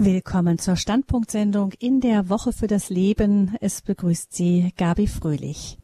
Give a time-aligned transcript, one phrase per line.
[0.00, 3.56] Willkommen zur Standpunktsendung in der Woche für das Leben.
[3.60, 5.76] Es begrüßt Sie Gabi Fröhlich.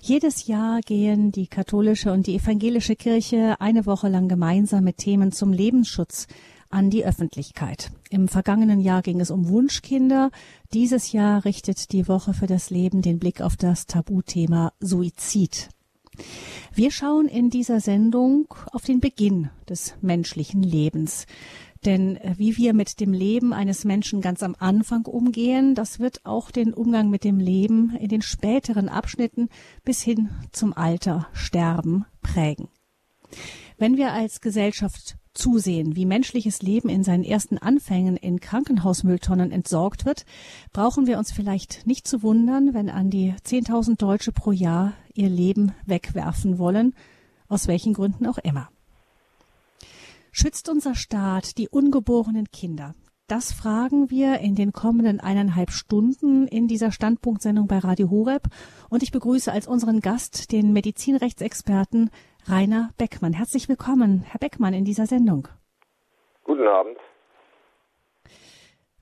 [0.00, 5.30] Jedes Jahr gehen die katholische und die evangelische Kirche eine Woche lang gemeinsam mit Themen
[5.30, 6.26] zum Lebensschutz
[6.70, 7.92] an die Öffentlichkeit.
[8.08, 10.30] Im vergangenen Jahr ging es um Wunschkinder.
[10.72, 15.68] Dieses Jahr richtet die Woche für das Leben den Blick auf das Tabuthema Suizid.
[16.72, 21.26] Wir schauen in dieser Sendung auf den Beginn des menschlichen Lebens.
[21.84, 26.24] Denn äh, wie wir mit dem Leben eines Menschen ganz am Anfang umgehen, das wird
[26.26, 29.48] auch den Umgang mit dem Leben in den späteren Abschnitten
[29.84, 32.68] bis hin zum Alter, Sterben prägen.
[33.78, 40.04] Wenn wir als Gesellschaft zusehen, wie menschliches Leben in seinen ersten Anfängen in Krankenhausmülltonnen entsorgt
[40.04, 40.26] wird,
[40.72, 45.30] brauchen wir uns vielleicht nicht zu wundern, wenn an die 10.000 Deutsche pro Jahr ihr
[45.30, 46.94] Leben wegwerfen wollen,
[47.48, 48.68] aus welchen Gründen auch immer.
[50.32, 52.94] Schützt unser Staat die ungeborenen Kinder?
[53.26, 58.44] Das fragen wir in den kommenden eineinhalb Stunden in dieser Standpunktsendung bei Radio Horeb.
[58.88, 62.10] Und ich begrüße als unseren Gast den Medizinrechtsexperten
[62.46, 63.32] Rainer Beckmann.
[63.32, 65.48] Herzlich willkommen, Herr Beckmann, in dieser Sendung.
[66.44, 66.96] Guten Abend.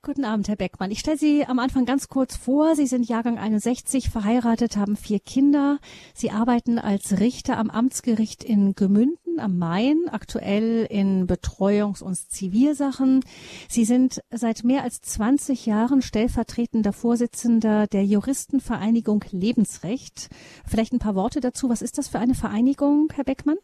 [0.03, 0.91] Guten Abend, Herr Beckmann.
[0.91, 2.75] Ich stelle Sie am Anfang ganz kurz vor.
[2.75, 5.79] Sie sind Jahrgang 61, verheiratet, haben vier Kinder.
[6.15, 13.25] Sie arbeiten als Richter am Amtsgericht in Gemünden am Main, aktuell in Betreuungs- und Zivilsachen.
[13.69, 20.29] Sie sind seit mehr als 20 Jahren stellvertretender Vorsitzender der Juristenvereinigung Lebensrecht.
[20.69, 21.71] Vielleicht ein paar Worte dazu.
[21.71, 23.59] Was ist das für eine Vereinigung, Herr Beckmann?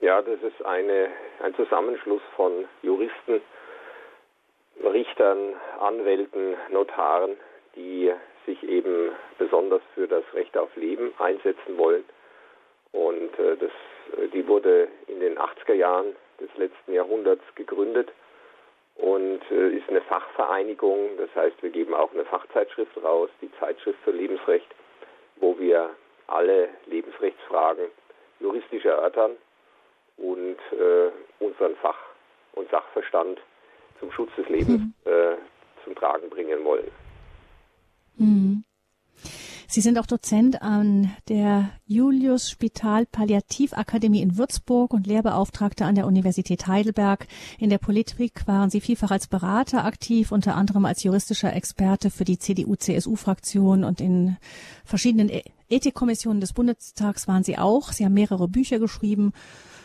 [0.00, 1.08] Ja, das ist eine,
[1.42, 3.40] ein Zusammenschluss von Juristen,
[4.84, 7.36] Richtern, Anwälten, Notaren,
[7.74, 8.12] die
[8.46, 12.04] sich eben besonders für das Recht auf Leben einsetzen wollen.
[12.92, 13.70] Und äh, das,
[14.18, 18.10] äh, die wurde in den 80er Jahren des letzten Jahrhunderts gegründet
[18.96, 21.16] und äh, ist eine Fachvereinigung.
[21.18, 24.68] Das heißt, wir geben auch eine Fachzeitschrift raus, die Zeitschrift für Lebensrecht,
[25.36, 25.90] wo wir
[26.26, 27.86] alle Lebensrechtsfragen
[28.40, 29.36] juristisch erörtern
[30.16, 32.08] und äh, unseren Fach-
[32.52, 33.40] und Sachverstand
[34.00, 34.94] zum Schutz des Lebens mhm.
[35.04, 35.36] äh,
[35.84, 36.90] zum Tragen bringen wollen.
[38.16, 38.64] Mhm.
[39.70, 46.06] Sie sind auch Dozent an der Julius Spital Palliativakademie in Würzburg und Lehrbeauftragter an der
[46.06, 47.26] Universität Heidelberg.
[47.58, 52.24] In der Politik waren Sie vielfach als Berater aktiv, unter anderem als juristischer Experte für
[52.24, 54.38] die CDU-CSU-Fraktion und in
[54.86, 57.92] verschiedenen e- Ethikkommissionen des Bundestags waren Sie auch.
[57.92, 59.34] Sie haben mehrere Bücher geschrieben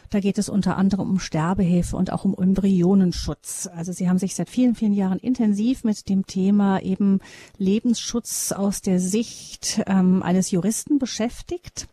[0.10, 3.70] da geht es unter anderem um Sterbehilfe und auch um Embryonenschutz.
[3.76, 7.20] Also Sie haben sich seit vielen, vielen Jahren intensiv mit dem Thema eben
[7.58, 11.88] Lebensschutz aus der Sicht ähm, eines Juristen beschäftigt.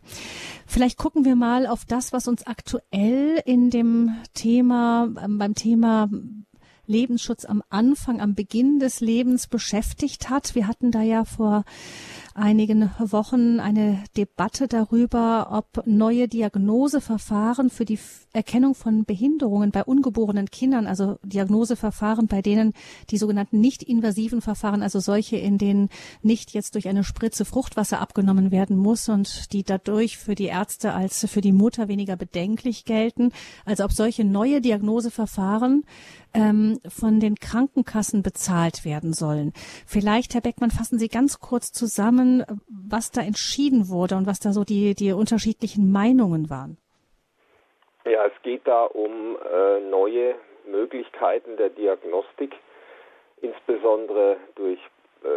[0.65, 6.09] Vielleicht gucken wir mal auf das, was uns aktuell in dem Thema, ähm, beim Thema
[6.87, 10.55] Lebensschutz am Anfang, am Beginn des Lebens beschäftigt hat.
[10.55, 11.63] Wir hatten da ja vor
[12.33, 17.99] einigen Wochen eine Debatte darüber, ob neue Diagnoseverfahren für die
[18.33, 22.73] Erkennung von Behinderungen bei ungeborenen Kindern, also Diagnoseverfahren, bei denen
[23.09, 25.89] die sogenannten nicht-invasiven Verfahren, also solche, in denen
[26.21, 30.93] nicht jetzt durch eine Spritze Fruchtwasser abgenommen werden muss und die dadurch für die Ärzte
[30.93, 33.31] als für die Mutter weniger bedenklich gelten,
[33.65, 35.83] also ob solche neue Diagnoseverfahren
[36.33, 39.53] ähm, von den Krankenkassen bezahlt werden sollen.
[39.87, 44.51] Vielleicht, Herr Beckmann, fassen Sie ganz kurz zusammen, was da entschieden wurde und was da
[44.51, 46.77] so die, die unterschiedlichen Meinungen waren.
[48.05, 52.55] Ja, es geht da um äh, neue Möglichkeiten der Diagnostik,
[53.41, 54.79] insbesondere durch
[55.23, 55.27] äh,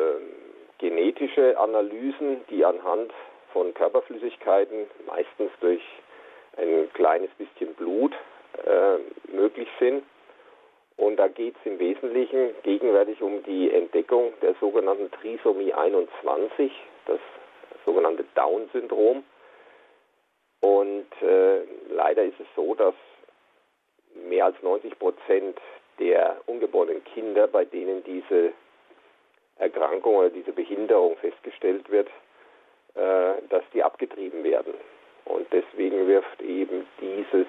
[0.79, 3.13] genetische Analysen, die anhand
[3.53, 5.83] von Körperflüssigkeiten, meistens durch
[6.57, 8.13] ein kleines bisschen Blut,
[8.65, 8.99] äh,
[9.35, 10.05] möglich sind.
[10.97, 16.73] Und da geht es im Wesentlichen gegenwärtig um die Entdeckung der sogenannten Trisomie 21,
[17.07, 17.19] das
[17.85, 19.25] sogenannte Down-Syndrom.
[20.61, 22.95] Und äh, leider ist es so, dass
[24.29, 25.59] mehr als 90 Prozent
[25.99, 28.53] der ungeborenen Kinder, bei denen diese
[29.59, 32.09] Erkrankung oder diese Behinderung festgestellt wird,
[32.95, 34.75] äh, dass die abgetrieben werden.
[35.25, 37.47] Und deswegen wirft eben dieses,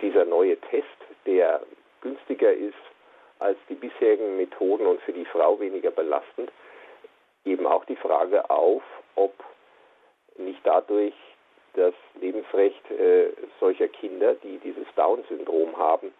[0.00, 0.86] dieser neue Test,
[1.26, 1.60] der
[2.00, 2.74] günstiger ist
[3.38, 6.50] als die bisherigen Methoden und für die Frau weniger belastend,
[7.44, 8.82] eben auch die Frage auf,
[9.14, 9.32] ob
[10.36, 11.14] nicht dadurch
[11.74, 13.28] das Lebensrecht äh,
[13.60, 16.12] solcher Kinder, die dieses Down-Syndrom haben,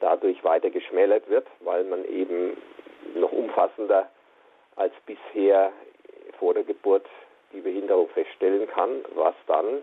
[0.00, 2.56] dadurch weiter geschmälert wird, weil man eben
[3.14, 4.10] noch umfassender
[4.76, 5.72] als bisher
[6.38, 7.06] vor der Geburt
[7.52, 9.82] die Behinderung feststellen kann, was dann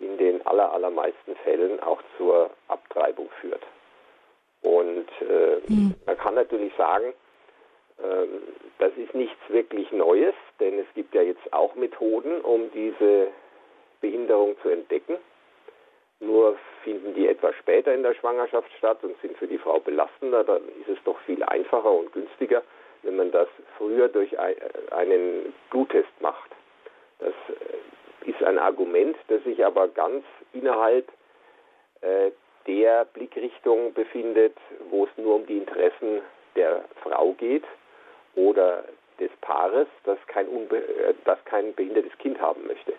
[0.00, 3.62] in den aller, allermeisten Fällen auch zur Abtreibung führt.
[4.62, 5.94] Und äh, mhm.
[6.06, 7.12] man kann natürlich sagen,
[8.02, 8.42] ähm,
[8.78, 13.28] das ist nichts wirklich Neues, denn es gibt ja jetzt auch Methoden, um diese
[14.00, 15.16] Behinderung zu entdecken.
[16.20, 20.44] Nur finden die etwas später in der Schwangerschaft statt und sind für die Frau belastender.
[20.44, 22.62] Dann ist es doch viel einfacher und günstiger,
[23.02, 26.50] wenn man das früher durch einen Bluttest macht.
[27.18, 31.10] Das äh, ist ein Argument, das sich aber ganz innerhalb
[32.00, 32.30] äh,
[32.66, 34.56] der Blickrichtung befindet,
[34.90, 36.20] wo es nur um die Interessen
[36.54, 37.64] der Frau geht
[38.34, 38.84] oder
[39.18, 42.92] des Paares, das kein, Unbe äh, das kein behindertes Kind haben möchte.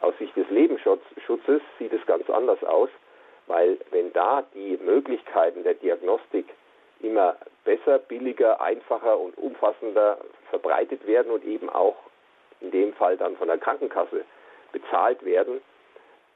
[0.00, 2.90] Aus Sicht des Lebensschutzes sieht es ganz anders aus,
[3.46, 6.46] weil wenn da die Möglichkeiten der Diagnostik
[7.00, 10.18] immer besser, billiger, einfacher und umfassender
[10.50, 11.96] verbreitet werden und eben auch
[12.60, 14.24] in dem Fall dann von der Krankenkasse
[14.72, 15.60] bezahlt werden,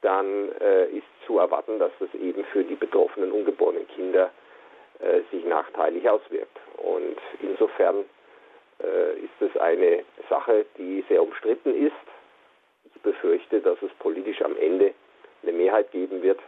[0.01, 4.31] dann äh, ist zu erwarten, dass das eben für die betroffenen ungeborenen Kinder
[4.99, 6.57] äh, sich nachteilig auswirkt.
[6.77, 8.05] Und insofern
[8.81, 11.93] äh, ist es eine Sache, die sehr umstritten ist.
[12.85, 14.93] Ich befürchte, dass es politisch am Ende
[15.43, 16.39] eine Mehrheit geben wird,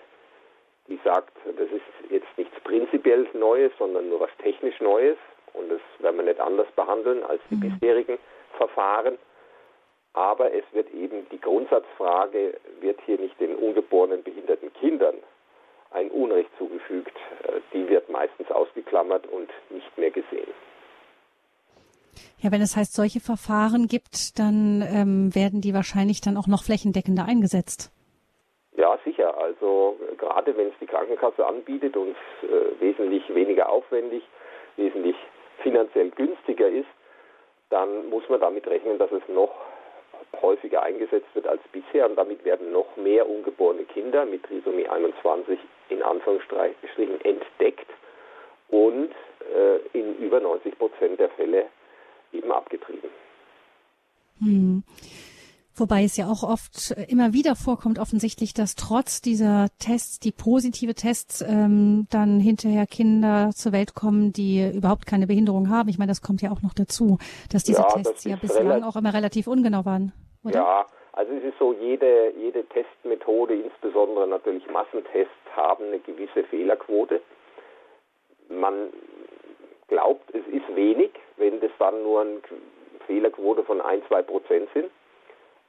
[0.88, 5.18] die sagt, das ist jetzt nichts prinzipiell Neues, sondern nur was technisch Neues
[5.54, 7.80] und das werden wir nicht anders behandeln als die mhm.
[7.80, 8.18] bisherigen
[8.58, 9.18] Verfahren.
[10.14, 15.16] Aber es wird eben die Grundsatzfrage, wird hier nicht den ungeborenen behinderten Kindern
[15.92, 20.52] ein Unrecht zugefügt, äh, die wird meistens ausgeklammert und nicht mehr gesehen.
[22.40, 26.64] Ja, wenn es heißt, solche Verfahren gibt, dann ähm, werden die wahrscheinlich dann auch noch
[26.64, 27.92] flächendeckender eingesetzt.
[28.76, 29.38] Ja, sicher.
[29.38, 34.24] Also gerade wenn es die Krankenkasse anbietet und äh, wesentlich weniger aufwendig,
[34.78, 35.16] wesentlich
[35.62, 36.90] finanziell günstiger ist,
[37.70, 39.52] dann muss man damit rechnen, dass es noch
[40.42, 45.60] häufiger eingesetzt wird als bisher und damit werden noch mehr ungeborene Kinder mit Trisomie 21
[45.90, 47.90] in Anführungsstrichen entdeckt
[48.70, 49.12] und
[49.54, 51.66] äh, in über 90 Prozent der Fälle
[52.32, 53.10] eben abgetrieben.
[54.40, 54.84] Hm.
[55.76, 60.94] Wobei es ja auch oft immer wieder vorkommt, offensichtlich, dass trotz dieser Tests, die positive
[60.94, 65.88] Tests, ähm, dann hinterher Kinder zur Welt kommen, die überhaupt keine Behinderung haben.
[65.88, 67.20] Ich meine, das kommt ja auch noch dazu,
[67.52, 70.12] dass diese ja, Tests ja bislang auch immer relativ ungenau waren.
[70.44, 70.56] Oder?
[70.56, 77.22] Ja, also es ist so, jede, jede Testmethode, insbesondere natürlich Massentests, haben eine gewisse Fehlerquote.
[78.50, 78.90] Man
[79.88, 82.42] glaubt, es ist wenig, wenn das dann nur eine
[83.08, 84.90] Fehlerquote von ein, zwei Prozent sind.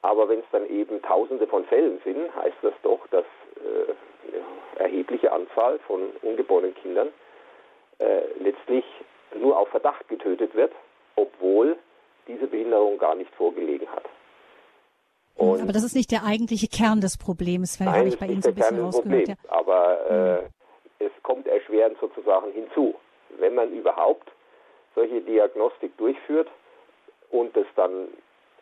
[0.03, 4.85] Aber wenn es dann eben Tausende von Fällen sind, heißt das doch, dass äh, eine
[4.89, 7.07] erhebliche Anzahl von ungeborenen Kindern
[7.99, 8.83] äh, letztlich
[9.33, 10.73] nur auf Verdacht getötet wird,
[11.15, 11.77] obwohl
[12.27, 14.03] diese Behinderung gar nicht vorgelegen hat.
[15.35, 18.41] Und aber das ist nicht der eigentliche Kern des Problems, weil habe ich bei Ihnen
[18.41, 19.29] so ein bisschen rausgehört.
[19.29, 19.35] Ja.
[19.47, 20.47] Aber äh, mhm.
[20.99, 22.93] es kommt erschwerend sozusagen hinzu.
[23.39, 24.29] Wenn man überhaupt
[24.95, 26.49] solche Diagnostik durchführt
[27.31, 28.09] und es dann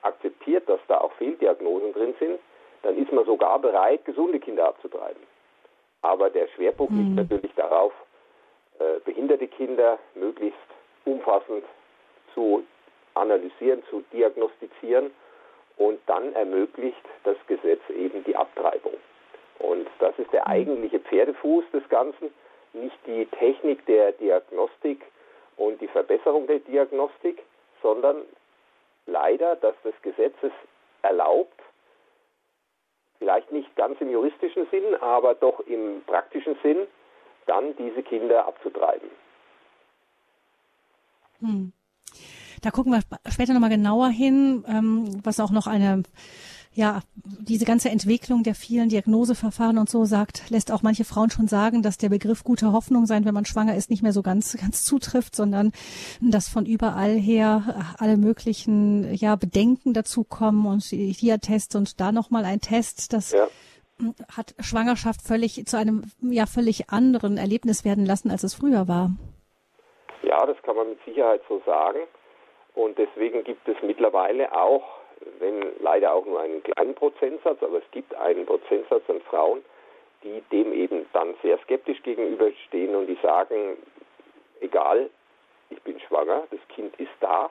[0.01, 2.39] akzeptiert, dass da auch Fehldiagnosen drin sind,
[2.83, 5.21] dann ist man sogar bereit, gesunde Kinder abzutreiben.
[6.01, 7.00] Aber der Schwerpunkt mhm.
[7.00, 7.94] liegt natürlich darauf,
[8.80, 10.57] äh, behinderte Kinder möglichst
[11.06, 11.63] umfassend
[12.33, 12.63] zu
[13.13, 15.12] analysieren, zu diagnostizieren
[15.77, 18.94] und dann ermöglicht das Gesetz eben die Abtreibung.
[19.59, 20.51] Und das ist der mhm.
[20.51, 22.33] eigentliche Pferdefuß des Ganzen,
[22.74, 25.06] nicht die Technik der Diagnostik
[25.57, 27.43] und die Verbesserung der Diagnostik,
[27.81, 28.24] sondern
[29.05, 30.51] leider, dass das Gesetz es
[31.01, 31.60] erlaubt,
[33.20, 36.88] vielleicht nicht ganz im juristischen Sinn, aber doch im praktischen Sinn,
[37.46, 39.10] dann diese Kinder abzutreiben.
[41.39, 41.74] Hm.
[42.62, 46.03] Da gucken wir später nochmal genauer hin, ähm, was auch noch eine
[46.73, 51.47] ja, diese ganze Entwicklung der vielen Diagnoseverfahren und so sagt, lässt auch manche Frauen schon
[51.47, 54.57] sagen, dass der Begriff gute Hoffnung sein, wenn man schwanger ist, nicht mehr so ganz,
[54.57, 55.73] ganz zutrifft, sondern
[56.21, 62.45] dass von überall her alle möglichen, ja, Bedenken dazukommen und hier Test und da nochmal
[62.45, 63.47] ein Test, das ja.
[64.35, 69.11] hat Schwangerschaft völlig zu einem, ja, völlig anderen Erlebnis werden lassen, als es früher war.
[70.23, 71.99] Ja, das kann man mit Sicherheit so sagen.
[72.75, 75.00] Und deswegen gibt es mittlerweile auch
[75.39, 79.63] wenn leider auch nur einen kleinen Prozentsatz, aber es gibt einen Prozentsatz an Frauen,
[80.23, 83.77] die dem eben dann sehr skeptisch gegenüberstehen und die sagen,
[84.59, 85.09] egal,
[85.69, 87.49] ich bin schwanger, das Kind ist da,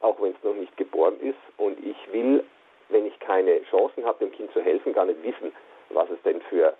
[0.00, 2.44] auch wenn es noch nicht geboren ist und ich will,
[2.88, 5.52] wenn ich keine Chancen habe, dem Kind zu helfen, gar nicht wissen,
[5.90, 6.74] was es denn für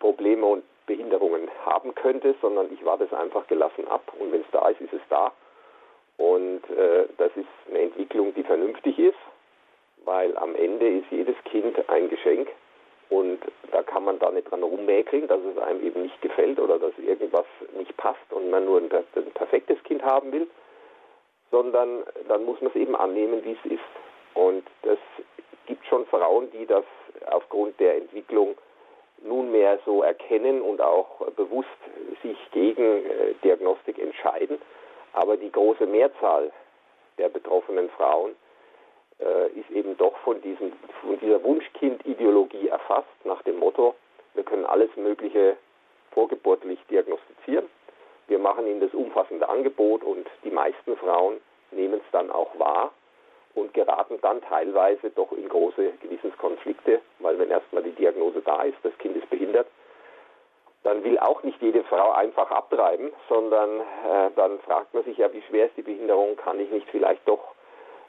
[0.00, 4.50] Probleme und Behinderungen haben könnte, sondern ich warte es einfach gelassen ab und wenn es
[4.50, 5.32] da ist, ist es da.
[6.16, 9.18] Und äh, das ist eine Entwicklung, die vernünftig ist,
[10.04, 12.48] weil am Ende ist jedes Kind ein Geschenk
[13.12, 13.40] Und
[13.70, 16.96] da kann man da nicht dran rummäkeln, dass es einem eben nicht gefällt oder dass
[16.98, 17.44] irgendwas
[17.76, 20.48] nicht passt und man nur ein, ein perfektes Kind haben will,
[21.50, 23.92] sondern dann muss man es eben annehmen, wie es ist.
[24.32, 24.98] Und das
[25.66, 26.84] gibt schon Frauen, die das
[27.26, 28.56] aufgrund der Entwicklung
[29.22, 31.68] nunmehr so erkennen und auch bewusst
[32.22, 34.58] sich gegen äh, Diagnostik entscheiden.
[35.12, 36.50] Aber die große Mehrzahl
[37.18, 38.34] der betroffenen Frauen
[39.54, 43.94] ist eben doch von, diesem, von dieser Wunschkind-Ideologie erfasst, nach dem Motto,
[44.34, 45.56] wir können alles Mögliche
[46.12, 47.66] vorgeburtlich diagnostizieren.
[48.28, 51.36] Wir machen ihnen das umfassende Angebot und die meisten Frauen
[51.70, 52.92] nehmen es dann auch wahr
[53.54, 58.78] und geraten dann teilweise doch in große Gewissenskonflikte, weil wenn erstmal die Diagnose da ist,
[58.82, 59.66] das Kind ist behindert,
[60.84, 65.32] dann will auch nicht jede Frau einfach abtreiben, sondern äh, dann fragt man sich ja,
[65.32, 67.54] wie schwer ist die Behinderung, kann ich nicht vielleicht doch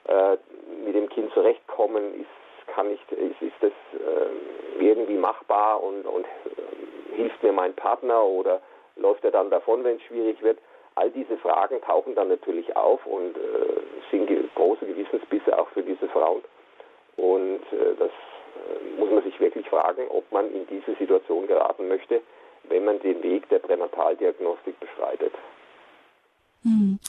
[0.05, 0.37] äh,
[0.85, 6.25] mit dem Kind zurechtkommen, ist, kann ich, ist, ist das äh, irgendwie machbar und, und
[6.25, 8.61] äh, hilft mir mein Partner oder
[8.95, 10.59] läuft er dann davon, wenn es schwierig wird.
[10.95, 13.39] All diese Fragen tauchen dann natürlich auf und äh,
[14.11, 16.43] sind große Gewissensbisse auch für diese Frauen.
[17.17, 18.11] Und äh, das
[18.97, 22.21] muss man sich wirklich fragen, ob man in diese Situation geraten möchte,
[22.65, 25.33] wenn man den Weg der Pränataldiagnostik beschreitet.
[26.63, 26.99] Hm.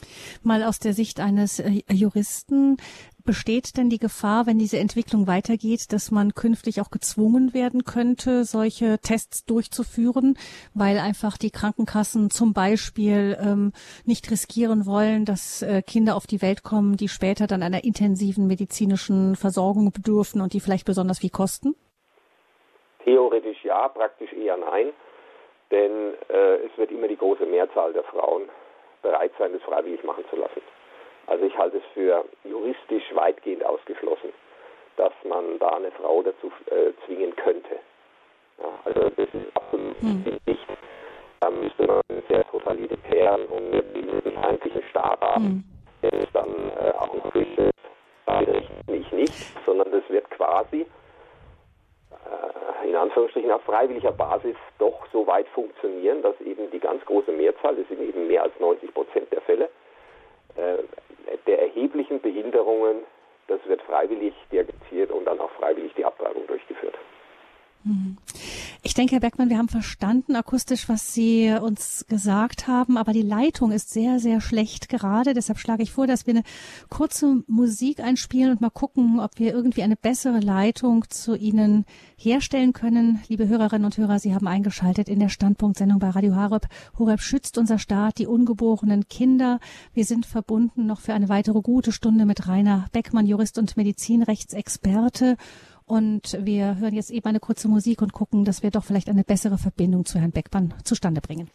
[0.42, 2.76] Mal aus der Sicht eines äh, Juristen,
[3.24, 8.44] besteht denn die Gefahr, wenn diese Entwicklung weitergeht, dass man künftig auch gezwungen werden könnte,
[8.44, 10.36] solche Tests durchzuführen,
[10.74, 13.72] weil einfach die Krankenkassen zum Beispiel ähm,
[14.04, 18.46] nicht riskieren wollen, dass äh, Kinder auf die Welt kommen, die später dann einer intensiven
[18.46, 21.74] medizinischen Versorgung bedürfen und die vielleicht besonders viel kosten?
[23.04, 24.92] Theoretisch ja, praktisch eher nein,
[25.70, 28.42] denn äh, es wird immer die große Mehrzahl der Frauen
[29.04, 30.62] bereit sein, das freiwillig machen zu lassen.
[31.26, 34.32] Also ich halte es für juristisch weitgehend ausgeschlossen,
[34.96, 37.76] dass man da eine Frau dazu äh, zwingen könnte.
[38.58, 40.38] Ja, also das ist absolut hm.
[40.46, 40.66] nicht.
[41.40, 45.64] Da müsste man einen sehr totalitären und feindlichen Staat haben, hm.
[46.02, 47.70] der es dann äh, auch noch richtet.
[48.88, 49.34] Ich nicht,
[49.66, 50.86] sondern das wird quasi
[53.04, 57.88] Anführungsstrichen auf freiwilliger Basis doch so weit funktionieren, dass eben die ganz große Mehrzahl, das
[57.88, 59.68] sind eben mehr als 90 Prozent der Fälle,
[60.56, 60.78] äh,
[61.46, 62.98] der erheblichen Behinderungen,
[63.48, 66.94] das wird freiwillig diagnostiziert und dann auch freiwillig die Abtreibung durchgeführt.
[67.84, 68.16] Mhm.
[68.86, 73.22] Ich denke, Herr Beckmann, wir haben verstanden akustisch, was Sie uns gesagt haben, aber die
[73.22, 75.32] Leitung ist sehr, sehr schlecht gerade.
[75.32, 76.42] Deshalb schlage ich vor, dass wir eine
[76.90, 81.86] kurze Musik einspielen und mal gucken, ob wir irgendwie eine bessere Leitung zu Ihnen
[82.18, 83.22] herstellen können.
[83.26, 86.66] Liebe Hörerinnen und Hörer, Sie haben eingeschaltet in der Standpunktsendung bei Radio Horeb.
[86.98, 89.60] Horeb schützt unser Staat, die ungeborenen Kinder.
[89.94, 95.38] Wir sind verbunden noch für eine weitere gute Stunde mit Rainer Beckmann, Jurist und Medizinrechtsexperte.
[95.86, 99.24] Und wir hören jetzt eben eine kurze Musik und gucken, dass wir doch vielleicht eine
[99.24, 101.50] bessere Verbindung zu Herrn Beckmann zustande bringen.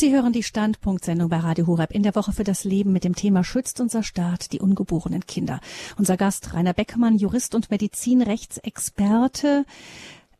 [0.00, 3.14] Sie hören die Standpunktsendung bei Radio Horeb in der Woche für das Leben mit dem
[3.14, 5.60] Thema Schützt unser Staat die ungeborenen Kinder.
[5.98, 9.66] Unser Gast Rainer Beckmann, Jurist und Medizinrechtsexperte.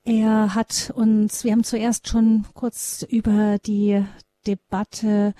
[0.02, 4.02] Er hat uns, wir haben zuerst schon kurz über die
[4.46, 5.34] Debatte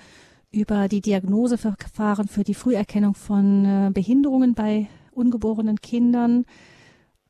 [0.51, 6.45] über die Diagnoseverfahren für die Früherkennung von äh, Behinderungen bei ungeborenen Kindern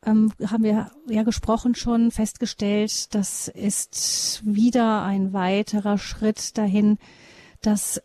[0.06, 6.98] ähm, haben wir ja gesprochen schon festgestellt, das ist wieder ein weiterer Schritt dahin,
[7.62, 8.02] dass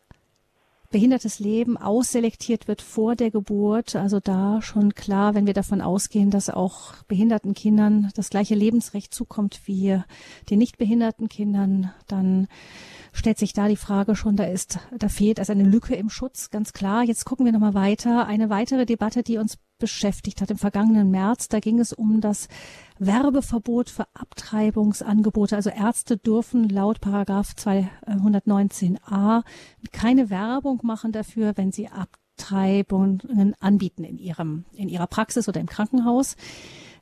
[0.90, 3.96] behindertes Leben ausselektiert wird vor der Geburt.
[3.96, 9.12] Also da schon klar, wenn wir davon ausgehen, dass auch behinderten Kindern das gleiche Lebensrecht
[9.12, 10.00] zukommt wie
[10.48, 12.48] den nicht behinderten Kindern, dann
[13.12, 16.50] stellt sich da die Frage schon, da ist, da fehlt also eine Lücke im Schutz,
[16.50, 17.02] ganz klar.
[17.02, 18.26] Jetzt gucken wir nochmal weiter.
[18.26, 21.48] Eine weitere Debatte, die uns beschäftigt hat im vergangenen März.
[21.48, 22.48] Da ging es um das
[22.98, 25.56] Werbeverbot für Abtreibungsangebote.
[25.56, 29.42] Also Ärzte dürfen laut Paragraph 219a
[29.92, 35.66] keine Werbung machen dafür, wenn sie Abtreibungen anbieten in ihrem, in ihrer Praxis oder im
[35.66, 36.36] Krankenhaus.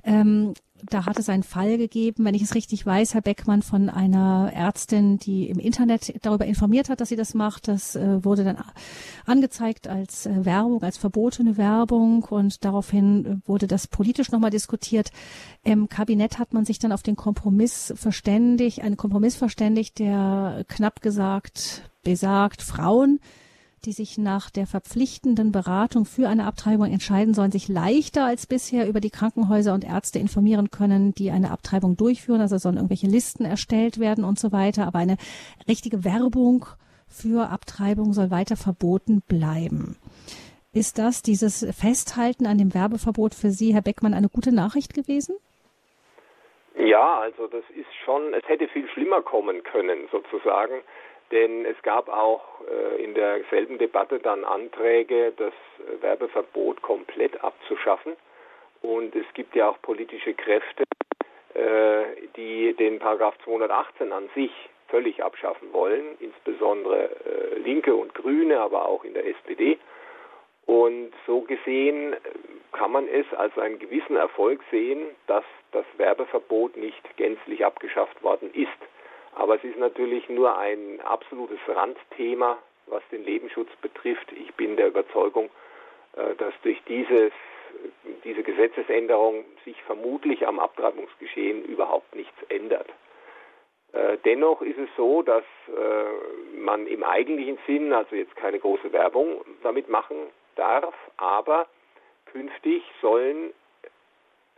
[0.02, 3.88] Ähm, da hat es einen Fall gegeben, wenn ich es richtig weiß, Herr Beckmann, von
[3.88, 7.68] einer Ärztin, die im Internet darüber informiert hat, dass sie das macht.
[7.68, 8.58] Das äh, wurde dann
[9.24, 15.10] angezeigt als äh, Werbung, als verbotene Werbung und daraufhin äh, wurde das politisch nochmal diskutiert.
[15.62, 21.00] Im Kabinett hat man sich dann auf den Kompromiss verständigt, einen Kompromiss verständigt, der knapp
[21.00, 23.20] gesagt besagt, Frauen
[23.84, 28.88] die sich nach der verpflichtenden Beratung für eine Abtreibung entscheiden, sollen sich leichter als bisher
[28.88, 32.40] über die Krankenhäuser und Ärzte informieren können, die eine Abtreibung durchführen.
[32.40, 34.86] Also sollen irgendwelche Listen erstellt werden und so weiter.
[34.86, 35.16] Aber eine
[35.68, 36.66] richtige Werbung
[37.06, 39.96] für Abtreibung soll weiter verboten bleiben.
[40.72, 45.36] Ist das, dieses Festhalten an dem Werbeverbot für Sie, Herr Beckmann, eine gute Nachricht gewesen?
[46.76, 50.82] Ja, also das ist schon, es hätte viel schlimmer kommen können sozusagen,
[51.30, 55.52] denn es gab auch äh, in derselben Debatte dann Anträge, das
[56.00, 58.14] Werbeverbot komplett abzuschaffen.
[58.82, 60.84] Und es gibt ja auch politische Kräfte,
[61.54, 62.04] äh,
[62.36, 64.52] die den Paragraph 218 an sich
[64.88, 69.78] völlig abschaffen wollen, insbesondere äh, Linke und Grüne, aber auch in der SPD.
[70.66, 72.16] Und so gesehen
[72.72, 78.52] kann man es als einen gewissen Erfolg sehen, dass das Werbeverbot nicht gänzlich abgeschafft worden
[78.54, 78.68] ist.
[79.34, 84.30] Aber es ist natürlich nur ein absolutes Randthema, was den Lebensschutz betrifft.
[84.32, 85.50] Ich bin der Überzeugung,
[86.16, 87.32] äh, dass durch dieses,
[88.24, 92.88] diese Gesetzesänderung sich vermutlich am Abtreibungsgeschehen überhaupt nichts ändert.
[93.92, 98.92] Äh, dennoch ist es so, dass äh, man im eigentlichen Sinn, also jetzt keine große
[98.92, 100.16] Werbung damit machen
[100.56, 101.66] darf, aber
[102.26, 103.52] künftig sollen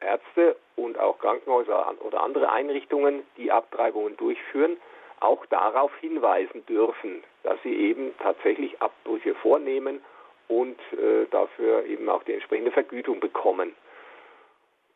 [0.01, 4.77] Ärzte und auch Krankenhäuser oder andere Einrichtungen, die Abtreibungen durchführen,
[5.21, 10.03] auch darauf hinweisen dürfen, dass sie eben tatsächlich Abbrüche vornehmen
[10.49, 13.75] und äh, dafür eben auch die entsprechende Vergütung bekommen.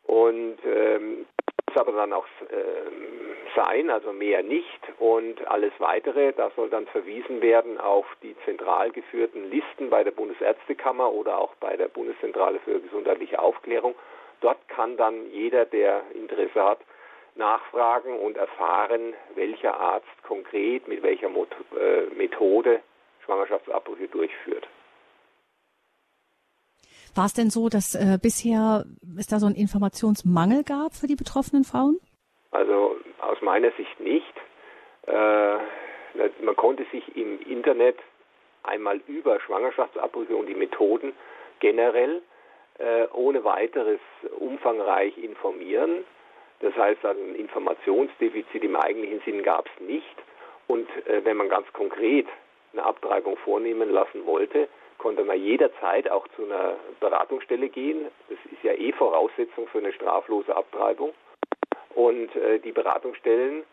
[0.06, 1.26] Und ähm,
[1.66, 4.80] das aber dann auch äh, sein, also mehr nicht.
[4.98, 10.10] Und alles weitere, da soll dann verwiesen werden auf die zentral geführten Listen bei der
[10.10, 13.94] Bundesärztekammer oder auch bei der Bundeszentrale für gesundheitliche Aufklärung.
[14.40, 16.80] Dort kann dann jeder, der Interesse hat,
[17.34, 22.80] nachfragen und erfahren, welcher Arzt konkret mit welcher äh, Methode
[23.24, 24.66] Schwangerschaftsabbrüche durchführt.
[27.14, 28.84] War es denn so, dass äh, bisher
[29.18, 31.98] es da so einen Informationsmangel gab für die betroffenen Frauen?
[32.52, 34.34] Also aus meiner Sicht nicht.
[35.06, 35.58] Äh,
[36.42, 37.96] man konnte sich im Internet
[38.62, 41.12] einmal über Schwangerschaftsabbrüche und die Methoden
[41.60, 42.22] generell
[42.80, 44.00] äh, ohne weiteres
[44.38, 46.04] umfangreich informieren.
[46.60, 50.16] Das heißt, ein Informationsdefizit im eigentlichen Sinn gab es nicht.
[50.66, 52.26] Und äh, wenn man ganz konkret
[52.72, 58.06] eine Abtreibung vornehmen lassen wollte, konnte man jederzeit auch zu einer Beratungsstelle gehen.
[58.28, 61.12] Das ist ja eh Voraussetzung für eine straflose Abtreibung.
[61.94, 63.64] Und äh, die Beratungsstellen,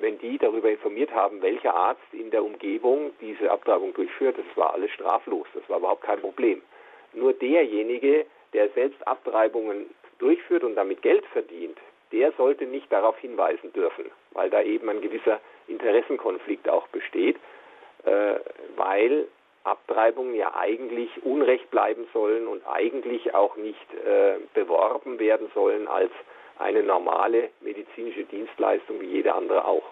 [0.00, 4.74] wenn die darüber informiert haben, welcher Arzt in der Umgebung diese Abtreibung durchführt, das war
[4.74, 6.62] alles straflos, das war überhaupt kein Problem.
[7.12, 9.86] Nur derjenige, der selbst Abtreibungen
[10.18, 11.78] durchführt und damit Geld verdient,
[12.12, 17.36] der sollte nicht darauf hinweisen dürfen, weil da eben ein gewisser Interessenkonflikt auch besteht,
[18.04, 18.36] äh,
[18.76, 19.26] weil
[19.64, 26.12] Abtreibungen ja eigentlich Unrecht bleiben sollen und eigentlich auch nicht äh, beworben werden sollen als
[26.58, 29.82] eine normale medizinische Dienstleistung wie jede andere auch.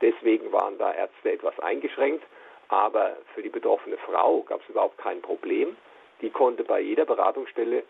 [0.00, 2.24] Deswegen waren da Ärzte etwas eingeschränkt,
[2.68, 5.76] aber für die betroffene Frau gab es überhaupt kein Problem.
[6.20, 7.82] Die konnte bei jeder Beratungsstelle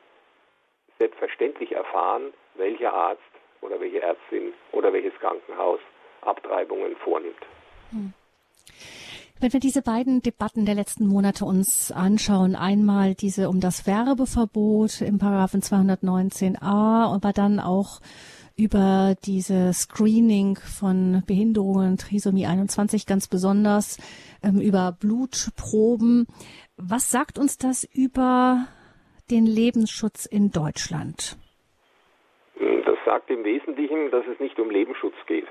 [0.98, 3.22] selbstverständlich erfahren, welcher Arzt
[3.60, 5.80] oder welche Ärztin oder welches Krankenhaus
[6.22, 7.46] Abtreibungen vornimmt.
[7.90, 8.12] Hm.
[9.38, 15.02] Wenn wir diese beiden Debatten der letzten Monate uns anschauen, einmal diese um das Werbeverbot
[15.02, 18.00] im Paragraphen 219a, aber dann auch
[18.56, 23.98] über diese Screening von Behinderungen, Trisomie 21 ganz besonders,
[24.42, 26.26] ähm, über Blutproben.
[26.78, 28.66] Was sagt uns das über
[29.30, 31.36] den Lebensschutz in Deutschland?
[32.58, 35.46] Das sagt im Wesentlichen, dass es nicht um Lebensschutz geht,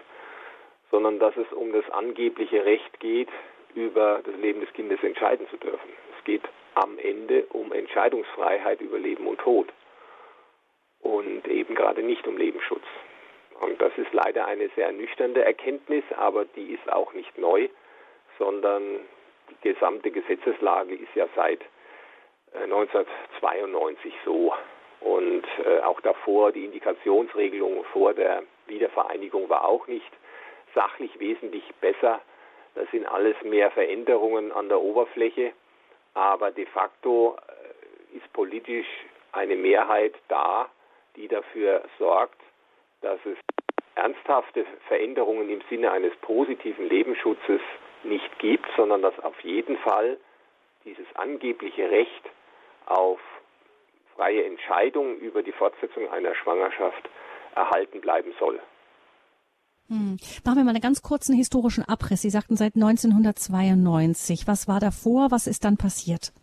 [0.92, 3.30] sondern dass es um das angebliche Recht geht,
[3.76, 5.90] über das Leben des Kindes entscheiden zu dürfen.
[6.18, 6.44] Es geht
[6.76, 9.68] am Ende um Entscheidungsfreiheit über Leben und Tod
[11.02, 12.86] und eben gerade nicht um Lebensschutz.
[13.62, 17.70] Und das ist leider eine sehr nüchterne Erkenntnis, aber die ist auch nicht neu,
[18.38, 18.84] sondern
[19.50, 21.62] die gesamte Gesetzeslage ist ja seit
[22.64, 24.54] 1992 äh, so.
[25.02, 30.12] Und äh, auch davor, die Indikationsregelung vor der Wiedervereinigung war auch nicht
[30.74, 32.22] sachlich wesentlich besser
[32.76, 35.54] das sind alles mehr Veränderungen an der Oberfläche,
[36.14, 38.88] aber de facto äh, ist politisch
[39.32, 40.70] eine Mehrheit da,
[41.16, 42.40] die dafür sorgt,
[43.02, 43.38] dass es
[43.96, 47.62] ernsthafte Veränderungen im Sinne eines positiven Lebensschutzes
[48.04, 50.18] nicht gibt, sondern dass auf jeden Fall
[50.84, 52.30] dieses angebliche Recht
[52.86, 53.20] auf
[54.16, 57.10] freie Entscheidung über die Fortsetzung einer Schwangerschaft
[57.56, 58.60] erhalten bleiben soll.
[59.90, 60.18] Hm.
[60.44, 62.22] Machen wir mal einen ganz kurzen historischen Abriss.
[62.22, 64.48] Sie sagten seit 1992.
[64.48, 65.28] Was war davor?
[65.30, 66.34] Was ist dann passiert?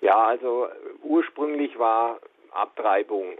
[0.00, 0.68] Ja, also
[1.02, 2.18] ursprünglich war
[2.52, 3.38] Abtreibung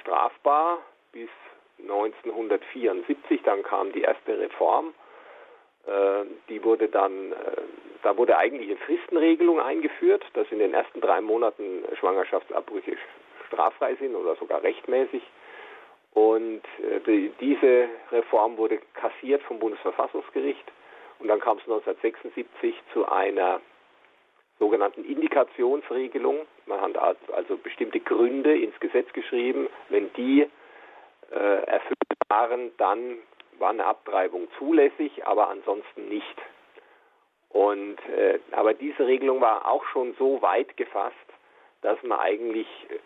[0.00, 0.78] strafbar
[1.12, 1.30] bis
[1.78, 3.40] 1974.
[3.42, 4.92] Dann kam die erste Reform.
[5.86, 7.36] Äh, die wurde dann, äh,
[8.02, 12.96] da wurde eigentlich eine Fristenregelung eingeführt, dass in den ersten drei Monaten Schwangerschaftsabbrüche
[13.46, 15.22] straffrei sind oder sogar rechtmäßig.
[16.12, 20.64] Und äh, die, diese Reform wurde kassiert vom Bundesverfassungsgericht.
[21.20, 23.60] Und dann kam es 1976 zu einer
[24.58, 26.46] sogenannten Indikationsregelung.
[26.66, 29.68] Man hat also bestimmte Gründe ins Gesetz geschrieben.
[29.88, 30.46] Wenn die
[31.30, 33.18] erfüllt waren, dann
[33.58, 36.36] war eine Abtreibung zulässig, aber ansonsten nicht.
[37.50, 41.16] Und äh, aber diese Regelung war auch schon so weit gefasst,
[41.82, 42.96] dass man eigentlich äh,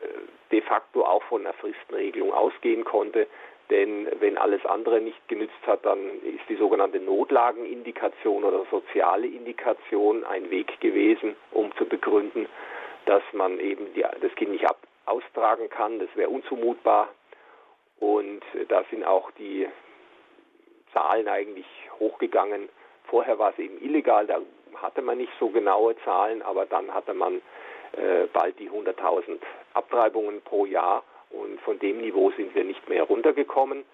[0.50, 3.26] de facto auch von einer Fristenregelung ausgehen konnte.
[3.70, 10.24] Denn wenn alles andere nicht genützt hat, dann ist die sogenannte Notlagenindikation oder soziale Indikation
[10.24, 12.48] ein Weg gewesen, um zu begründen,
[13.06, 16.00] dass man eben die, das Kind nicht ab, austragen kann.
[16.00, 17.10] Das wäre unzumutbar.
[18.00, 19.68] Und da sind auch die
[20.92, 21.66] Zahlen eigentlich
[21.98, 22.68] hochgegangen.
[23.04, 24.40] Vorher war es eben illegal, da
[24.76, 27.42] hatte man nicht so genaue Zahlen, aber dann hatte man
[27.92, 29.38] äh, bald die 100.000
[29.74, 33.84] Abtreibungen pro Jahr und von dem Niveau sind wir nicht mehr runtergekommen.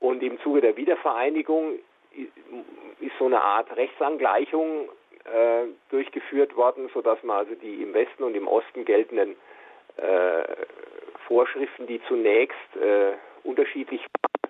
[0.00, 1.78] Und im Zuge der Wiedervereinigung
[2.12, 4.88] ist so eine Art Rechtsangleichung
[5.24, 9.36] äh, durchgeführt worden, sodass man also die im Westen und im Osten geltenden
[9.96, 10.44] äh,
[11.26, 14.45] Vorschriften, die zunächst äh, unterschiedlich waren,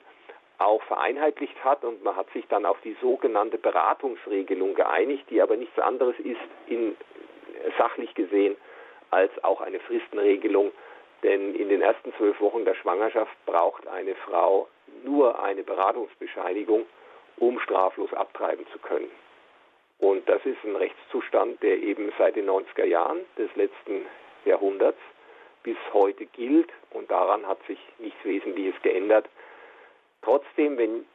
[0.59, 5.57] auch vereinheitlicht hat und man hat sich dann auf die sogenannte Beratungsregelung geeinigt, die aber
[5.57, 6.97] nichts anderes ist in
[7.79, 8.57] sachlich gesehen
[9.11, 10.73] als auch eine Fristenregelung.
[11.23, 14.69] Denn in den ersten zwölf Wochen der Schwangerschaft braucht eine Frau
[15.05, 16.87] nur eine Beratungsbescheinigung,
[17.39, 19.11] um straflos abtreiben zu können.
[19.99, 24.07] Und das ist ein Rechtszustand, der eben seit den 90er Jahren des letzten
[24.45, 24.99] Jahrhunderts
[25.63, 29.27] bis heute gilt und daran hat sich nichts Wesentliches geändert.
[30.27, 31.07] Trotzdem, wenn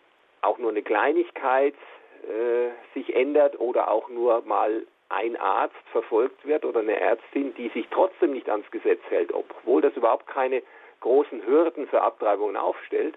[0.41, 1.75] auch nur eine Kleinigkeit
[2.23, 7.67] äh, sich ändert oder auch nur mal ein Arzt verfolgt wird oder eine Ärztin, die
[7.69, 10.63] sich trotzdem nicht ans Gesetz hält, obwohl das überhaupt keine
[11.01, 13.15] großen Hürden für Abtreibungen aufstellt,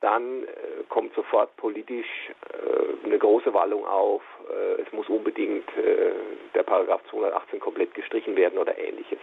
[0.00, 0.48] dann äh,
[0.88, 4.22] kommt sofort politisch äh, eine große Wallung auf.
[4.50, 6.14] Äh, es muss unbedingt äh,
[6.52, 9.20] der Paragraph 218 komplett gestrichen werden oder ähnliches.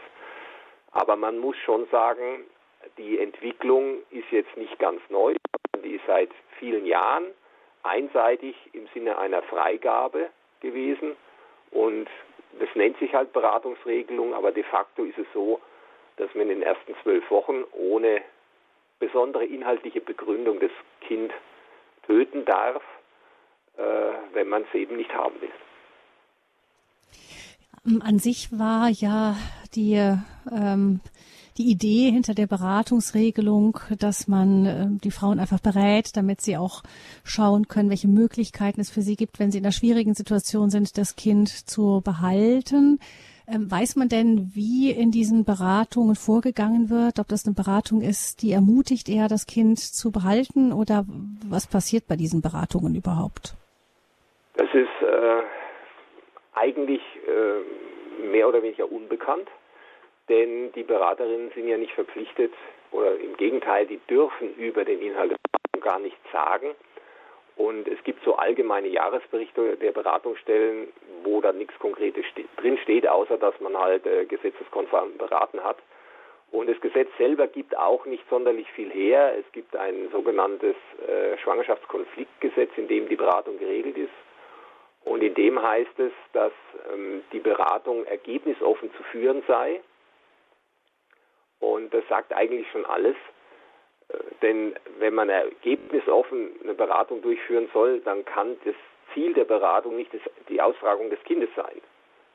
[0.93, 2.45] Aber man muss schon sagen,
[2.97, 5.35] die Entwicklung ist jetzt nicht ganz neu,
[5.79, 7.25] die ist seit vielen Jahren
[7.83, 10.29] einseitig im Sinne einer Freigabe
[10.61, 11.15] gewesen
[11.71, 12.07] und
[12.59, 15.59] das nennt sich halt Beratungsregelung, aber de facto ist es so,
[16.17, 18.21] dass man in den ersten zwölf Wochen ohne
[18.99, 21.31] besondere inhaltliche Begründung das Kind
[22.05, 22.83] töten darf,
[23.77, 23.81] äh,
[24.33, 25.51] wenn man es eben nicht haben will.
[28.01, 29.35] An sich war ja
[29.73, 29.95] die
[30.51, 30.99] ähm,
[31.59, 36.83] die Idee hinter der Beratungsregelung, dass man äh, die Frauen einfach berät, damit sie auch
[37.25, 40.97] schauen können, welche Möglichkeiten es für sie gibt, wenn sie in einer schwierigen Situation sind,
[40.97, 42.99] das Kind zu behalten.
[43.45, 47.19] Ähm, weiß man denn, wie in diesen Beratungen vorgegangen wird?
[47.19, 51.05] Ob das eine Beratung ist, die ermutigt eher, das Kind zu behalten oder
[51.45, 53.55] was passiert bei diesen Beratungen überhaupt?
[54.55, 55.41] Das ist äh,
[56.53, 59.47] eigentlich äh, mehr oder weniger unbekannt
[60.29, 62.53] denn die Beraterinnen sind ja nicht verpflichtet
[62.91, 66.75] oder im Gegenteil, die dürfen über den Inhalt der Beratung gar nichts sagen.
[67.55, 70.87] Und es gibt so allgemeine Jahresberichte der Beratungsstellen,
[71.23, 72.23] wo da nichts Konkretes
[72.55, 75.77] drin steht, außer dass man halt äh, gesetzeskonform beraten hat.
[76.51, 79.35] Und das Gesetz selber gibt auch nicht sonderlich viel her.
[79.37, 84.13] Es gibt ein sogenanntes äh, Schwangerschaftskonfliktgesetz, in dem die Beratung geregelt ist.
[85.03, 86.53] Und in dem heißt es, dass
[86.93, 89.81] ähm, die Beratung ergebnisoffen zu führen sei
[91.59, 93.15] und das sagt eigentlich schon alles.
[94.09, 98.75] Äh, denn wenn man ergebnisoffen eine Beratung durchführen soll, dann kann das
[99.13, 100.11] Ziel der Beratung nicht
[100.49, 101.81] die Austragung des Kindes sein.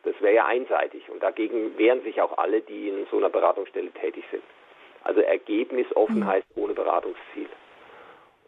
[0.02, 1.08] Das wäre ja einseitig.
[1.08, 4.42] Und dagegen wehren sich auch alle, die in so einer Beratungsstelle tätig sind.
[5.02, 6.26] Also ergebnisoffen mhm.
[6.26, 7.48] heißt ohne Beratungsziel.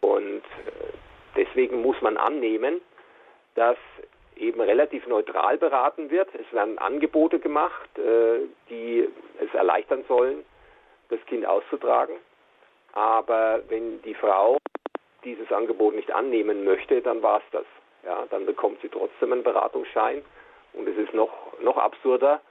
[0.01, 0.93] Und äh,
[1.35, 2.81] deswegen muss man annehmen,
[3.55, 3.77] dass
[4.35, 6.29] eben relativ neutral beraten wird.
[6.35, 9.07] Es werden Angebote gemacht, äh, die
[9.39, 10.43] es erleichtern sollen,
[11.09, 12.15] das Kind auszutragen.
[12.93, 14.57] Aber wenn die Frau
[15.23, 17.65] dieses Angebot nicht annehmen möchte, dann war es das.
[18.03, 20.23] Ja, dann bekommt sie trotzdem einen Beratungsschein.
[20.73, 22.41] Und es ist noch, noch absurder.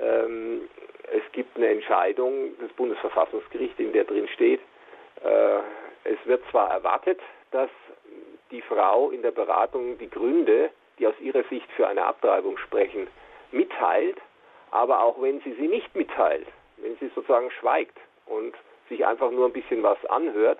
[0.00, 0.68] Ähm,
[1.12, 4.60] es gibt eine Entscheidung des Bundesverfassungsgerichts, in der drin steht,
[5.24, 5.58] äh,
[6.04, 7.70] es wird zwar erwartet, dass
[8.50, 13.06] die Frau in der Beratung die Gründe, die aus ihrer Sicht für eine Abtreibung sprechen,
[13.52, 14.18] mitteilt,
[14.70, 16.46] aber auch wenn sie sie nicht mitteilt,
[16.82, 18.54] wenn sie sozusagen schweigt und
[18.88, 20.58] sich einfach nur ein bisschen was anhört,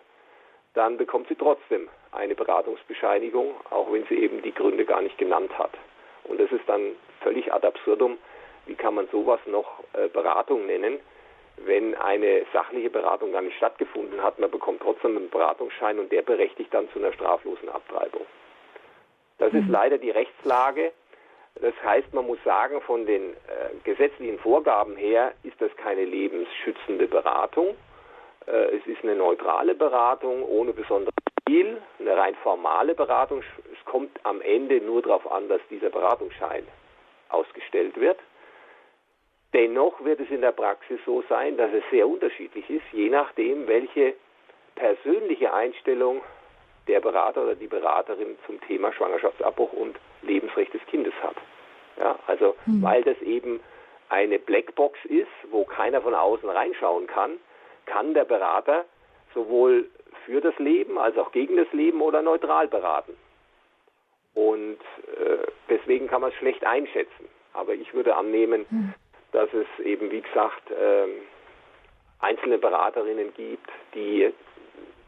[0.75, 5.57] dann bekommt sie trotzdem eine Beratungsbescheinigung, auch wenn sie eben die Gründe gar nicht genannt
[5.59, 5.73] hat.
[6.25, 8.19] Und das ist dann völlig ad absurdum.
[8.67, 11.01] Wie kann man sowas noch äh, Beratung nennen,
[11.57, 14.39] wenn eine sachliche Beratung gar nicht stattgefunden hat?
[14.39, 18.27] Man bekommt trotzdem einen Beratungsschein und der berechtigt dann zu einer straflosen Abtreibung.
[19.39, 19.73] Das ist mhm.
[19.73, 20.93] leider die Rechtslage.
[21.61, 23.37] Das heißt, man muss sagen, von den äh,
[23.85, 27.77] gesetzlichen Vorgaben her ist das keine lebensschützende Beratung.
[28.47, 31.15] Äh, es ist eine neutrale Beratung ohne besonderes
[31.47, 33.43] Ziel, eine rein formale Beratung.
[33.73, 36.67] Es kommt am Ende nur darauf an, dass dieser Beratungsschein
[37.29, 38.19] ausgestellt wird.
[39.53, 43.67] Dennoch wird es in der Praxis so sein, dass es sehr unterschiedlich ist, je nachdem,
[43.67, 44.15] welche
[44.77, 46.23] persönliche Einstellung
[46.91, 51.37] der Berater oder die Beraterin zum Thema Schwangerschaftsabbruch und Lebensrecht des Kindes hat.
[51.99, 52.83] Ja, also mhm.
[52.83, 53.61] weil das eben
[54.09, 57.39] eine Blackbox ist, wo keiner von außen reinschauen kann,
[57.87, 58.85] kann der Berater
[59.35, 59.89] sowohl
[60.27, 63.17] für das Leben als auch gegen das Leben oder neutral beraten.
[64.35, 67.29] Und äh, deswegen kann man es schlecht einschätzen.
[67.53, 68.95] Aber ich würde annehmen, mhm.
[69.33, 71.07] dass es eben, wie gesagt, äh,
[72.19, 74.33] einzelne Beraterinnen gibt, die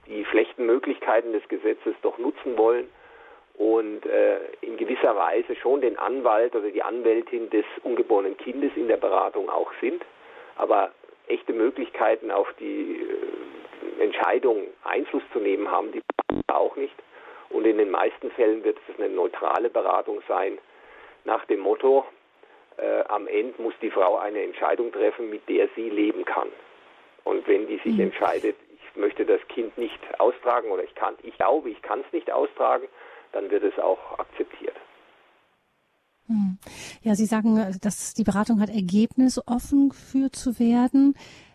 [0.07, 2.89] die schlechten Möglichkeiten des Gesetzes doch nutzen wollen
[3.55, 8.89] und äh, in gewisser Weise schon den Anwalt oder die Anwältin des ungeborenen Kindes in
[8.89, 10.05] der Beratung auch sind,
[10.57, 10.93] aber
[11.29, 13.01] echte Möglichkeiten auf die
[14.01, 16.03] äh, Entscheidung Einfluss zu nehmen haben, die
[16.49, 16.95] auch nicht.
[17.51, 20.59] Und in den meisten Fällen wird es eine neutrale Beratung sein,
[21.25, 22.05] nach dem Motto,
[22.79, 26.49] äh, am Ende muss die Frau eine Entscheidung treffen, mit der sie leben kann.
[27.25, 28.05] Und wenn die sich mhm.
[28.05, 28.57] entscheidet,
[28.97, 32.87] möchte das Kind nicht austragen oder ich kann, ich glaube, ich kann es nicht austragen,
[33.33, 34.77] dann wird es auch akzeptiert.
[36.27, 36.59] Hm.
[37.03, 41.15] Ja, Sie sagen, dass die Beratung hat ergebnisoffen geführt zu werden.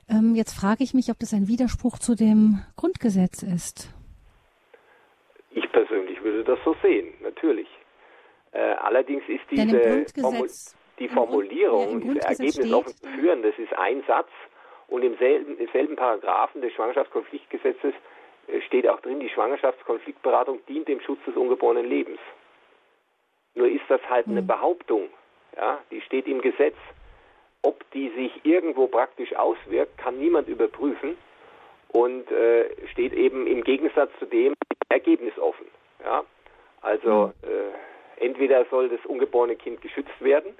[0.09, 3.93] Ähm, jetzt frage ich mich, ob das ein Widerspruch zu dem Grundgesetz ist.
[5.51, 7.67] Ich persönlich würde das so sehen, natürlich.
[8.51, 10.45] Äh, allerdings ist diese Formu
[10.99, 14.29] die Formulierung, ja, ergebnisoffen zu führen, das ist ein Satz
[14.87, 17.93] und im selben, im selben Paragraphen des Schwangerschaftskonfliktgesetzes
[18.47, 22.19] äh, steht auch drin, die Schwangerschaftskonfliktberatung dient dem Schutz des ungeborenen Lebens.
[23.55, 24.47] Nur ist das halt eine hm.
[24.47, 25.09] Behauptung,
[25.55, 26.75] ja, die steht im Gesetz.
[27.63, 31.17] Ob die sich irgendwo praktisch auswirkt, kann niemand überprüfen
[31.89, 34.53] und äh, steht eben im Gegensatz zu dem
[34.89, 35.65] Ergebnis offen.
[36.03, 36.23] Ja?
[36.81, 37.49] Also hm.
[37.49, 40.57] äh, entweder soll das ungeborene Kind geschützt werden,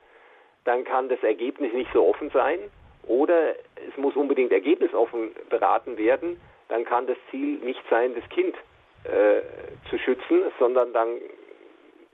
[0.65, 2.59] dann kann das Ergebnis nicht so offen sein,
[3.07, 3.55] oder
[3.87, 8.55] es muss unbedingt ergebnisoffen beraten werden, dann kann das Ziel nicht sein, das Kind
[9.03, 9.41] äh,
[9.89, 11.17] zu schützen, sondern dann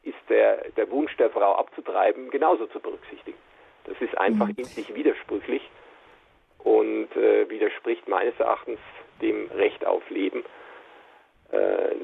[0.04, 3.38] ist der, der Wunsch der Frau abzutreiben genauso zu berücksichtigen.
[3.86, 4.56] Das ist einfach mhm.
[4.58, 5.68] in sich widersprüchlich
[6.60, 8.80] und äh, widerspricht meines Erachtens
[9.22, 10.44] dem Recht auf Leben,
[11.52, 11.96] äh,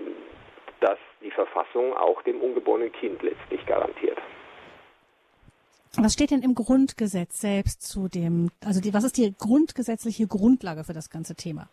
[0.80, 4.18] das die Verfassung auch dem ungeborenen Kind letztlich garantiert.
[5.98, 10.84] Was steht denn im Grundgesetz selbst zu dem, also die, was ist die grundgesetzliche Grundlage
[10.84, 11.68] für das ganze Thema?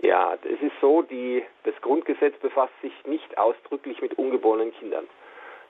[0.00, 5.04] Ja, es ist so, die, das Grundgesetz befasst sich nicht ausdrücklich mit ungeborenen Kindern,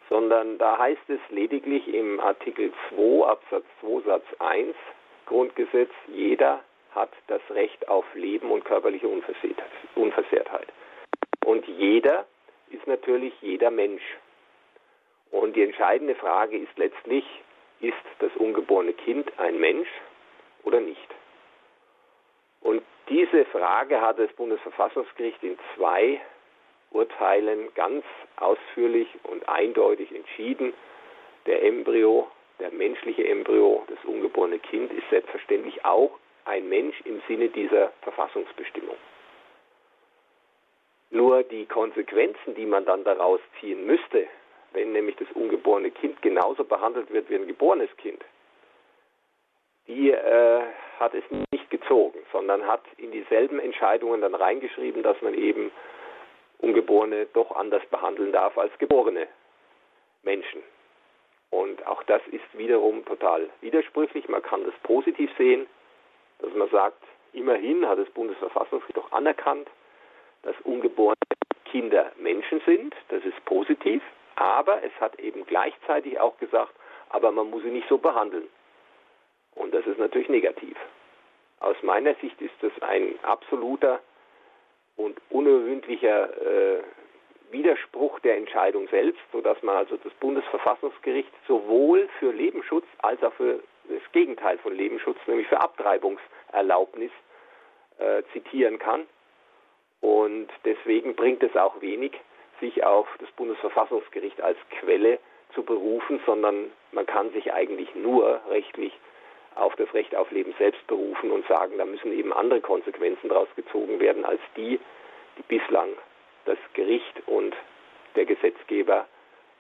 [0.09, 4.75] sondern da heißt es lediglich im Artikel 2 Absatz 2 Satz 1
[5.27, 6.61] Grundgesetz, jeder
[6.95, 10.69] hat das Recht auf Leben und körperliche Unversehrtheit.
[11.45, 12.27] Und jeder
[12.71, 14.03] ist natürlich jeder Mensch.
[15.31, 17.25] Und die entscheidende Frage ist letztlich,
[17.81, 19.89] ist das ungeborene Kind ein Mensch
[20.65, 21.09] oder nicht?
[22.61, 26.21] Und diese Frage hat das Bundesverfassungsgericht in zwei
[26.91, 28.05] Urteilen ganz
[28.37, 30.73] ausführlich und eindeutig entschieden.
[31.47, 37.49] Der Embryo, der menschliche Embryo, das ungeborene Kind ist selbstverständlich auch ein Mensch im Sinne
[37.49, 38.97] dieser Verfassungsbestimmung.
[41.11, 44.27] Nur die Konsequenzen, die man dann daraus ziehen müsste,
[44.73, 48.23] wenn nämlich das ungeborene Kind genauso behandelt wird wie ein geborenes Kind,
[49.87, 50.63] die äh,
[50.99, 55.71] hat es nicht gezogen, sondern hat in dieselben Entscheidungen dann reingeschrieben, dass man eben
[56.61, 59.29] Ungeborene doch anders behandeln darf als geborene
[60.25, 60.61] Menschen.
[61.51, 64.29] Und auch das ist wiederum total widersprüchlich.
[64.29, 65.67] Man kann das positiv sehen,
[66.41, 67.03] dass man sagt,
[67.33, 69.69] immerhin hat das Bundesverfassungsgericht doch anerkannt,
[70.43, 71.15] dass ungeborene
[71.65, 72.95] Kinder Menschen sind.
[73.09, 74.03] Das ist positiv.
[74.39, 76.73] Aber es hat eben gleichzeitig auch gesagt,
[77.09, 78.47] aber man muss sie nicht so behandeln.
[79.57, 80.77] Und das ist natürlich negativ.
[81.59, 83.99] Aus meiner Sicht ist das ein absoluter
[84.97, 86.83] und unerwündlicher äh,
[87.51, 93.61] Widerspruch der Entscheidung selbst, sodass man also das Bundesverfassungsgericht sowohl für Lebensschutz als auch für
[93.89, 97.11] das Gegenteil von Lebensschutz, nämlich für Abtreibungserlaubnis,
[97.99, 99.05] äh, zitieren kann.
[100.01, 102.13] Und deswegen bringt es auch wenig,
[102.61, 105.19] sich auf das Bundesverfassungsgericht als Quelle
[105.55, 108.93] zu berufen, sondern man kann sich eigentlich nur rechtlich
[109.55, 113.49] auf das Recht auf Leben selbst berufen und sagen, da müssen eben andere Konsequenzen daraus
[113.57, 114.79] gezogen werden als die,
[115.37, 115.89] die bislang
[116.45, 117.55] das Gericht und
[118.15, 119.07] der Gesetzgeber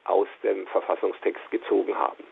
[0.04, 2.24] aus dem Verfassungstext gezogen haben.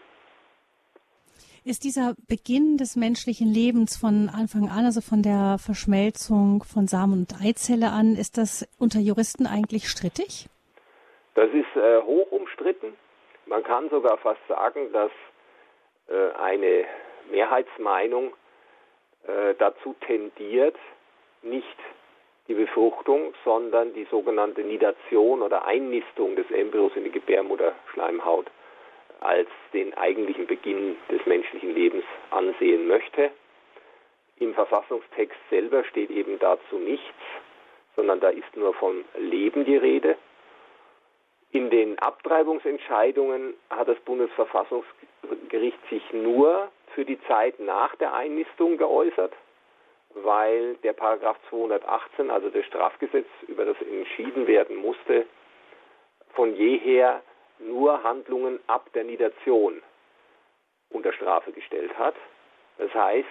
[1.64, 7.14] Ist dieser Beginn des menschlichen Lebens von Anfang an, also von der Verschmelzung von Samen
[7.20, 10.46] und Eizelle an, ist das unter Juristen eigentlich strittig?
[11.36, 12.96] Das ist äh, hoch umstritten.
[13.44, 15.10] Man kann sogar fast sagen, dass
[16.08, 16.86] äh, eine
[17.30, 18.32] Mehrheitsmeinung
[19.26, 20.76] äh, dazu tendiert,
[21.42, 21.76] nicht
[22.48, 28.46] die Befruchtung, sondern die sogenannte Nidation oder Einnistung des Embryos in die Gebärmutterschleimhaut
[29.20, 33.30] als den eigentlichen Beginn des menschlichen Lebens ansehen möchte.
[34.38, 37.04] Im Verfassungstext selber steht eben dazu nichts,
[37.94, 40.16] sondern da ist nur von Leben die Rede.
[41.52, 49.32] In den Abtreibungsentscheidungen hat das Bundesverfassungsgericht sich nur für die Zeit nach der Einnistung geäußert,
[50.14, 55.26] weil der Paragraph 218, also das Strafgesetz, über das entschieden werden musste,
[56.34, 57.22] von jeher
[57.58, 59.82] nur Handlungen ab der Nidation
[60.90, 62.14] unter Strafe gestellt hat.
[62.78, 63.28] Das heißt,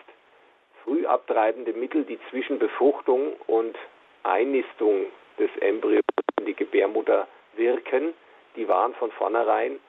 [0.83, 3.77] früh abtreibende Mittel, die zwischen Befruchtung und
[4.23, 6.01] Einnistung des Embryos
[6.39, 8.13] in die Gebärmutter wirken,
[8.55, 9.79] die waren von vornherein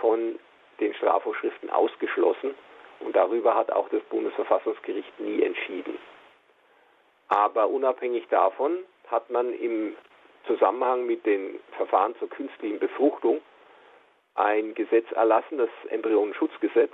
[0.00, 0.38] von
[0.80, 2.54] den Strafvorschriften ausgeschlossen
[3.00, 5.98] und darüber hat auch das Bundesverfassungsgericht nie entschieden.
[7.28, 9.96] Aber unabhängig davon hat man im
[10.46, 13.40] Zusammenhang mit den Verfahren zur künstlichen Befruchtung
[14.34, 16.92] ein Gesetz erlassen, das Embryonenschutzgesetz.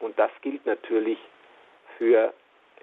[0.00, 1.18] Und das gilt natürlich
[1.98, 2.32] für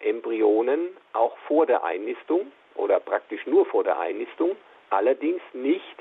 [0.01, 4.55] Embryonen auch vor der Einnistung oder praktisch nur vor der Einnistung,
[4.89, 5.97] allerdings nicht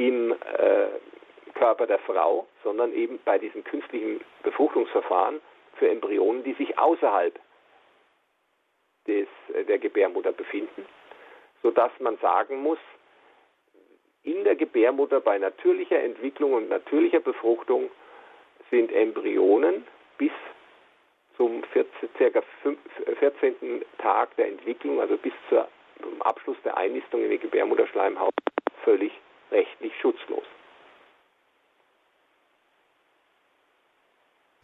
[0.00, 0.86] im äh,
[1.54, 5.40] Körper der Frau, sondern eben bei diesen künstlichen Befruchtungsverfahren
[5.74, 7.38] für Embryonen, die sich außerhalb
[9.06, 10.86] des, äh, der Gebärmutter befinden,
[11.62, 12.78] sodass man sagen muss,
[14.22, 17.90] in der Gebärmutter bei natürlicher Entwicklung und natürlicher Befruchtung
[18.70, 19.86] sind Embryonen
[20.18, 20.32] bis
[21.36, 22.42] zum 14, circa
[23.18, 23.82] 14.
[23.98, 28.34] Tag der Entwicklung, also bis zum Abschluss der Einnistung in die Gebärmutterschleimhaut,
[28.84, 29.12] völlig
[29.50, 30.44] rechtlich schutzlos.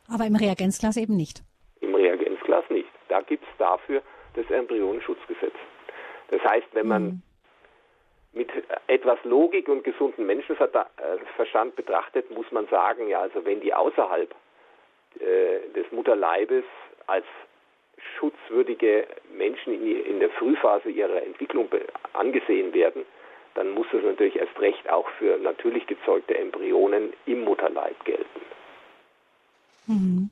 [0.08, 1.42] Aber im Reagenzglas eben nicht.
[1.80, 2.88] Im Reagenzglas nicht.
[3.08, 4.02] Da gibt es dafür
[4.34, 5.54] das Embryonenschutzgesetz.
[6.30, 7.22] Das heißt, wenn man mhm
[8.36, 8.50] mit
[8.86, 14.34] etwas Logik und gesundem Menschenverstand betrachtet, muss man sagen, ja, also wenn die außerhalb
[15.18, 16.64] äh, des Mutterleibes
[17.06, 17.24] als
[18.18, 21.70] schutzwürdige Menschen in, in der Frühphase ihrer Entwicklung
[22.12, 23.06] angesehen werden,
[23.56, 28.40] dann muss das natürlich erst recht auch für natürlich gezeugte Embryonen im Mutterleib gelten.
[29.86, 30.30] Mhm.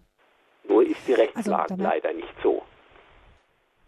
[0.68, 2.62] Nur ist die Rechtslage also, leider nicht so.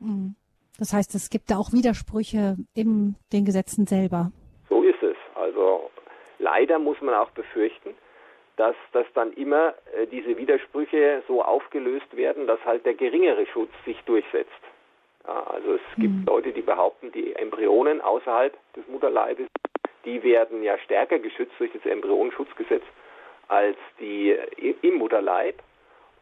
[0.01, 0.35] Mhm.
[0.79, 4.31] Das heißt, es gibt da auch Widersprüche in den Gesetzen selber.
[4.68, 5.16] So ist es.
[5.35, 5.90] Also
[6.38, 7.94] leider muss man auch befürchten,
[8.57, 13.72] dass, dass dann immer äh, diese Widersprüche so aufgelöst werden, dass halt der geringere Schutz
[13.85, 14.51] sich durchsetzt.
[15.27, 16.25] Ja, also es gibt mhm.
[16.27, 19.49] Leute, die behaupten, die Embryonen außerhalb des Mutterleibes,
[20.05, 22.85] die werden ja stärker geschützt durch das Embryonenschutzgesetz
[23.49, 25.62] als die äh, im Mutterleib.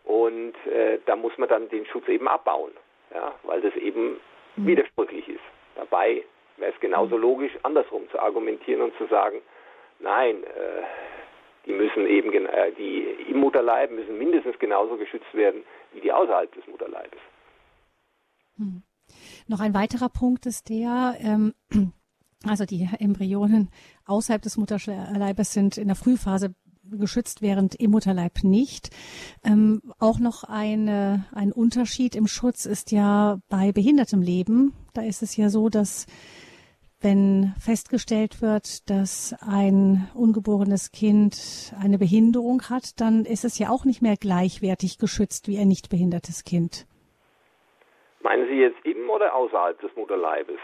[0.05, 2.73] Und äh, da muss man dann den Schutz eben abbauen,
[3.15, 4.21] ja, weil das eben
[4.57, 4.67] Mhm.
[4.67, 5.45] widersprüchlich ist.
[5.75, 6.25] Dabei
[6.57, 7.23] wäre es genauso mhm.
[7.23, 9.41] logisch, andersrum zu argumentieren und zu sagen,
[9.99, 10.83] nein, äh,
[11.67, 16.53] die müssen eben, äh, die im Mutterleib müssen mindestens genauso geschützt werden wie die außerhalb
[16.55, 17.19] des Mutterleibes.
[18.59, 18.83] Hm.
[19.47, 21.55] Noch ein weiterer Punkt ist der, ähm,
[22.45, 23.71] also die Embryonen
[24.07, 26.55] außerhalb des Mutterleibes sind in der Frühphase
[26.91, 28.91] geschützt, während im Mutterleib nicht.
[29.43, 34.73] Ähm, auch noch eine, ein Unterschied im Schutz ist ja bei behindertem Leben.
[34.93, 36.07] Da ist es ja so, dass
[37.01, 43.85] wenn festgestellt wird, dass ein ungeborenes Kind eine Behinderung hat, dann ist es ja auch
[43.85, 46.87] nicht mehr gleichwertig geschützt wie ein nicht behindertes Kind.
[48.25, 50.59] Meinen Sie jetzt im oder außerhalb des Mutterleibes?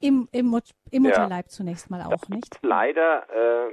[0.00, 0.58] Im, im,
[0.90, 1.48] im Mutterleib ja.
[1.48, 2.58] zunächst mal auch, nicht?
[2.62, 3.72] Leider äh,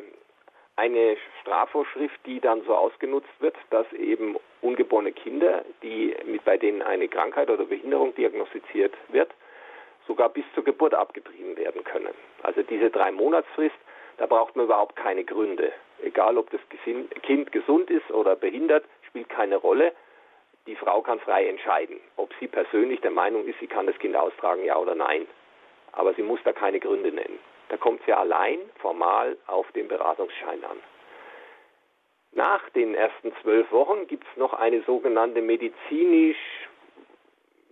[0.76, 6.82] eine Strafvorschrift, die dann so ausgenutzt wird, dass eben ungeborene Kinder, die mit bei denen
[6.82, 9.32] eine Krankheit oder Behinderung diagnostiziert wird,
[10.08, 12.14] sogar bis zur Geburt abgetrieben werden können.
[12.44, 13.76] Also diese drei Monatsfrist,
[14.18, 15.72] da braucht man überhaupt keine Gründe.
[16.04, 16.60] Egal, ob das
[17.22, 19.94] Kind gesund ist oder behindert, spielt keine Rolle.
[20.68, 24.16] Die Frau kann frei entscheiden, ob sie persönlich der Meinung ist, sie kann das Kind
[24.16, 25.28] austragen, ja oder nein.
[25.94, 27.40] Aber sie muss da keine Gründe nennen.
[27.70, 30.78] Da kommt sie allein formal auf den Beratungsschein an.
[32.34, 36.38] Nach den ersten zwölf Wochen gibt es noch eine sogenannte medizinisch,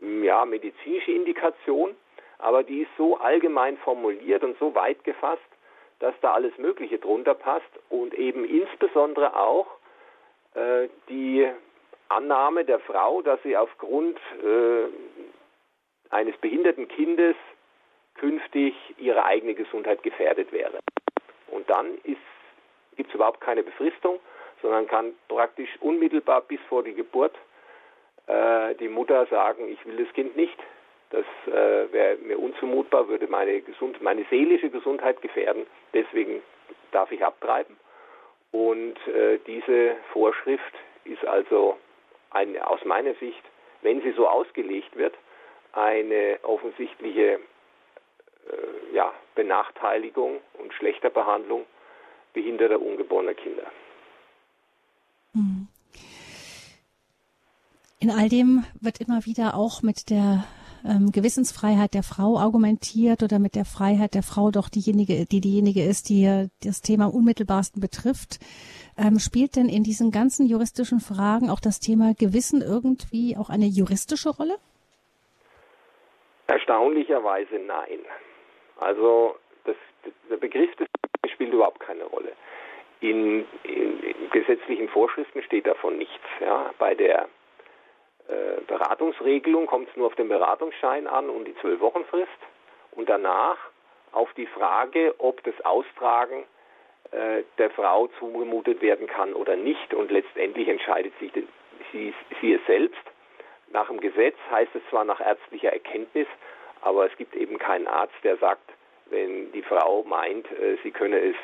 [0.02, 1.96] ja, medizinische Indikation,
[2.40, 5.42] aber die ist so allgemein formuliert und so weit gefasst,
[6.00, 9.68] dass da alles Mögliche drunter passt und eben insbesondere auch
[10.56, 11.48] äh, die
[12.10, 14.88] Annahme der Frau, dass sie aufgrund äh,
[16.10, 17.36] eines behinderten Kindes
[18.16, 20.80] künftig ihre eigene Gesundheit gefährdet wäre.
[21.48, 21.98] Und dann
[22.96, 24.20] gibt es überhaupt keine Befristung,
[24.62, 27.36] sondern kann praktisch unmittelbar bis vor die Geburt
[28.28, 30.58] äh, die Mutter sagen, ich will das Kind nicht.
[31.12, 35.66] Das äh, wäre mir unzumutbar, würde meine, gesund, meine seelische Gesundheit gefährden.
[35.94, 36.42] Deswegen
[36.92, 37.78] darf ich abtreiben.
[38.52, 40.74] Und äh, diese Vorschrift
[41.06, 41.78] ist also
[42.32, 43.44] ein, aus meiner Sicht,
[43.82, 45.16] wenn sie so ausgelegt wird,
[45.74, 51.66] eine offensichtliche äh, ja, Benachteiligung und schlechter Behandlung
[52.34, 53.72] behinderter ungeborener Kinder.
[55.34, 55.68] Hm.
[58.00, 60.46] In all dem wird immer wieder auch mit der
[60.86, 65.84] ähm, Gewissensfreiheit der Frau argumentiert oder mit der Freiheit der Frau doch diejenige, die diejenige
[65.84, 68.40] ist, die das Thema unmittelbarsten betrifft.
[68.98, 73.66] Ähm, spielt denn in diesen ganzen juristischen Fragen auch das Thema Gewissen irgendwie auch eine
[73.66, 74.58] juristische Rolle?
[76.48, 78.00] Erstaunlicherweise nein.
[78.78, 79.76] Also das,
[80.30, 80.88] der Begriff des
[81.32, 82.34] spielt überhaupt keine Rolle.
[83.02, 86.26] In, in, in, gesetzlichen Vorschriften steht davon nichts.
[86.42, 86.72] Ja.
[86.78, 87.30] Bei der
[88.30, 92.30] äh, Beratungsregelung kommt es nur auf den Beratungsschein an und die zwölf Wochen Frist
[92.92, 93.58] und danach
[94.12, 96.44] auf die Frage, ob das Austragen
[97.12, 101.32] äh, der Frau zugemutet werden kann oder nicht und letztendlich entscheidet sich
[101.92, 103.02] sie, sie es selbst.
[103.72, 106.28] Nach dem Gesetz heißt es zwar nach ärztlicher Erkenntnis,
[106.82, 108.72] aber es gibt eben keinen Arzt, der sagt,
[109.08, 111.36] wenn die Frau meint, äh, sie könne es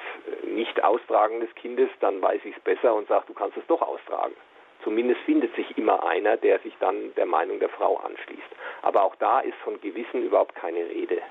[0.43, 3.81] nicht austragen des Kindes, dann weiß ich es besser und sagt, du kannst es doch
[3.81, 4.35] austragen.
[4.85, 8.55] Zumindest findet sich immer einer, der sich dann der Meinung der Frau anschließt.
[8.83, 11.23] Aber auch da ist von Gewissen überhaupt keine Rede.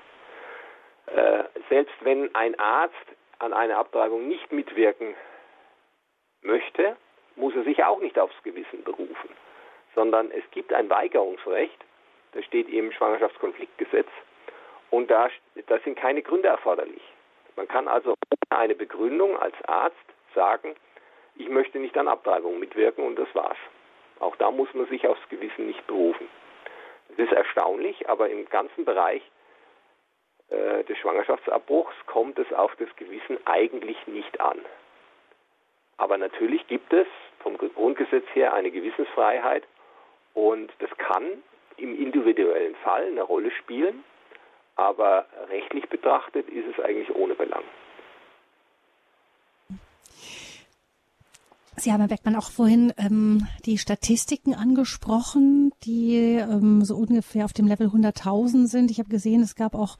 [1.07, 2.93] Äh, selbst wenn ein Arzt
[3.39, 5.15] an einer Abtreibung nicht mitwirken
[6.41, 6.97] möchte,
[7.37, 9.29] muss er sich auch nicht aufs Gewissen berufen,
[9.95, 11.77] sondern es gibt ein Weigerungsrecht,
[12.33, 14.09] das steht im Schwangerschaftskonfliktgesetz,
[14.91, 15.29] und da,
[15.67, 17.01] da sind keine Gründe erforderlich.
[17.55, 19.95] Man kann also ohne eine Begründung als Arzt
[20.33, 20.75] sagen,
[21.35, 23.57] ich möchte nicht an Abtreibung mitwirken und das war's.
[24.19, 26.27] Auch da muss man sich aufs Gewissen nicht berufen.
[27.09, 29.21] Das ist erstaunlich, aber im ganzen Bereich
[30.49, 34.59] äh, des Schwangerschaftsabbruchs kommt es auf das Gewissen eigentlich nicht an.
[35.97, 37.07] Aber natürlich gibt es
[37.39, 39.63] vom Grundgesetz her eine Gewissensfreiheit
[40.33, 41.43] und das kann
[41.77, 44.03] im individuellen Fall eine Rolle spielen,
[44.75, 47.63] aber rechtlich betrachtet ist es eigentlich ohne Belang.
[51.77, 57.51] Sie haben, Herr Beckmann, auch vorhin ähm, die Statistiken angesprochen, die ähm, so ungefähr auf
[57.51, 58.91] dem Level 100.000 sind.
[58.91, 59.97] Ich habe gesehen, es gab auch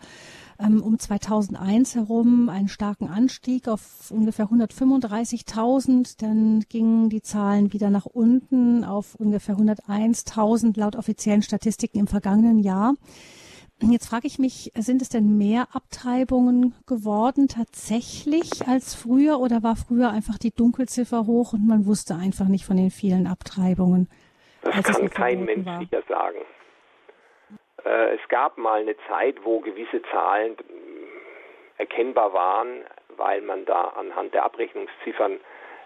[0.58, 6.16] ähm, um 2001 herum einen starken Anstieg auf ungefähr 135.000.
[6.18, 12.60] Dann gingen die Zahlen wieder nach unten auf ungefähr 101.000 laut offiziellen Statistiken im vergangenen
[12.60, 12.94] Jahr.
[13.82, 19.76] Jetzt frage ich mich, sind es denn mehr Abtreibungen geworden tatsächlich als früher oder war
[19.76, 24.10] früher einfach die Dunkelziffer hoch und man wusste einfach nicht von den vielen Abtreibungen?
[24.62, 25.80] Das kann kein Mensch war.
[25.80, 26.38] sicher sagen.
[27.84, 30.56] Äh, es gab mal eine Zeit, wo gewisse Zahlen
[31.78, 32.86] erkennbar waren,
[33.18, 35.40] weil man da anhand der Abrechnungsziffern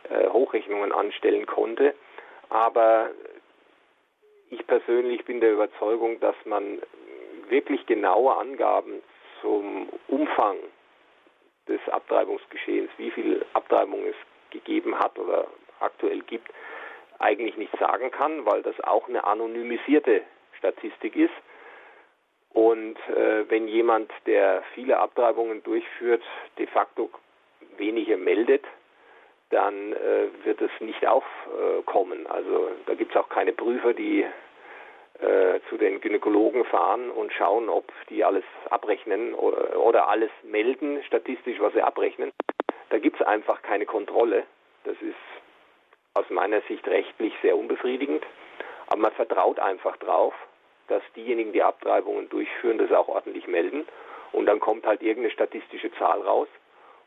[0.10, 1.96] äh, Hochrechnungen anstellen konnte.
[2.50, 3.10] Aber
[4.50, 6.80] ich persönlich bin der Überzeugung, dass man
[7.50, 9.02] wirklich genaue Angaben
[9.42, 10.58] zum Umfang
[11.68, 14.16] des Abtreibungsgeschehens, wie viel Abtreibung es
[14.50, 15.48] gegeben hat oder
[15.80, 16.50] aktuell gibt,
[17.20, 20.22] eigentlich nicht sagen kann, weil das auch eine anonymisierte
[20.58, 21.34] Statistik ist.
[22.52, 26.24] Und äh, wenn jemand, der viele Abtreibungen durchführt,
[26.58, 27.10] de facto
[27.78, 28.66] wenige meldet,
[29.52, 32.28] dann äh, wird es nicht aufkommen.
[32.28, 34.26] Also da gibt es auch keine Prüfer, die
[35.22, 41.04] äh, zu den Gynäkologen fahren und schauen, ob die alles abrechnen oder, oder alles melden,
[41.04, 42.32] statistisch, was sie abrechnen.
[42.90, 44.44] Da gibt es einfach keine Kontrolle.
[44.86, 45.16] Das ist
[46.14, 48.26] aus meiner Sicht rechtlich sehr unbefriedigend.
[48.88, 50.34] Aber man vertraut einfach drauf,
[50.88, 53.86] dass diejenigen, die Abtreibungen durchführen, das auch ordentlich melden.
[54.32, 56.48] Und dann kommt halt irgendeine statistische Zahl raus.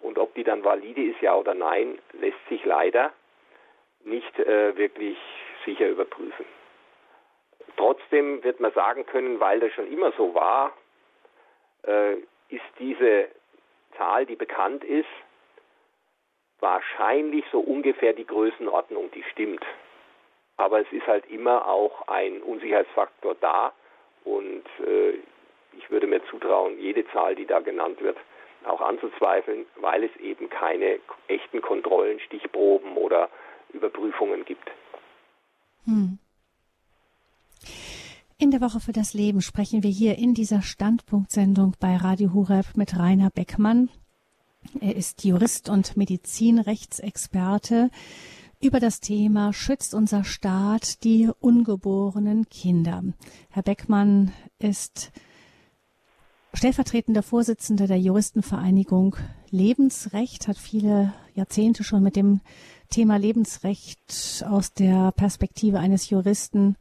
[0.00, 3.12] Und ob die dann valide ist, ja oder nein, lässt sich leider
[4.04, 5.16] nicht äh, wirklich
[5.64, 6.44] sicher überprüfen.
[7.76, 10.72] Trotzdem wird man sagen können, weil das schon immer so war,
[11.84, 12.14] äh,
[12.48, 13.28] ist diese
[13.96, 15.08] Zahl, die bekannt ist,
[16.60, 19.64] wahrscheinlich so ungefähr die Größenordnung, die stimmt.
[20.56, 23.72] Aber es ist halt immer auch ein Unsicherheitsfaktor da
[24.24, 25.18] und äh,
[25.76, 28.18] ich würde mir zutrauen, jede Zahl, die da genannt wird,
[28.64, 33.28] auch anzuzweifeln, weil es eben keine echten Kontrollen, Stichproben oder
[33.72, 34.70] Überprüfungen gibt.
[35.84, 36.18] Hm.
[38.42, 42.76] In der Woche für das Leben sprechen wir hier in dieser Standpunktsendung bei Radio Hureb
[42.76, 43.88] mit Rainer Beckmann.
[44.80, 47.88] Er ist Jurist und Medizinrechtsexperte
[48.60, 53.04] über das Thema Schützt unser Staat die ungeborenen Kinder.
[53.48, 55.12] Herr Beckmann ist
[56.52, 59.14] stellvertretender Vorsitzender der Juristenvereinigung
[59.50, 62.40] Lebensrecht, hat viele Jahrzehnte schon mit dem
[62.90, 66.76] Thema Lebensrecht aus der Perspektive eines Juristen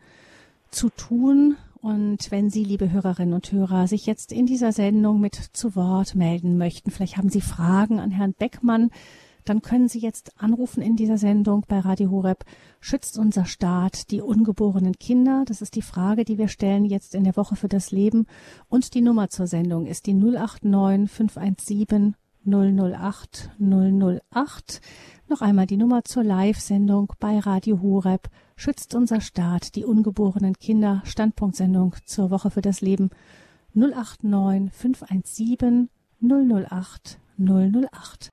[0.72, 1.58] zu tun.
[1.82, 6.16] Und wenn Sie, liebe Hörerinnen und Hörer, sich jetzt in dieser Sendung mit zu Wort
[6.16, 8.92] melden möchten, vielleicht haben Sie Fragen an Herrn Beckmann,
[9.46, 12.46] dann können Sie jetzt anrufen in dieser Sendung bei Radio Horeb.
[12.80, 15.44] Schützt unser Staat die ungeborenen Kinder?
[15.48, 18.28] Das ist die Frage, die wir stellen jetzt in der Woche für das Leben.
[18.70, 22.16] Und die Nummer zur Sendung ist die 089 517
[22.46, 24.82] 008 008.
[25.28, 31.02] Noch einmal die Nummer zur Live-Sendung bei Radio Horeb schützt unser Staat die ungeborenen Kinder.
[31.06, 33.12] Standpunktsendung zur Woche für das Leben
[33.74, 35.90] 089 517
[36.22, 38.32] 008 008.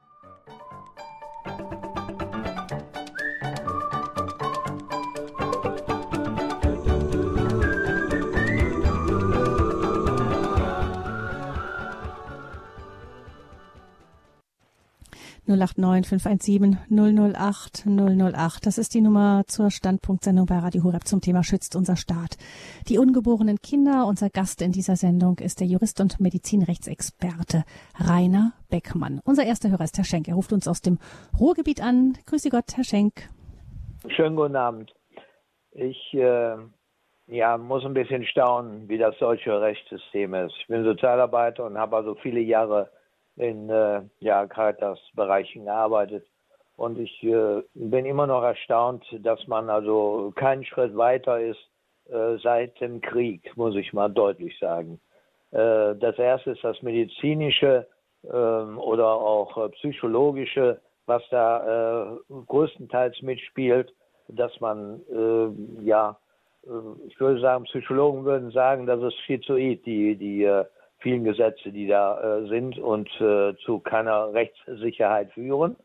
[15.48, 18.66] 089 517 008 008.
[18.66, 22.36] Das ist die Nummer zur Standpunktsendung bei Radio Horeb zum Thema Schützt unser Staat.
[22.88, 24.06] Die ungeborenen Kinder.
[24.06, 27.64] Unser Gast in dieser Sendung ist der Jurist und Medizinrechtsexperte
[27.98, 29.20] Rainer Beckmann.
[29.24, 30.28] Unser erster Hörer ist Herr Schenk.
[30.28, 30.98] Er ruft uns aus dem
[31.40, 32.18] Ruhrgebiet an.
[32.26, 33.30] Grüße Gott, Herr Schenk.
[34.08, 34.92] Schönen guten Abend.
[35.72, 36.56] Ich äh,
[37.28, 40.54] ja, muss ein bisschen staunen, wie das deutsche Rechtssystem ist.
[40.60, 42.90] Ich bin Sozialarbeiter und habe also viele Jahre
[43.38, 46.26] in äh, ja, Caritas-Bereichen gearbeitet.
[46.76, 51.58] Und ich äh, bin immer noch erstaunt, dass man also keinen Schritt weiter ist
[52.08, 55.00] äh, seit dem Krieg, muss ich mal deutlich sagen.
[55.50, 57.86] Äh, das erste ist das medizinische
[58.24, 63.92] ähm, oder auch äh, psychologische, was da äh, größtenteils mitspielt,
[64.28, 65.00] dass man
[65.80, 66.18] ja,
[67.06, 70.44] ich würde sagen, Psychologen würden sagen, das ist schizoid, die, die
[70.98, 75.76] vielen Gesetze, die da äh, sind und äh, zu keiner Rechtssicherheit führen.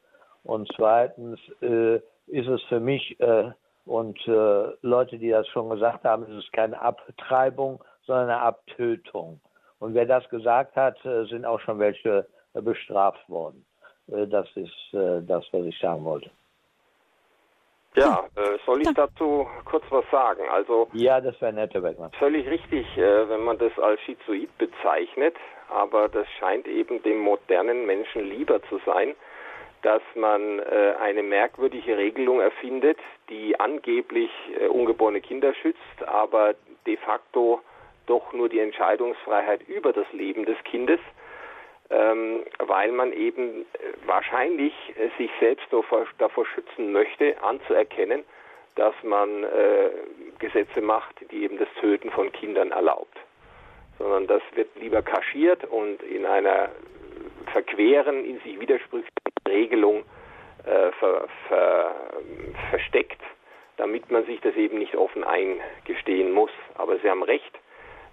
[0.43, 1.97] Und zweitens äh,
[2.27, 3.51] ist es für mich äh,
[3.85, 9.39] und äh, Leute, die das schon gesagt haben, ist es keine Abtreibung, sondern eine Abtötung.
[9.79, 13.65] Und wer das gesagt hat, äh, sind auch schon welche bestraft worden.
[14.05, 16.29] das ist das, was ich sagen wollte.
[17.95, 20.43] Ja, äh, soll ich dazu kurz was sagen?
[20.49, 22.11] Also ja, das wäre nett, Herr Beckmann.
[22.17, 25.35] Völlig richtig, äh, wenn man das als Schizoid bezeichnet,
[25.69, 29.15] aber das scheint eben dem modernen Menschen lieber zu sein,
[29.83, 32.97] dass man äh, eine merkwürdige Regelung erfindet,
[33.29, 36.55] die angeblich äh, ungeborene Kinder schützt, aber
[36.87, 37.61] de facto
[38.07, 40.99] doch nur die Entscheidungsfreiheit über das Leben des Kindes
[41.93, 43.65] ähm, weil man eben äh,
[44.05, 48.23] wahrscheinlich äh, sich selbst davor, davor, schützen möchte, anzuerkennen,
[48.75, 49.89] dass man äh,
[50.39, 53.15] Gesetze macht, die eben das Töten von Kindern erlaubt.
[53.99, 56.71] Sondern das wird lieber kaschiert und in einer
[57.51, 59.11] verqueren, in sich widersprüchlichen
[59.47, 60.03] Regelung
[60.65, 61.95] äh, ver, ver,
[62.71, 63.21] versteckt,
[63.77, 66.51] damit man sich das eben nicht offen eingestehen muss.
[66.75, 67.59] Aber Sie haben recht,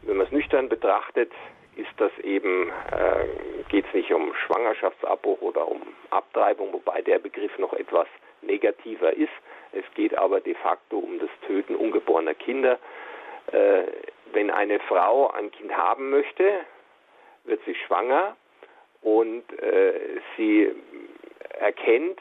[0.03, 1.33] wenn man es nüchtern betrachtet,
[1.81, 7.57] ist das eben, äh, geht es nicht um Schwangerschaftsabbruch oder um Abtreibung, wobei der Begriff
[7.59, 8.07] noch etwas
[8.43, 9.33] negativer ist.
[9.73, 12.79] Es geht aber de facto um das Töten ungeborener Kinder.
[13.53, 13.83] Äh,
[14.33, 16.61] wenn eine Frau ein Kind haben möchte,
[17.45, 18.37] wird sie schwanger
[19.03, 20.71] und äh, sie
[21.59, 22.21] erkennt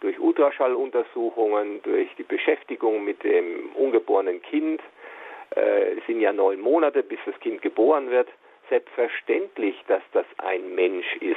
[0.00, 4.80] durch Ultraschalluntersuchungen, durch die Beschäftigung mit dem ungeborenen Kind,
[5.56, 8.28] äh, es sind ja neun Monate, bis das Kind geboren wird,
[8.68, 11.36] selbstverständlich, dass das ein Mensch ist.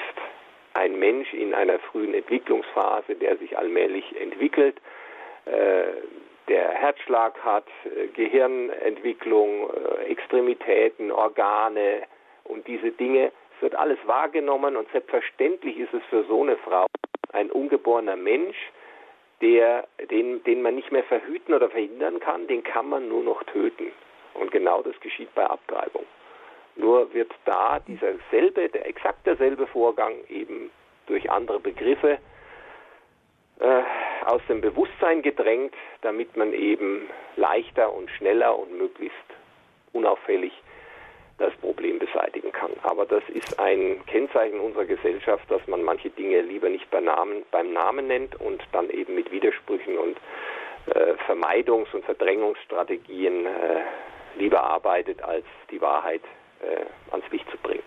[0.74, 4.78] Ein Mensch in einer frühen Entwicklungsphase, der sich allmählich entwickelt,
[5.46, 6.02] äh,
[6.48, 12.04] der Herzschlag hat, äh, Gehirnentwicklung, äh, Extremitäten, Organe
[12.44, 13.32] und diese Dinge.
[13.56, 16.86] Es wird alles wahrgenommen und selbstverständlich ist es für so eine Frau
[17.34, 18.58] ein ungeborener Mensch,
[19.42, 23.44] der, den, den man nicht mehr verhüten oder verhindern kann, den kann man nur noch
[23.44, 23.92] töten.
[24.34, 26.06] Und genau das geschieht bei Abtreibung.
[26.78, 30.70] Nur wird da dieser selbe, der exakt derselbe Vorgang eben
[31.08, 32.20] durch andere Begriffe
[33.60, 33.82] äh,
[34.26, 39.16] aus dem Bewusstsein gedrängt, damit man eben leichter und schneller und möglichst
[39.94, 40.54] unauffällig
[41.38, 42.72] das Problem beseitigen kann.
[42.84, 47.44] Aber das ist ein Kennzeichen unserer Gesellschaft, dass man manche Dinge lieber nicht beim Namen,
[47.52, 50.18] beim Namen nennt und dann eben mit Widersprüchen und
[50.94, 53.50] äh, Vermeidungs- und Verdrängungsstrategien äh,
[54.38, 56.22] lieber arbeitet, als die Wahrheit
[56.62, 57.84] äh, ans Licht zu bringen.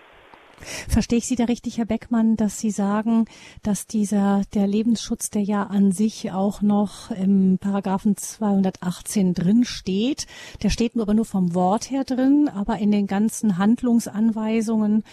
[0.87, 3.25] Verstehe ich Sie da richtig, Herr Beckmann, dass Sie sagen,
[3.63, 10.27] dass dieser, der Lebensschutz, der ja an sich auch noch im Paragraphen 218 drin steht,
[10.61, 15.03] der steht nur aber nur vom Wort her drin, aber in den ganzen Handlungsanweisungen,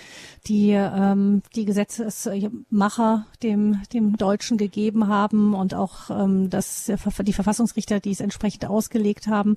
[0.46, 6.92] die ähm, die Gesetzesmacher dem, dem Deutschen gegeben haben und auch ähm, das,
[7.22, 9.56] die Verfassungsrichter, die es entsprechend ausgelegt haben,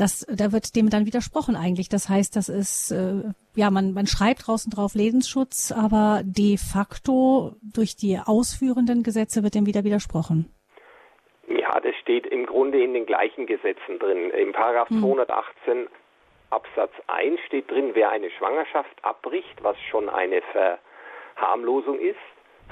[0.00, 1.88] das, da wird dem dann widersprochen eigentlich.
[1.88, 3.22] Das heißt, das ist, äh,
[3.54, 9.54] ja, man, man schreibt draußen drauf Lebensschutz, aber de facto durch die ausführenden Gesetze wird
[9.54, 10.50] dem wieder widersprochen.
[11.48, 14.30] Ja, das steht im Grunde in den gleichen Gesetzen drin.
[14.30, 15.00] Im Paragraph hm.
[15.00, 15.88] 218
[16.50, 20.40] Absatz 1 steht drin, wer eine Schwangerschaft abbricht, was schon eine
[21.36, 22.18] Verharmlosung ist.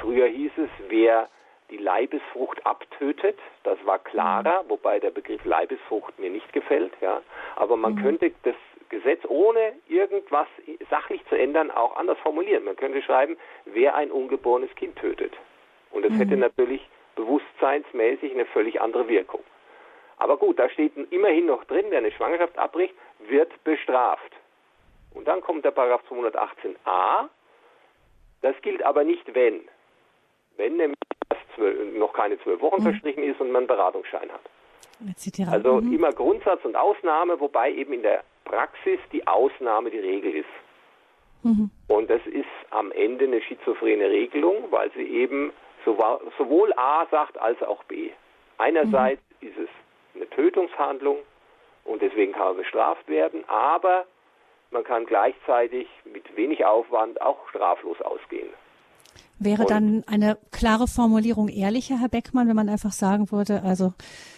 [0.01, 1.29] Früher hieß es, wer
[1.71, 3.39] die Leibesfrucht abtötet.
[3.63, 4.71] Das war klarer, mhm.
[4.71, 6.93] wobei der Begriff Leibesfrucht mir nicht gefällt.
[7.01, 7.23] Ja.
[7.57, 8.03] Aber man mhm.
[8.03, 8.55] könnte das
[8.89, 10.49] Gesetz ohne irgendwas
[10.89, 12.65] sachlich zu ändern auch anders formulieren.
[12.65, 15.33] Man könnte schreiben, wer ein ungeborenes Kind tötet.
[15.91, 16.19] Und das mhm.
[16.19, 19.43] hätte natürlich bewusstseinsmäßig eine völlig andere Wirkung.
[20.19, 24.33] Aber gut, da steht immerhin noch drin, wer eine Schwangerschaft abbricht, wird bestraft.
[25.15, 27.29] Und dann kommt der Paragraph 218a.
[28.43, 29.61] Das gilt aber nicht, wenn.
[30.57, 30.98] Wenn nämlich
[31.99, 32.89] noch keine zwölf Wochen mhm.
[32.89, 34.41] verstrichen ist und man einen Beratungsschein hat.
[35.53, 35.93] Also mhm.
[35.93, 40.49] immer Grundsatz und Ausnahme, wobei eben in der Praxis die Ausnahme die Regel ist.
[41.43, 41.71] Mhm.
[41.87, 45.53] Und das ist am Ende eine schizophrene Regelung, weil sie eben
[45.85, 48.11] sowohl A sagt als auch B.
[48.59, 49.49] Einerseits mhm.
[49.49, 49.69] ist es
[50.15, 51.19] eine Tötungshandlung
[51.85, 54.05] und deswegen kann man bestraft werden, aber
[54.71, 58.49] man kann gleichzeitig mit wenig Aufwand auch straflos ausgehen.
[59.41, 63.93] Wäre und dann eine klare Formulierung ehrlicher, Herr Beckmann, wenn man einfach sagen würde, also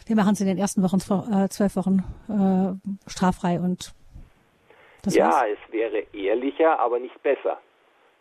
[0.07, 0.99] wir machen es in den ersten Wochen,
[1.33, 3.95] äh, zwölf Wochen äh, straffrei und
[5.03, 5.47] das Ja, war's?
[5.53, 7.59] es wäre ehrlicher, aber nicht besser.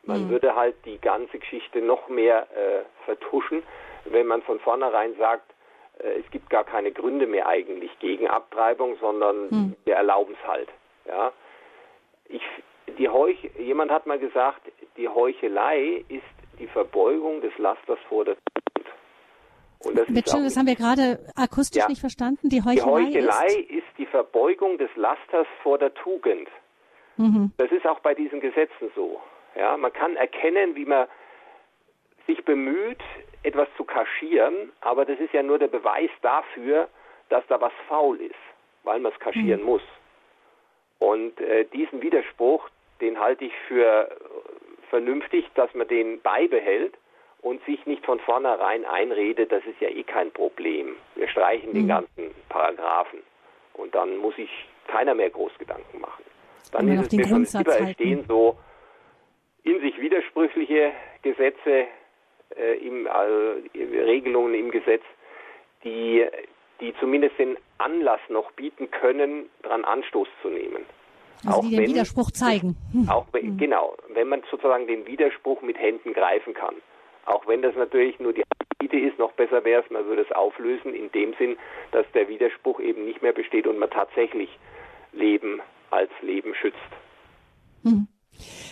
[0.04, 0.30] Man hm.
[0.30, 3.64] würde halt die ganze Geschichte noch mehr äh, vertuschen,
[4.06, 5.54] wenn man von vornherein sagt,
[6.00, 9.76] äh, es gibt gar keine Gründe mehr eigentlich gegen Abtreibung, sondern hm.
[9.84, 10.70] wir erlauben es halt.
[11.08, 11.34] Ja.
[12.30, 12.42] Ich,
[12.98, 14.62] die Heuch, jemand hat mal gesagt,
[14.98, 16.24] die Heuchelei ist
[16.60, 18.88] die Verbeugung des Lasters vor der Tugend.
[19.80, 22.50] Und das Bitte, das haben wir gerade akustisch ja, nicht verstanden.
[22.50, 23.70] Die Heuchelei, die Heuchelei ist?
[23.70, 23.84] ist?
[23.98, 26.48] die Verbeugung des Lasters vor der Tugend.
[27.18, 27.52] Mhm.
[27.58, 29.22] Das ist auch bei diesen Gesetzen so.
[29.56, 31.08] Ja, man kann erkennen, wie man
[32.26, 33.02] sich bemüht,
[33.44, 36.88] etwas zu kaschieren, aber das ist ja nur der Beweis dafür,
[37.30, 38.36] dass da was faul ist,
[38.84, 39.66] weil man es kaschieren mhm.
[39.66, 39.82] muss.
[41.00, 42.70] Und äh, diesen Widerspruch,
[43.02, 44.10] den halte ich für
[44.90, 46.94] vernünftig, dass man den beibehält
[47.42, 50.96] und sich nicht von vornherein einredet, das ist ja eh kein Problem.
[51.16, 51.74] Wir streichen mhm.
[51.74, 53.22] den ganzen Paragraphen
[53.74, 54.50] und dann muss sich
[54.88, 56.24] keiner mehr groß Gedanken machen.
[56.72, 58.58] Dann ist es mir schon lieber, es stehen so
[59.64, 61.88] in sich widersprüchliche Gesetze,
[62.56, 65.04] äh, im, äh, Regelungen im Gesetz,
[65.84, 66.26] die,
[66.80, 70.86] die zumindest den Anlass noch bieten können, daran Anstoß zu nehmen.
[71.46, 72.76] Also auch die den wenn, Widerspruch zeigen.
[72.92, 73.10] Hm.
[73.10, 73.58] Auch, hm.
[73.58, 76.76] Genau, wenn man sozusagen den Widerspruch mit Händen greifen kann.
[77.26, 78.44] Auch wenn das natürlich nur die
[78.82, 81.58] Idee ist, noch besser wäre es, man würde es auflösen, in dem Sinn,
[81.92, 84.50] dass der Widerspruch eben nicht mehr besteht und man tatsächlich
[85.12, 85.62] Leben
[85.92, 86.78] als Leben schützt.
[87.84, 88.08] Hm.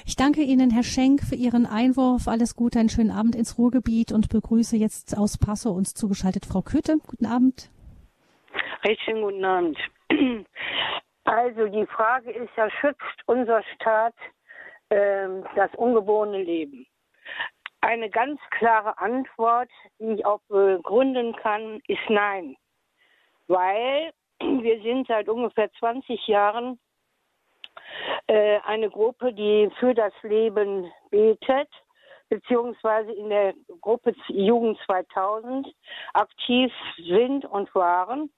[0.06, 2.28] Ich danke Ihnen, Herr Schenk, für Ihren Einwurf.
[2.28, 6.62] Alles Gute, einen schönen Abend ins Ruhrgebiet und begrüße jetzt aus Passau uns zugeschaltet Frau
[6.62, 6.98] Köthe.
[7.06, 7.70] Guten Abend.
[8.84, 9.78] Recht schönen guten Abend.
[11.28, 14.16] Also die Frage ist ja, schützt unser Staat
[14.88, 16.88] äh, das ungeborene Leben?
[17.82, 19.70] Eine ganz klare Antwort,
[20.00, 22.56] die ich auch begründen kann, ist nein.
[23.48, 26.80] Weil wir sind seit ungefähr 20 Jahren
[28.28, 31.68] äh, eine Gruppe, die für das Leben betet,
[32.30, 35.68] beziehungsweise in der Gruppe Jugend 2000
[36.14, 38.30] aktiv sind und waren.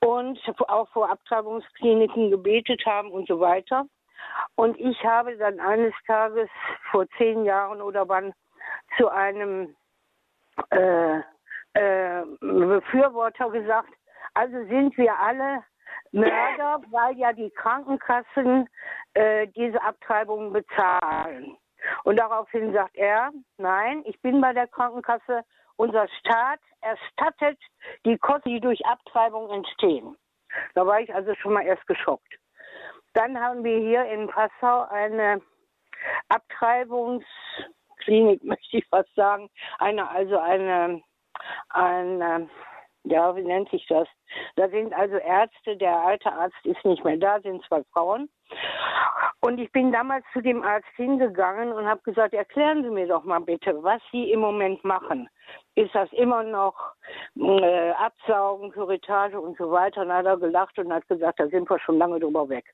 [0.00, 0.38] Und
[0.68, 3.86] auch vor Abtreibungskliniken gebetet haben und so weiter.
[4.56, 6.48] Und ich habe dann eines Tages
[6.90, 8.32] vor zehn Jahren oder wann
[8.96, 9.74] zu einem
[10.70, 11.18] äh,
[11.74, 13.90] äh, Befürworter gesagt,
[14.34, 15.62] also sind wir alle
[16.12, 18.68] Mörder, weil ja die Krankenkassen
[19.14, 21.56] äh, diese Abtreibungen bezahlen.
[22.04, 25.44] Und daraufhin sagt er, nein, ich bin bei der Krankenkasse,
[25.78, 27.58] unser Staat erstattet
[28.04, 30.14] die Kosten, die durch Abtreibung entstehen.
[30.74, 32.34] Da war ich also schon mal erst geschockt.
[33.14, 35.40] Dann haben wir hier in Passau eine
[36.28, 39.48] Abtreibungsklinik, möchte ich fast sagen,
[39.78, 41.02] eine also eine
[41.70, 42.50] eine
[43.04, 44.08] ja, wie nennt sich das?
[44.56, 48.28] Da sind also Ärzte, der alte Arzt ist nicht mehr da, sind zwei Frauen.
[49.40, 53.24] Und ich bin damals zu dem Arzt hingegangen und habe gesagt, erklären Sie mir doch
[53.24, 55.28] mal bitte, was Sie im Moment machen.
[55.78, 56.74] Ist das immer noch
[57.36, 60.00] äh, Absaugen, Küritage und so weiter?
[60.00, 62.64] Und hat er gelacht und hat gesagt, da sind wir schon lange drüber weg.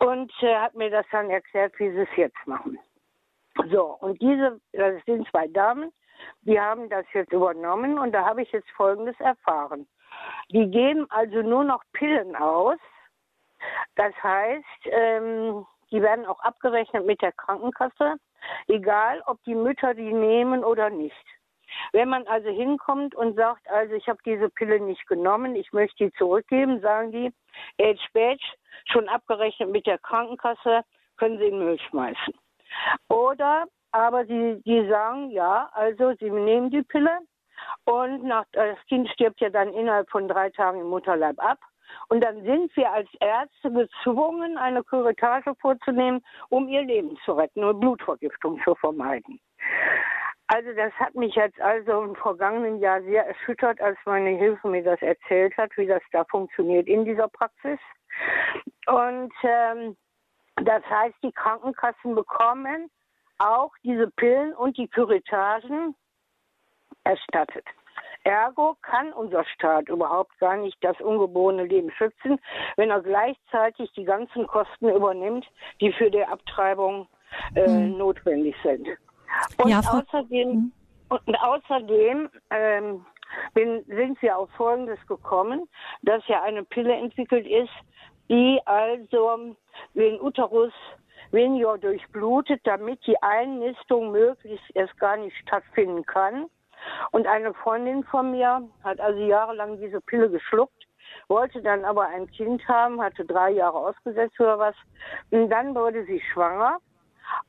[0.00, 2.78] Und äh, hat mir das dann erklärt, wie Sie es jetzt machen.
[3.72, 5.92] So, und diese, das sind zwei Damen,
[6.42, 9.88] die haben das jetzt übernommen und da habe ich jetzt Folgendes erfahren.
[10.50, 12.78] Die geben also nur noch Pillen aus.
[13.96, 18.16] Das heißt, ähm, die werden auch abgerechnet mit der Krankenkasse,
[18.68, 21.39] egal ob die Mütter die nehmen oder nicht.
[21.92, 26.04] Wenn man also hinkommt und sagt, also ich habe diese Pille nicht genommen, ich möchte
[26.04, 27.32] die zurückgeben, sagen die,
[27.80, 28.44] Age Badge,
[28.86, 30.82] schon abgerechnet mit der Krankenkasse,
[31.16, 32.34] können Sie in den Müll schmeißen.
[33.08, 37.18] Oder aber sie, die sagen, ja, also sie nehmen die Pille
[37.84, 41.58] und nach, das Kind stirbt ja dann innerhalb von drei Tagen im Mutterleib ab.
[42.08, 47.64] Und dann sind wir als Ärzte gezwungen, eine Kuretage vorzunehmen, um ihr Leben zu retten
[47.64, 49.40] und Blutvergiftung zu vermeiden.
[50.52, 54.82] Also das hat mich jetzt also im vergangenen Jahr sehr erschüttert, als meine Hilfe mir
[54.82, 57.78] das erzählt hat, wie das da funktioniert in dieser Praxis.
[58.88, 59.96] Und ähm,
[60.56, 62.90] das heißt, die Krankenkassen bekommen
[63.38, 65.94] auch diese Pillen und die Pyritagen
[67.04, 67.64] erstattet.
[68.24, 72.40] Ergo kann unser Staat überhaupt gar nicht das ungeborene Leben schützen,
[72.76, 75.46] wenn er gleichzeitig die ganzen Kosten übernimmt,
[75.80, 77.06] die für die Abtreibung
[77.54, 77.98] äh, hm.
[77.98, 78.88] notwendig sind.
[79.58, 80.72] Und ja, außerdem, hm.
[81.08, 83.06] und außerdem ähm,
[83.54, 85.68] bin, sind wir auf Folgendes gekommen,
[86.02, 87.72] dass ja eine Pille entwickelt ist,
[88.28, 89.56] die also
[89.94, 90.72] den Uterus
[91.30, 96.46] weniger durchblutet, damit die Einnistung möglichst erst gar nicht stattfinden kann.
[97.12, 100.86] Und eine Freundin von mir hat also jahrelang diese Pille geschluckt,
[101.28, 104.74] wollte dann aber ein Kind haben, hatte drei Jahre ausgesetzt oder was.
[105.30, 106.78] Und dann wurde sie schwanger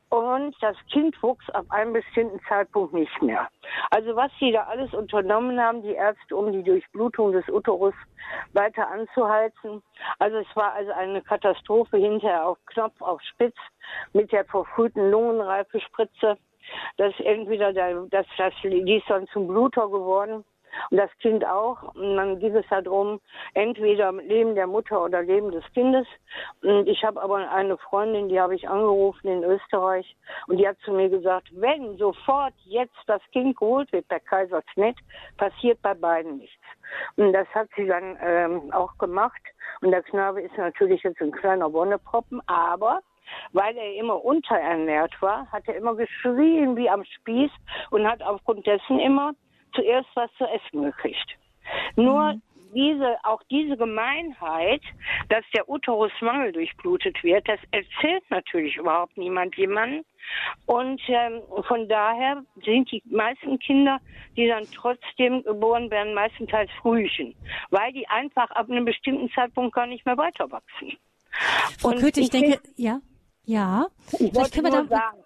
[0.09, 3.47] und das Kind wuchs ab einem bestimmten Zeitpunkt nicht mehr.
[3.91, 7.93] Also was sie da alles unternommen haben, die Ärzte, um die Durchblutung des Uterus
[8.53, 9.81] weiter anzuheizen.
[10.19, 13.55] Also es war also eine Katastrophe hinterher auf Knopf, auf Spitz
[14.13, 16.37] mit der verfrühten Lungenreifespritze.
[16.97, 20.43] Das entweder der, das, das, die ist dann zum Bluter geworden
[20.89, 21.95] und das Kind auch.
[21.95, 23.19] Und dann geht es darum,
[23.53, 26.07] entweder Leben der Mutter oder Leben des Kindes.
[26.61, 30.15] Und ich habe aber eine Freundin, die habe ich angerufen in Österreich
[30.47, 34.97] und die hat zu mir gesagt, wenn sofort jetzt das Kind geholt wird per Kaiserschnitt,
[35.37, 36.63] passiert bei beiden nichts.
[37.15, 39.41] Und das hat sie dann ähm, auch gemacht.
[39.81, 43.01] Und der Knabe ist natürlich jetzt ein kleiner Wonneproppen, aber
[43.53, 47.51] weil er immer unterernährt war, hat er immer geschrien wie am Spieß
[47.91, 49.33] und hat aufgrund dessen immer
[49.73, 51.37] zuerst was zu essen gekriegt.
[51.95, 52.41] Nur mhm.
[52.73, 54.81] diese, auch diese Gemeinheit,
[55.29, 60.03] dass der Uterus Mangel durchblutet wird, das erzählt natürlich überhaupt niemand jemandem.
[60.65, 63.99] Und ähm, von daher sind die meisten Kinder,
[64.37, 67.35] die dann trotzdem geboren werden, meistenteils Frühchen,
[67.69, 70.97] weil die einfach ab einem bestimmten Zeitpunkt gar nicht mehr weiter wachsen.
[71.79, 72.99] Frau Köth, ich, ich denke, ja,
[73.45, 73.87] ja.
[74.19, 75.20] Ich wollte nur sagen,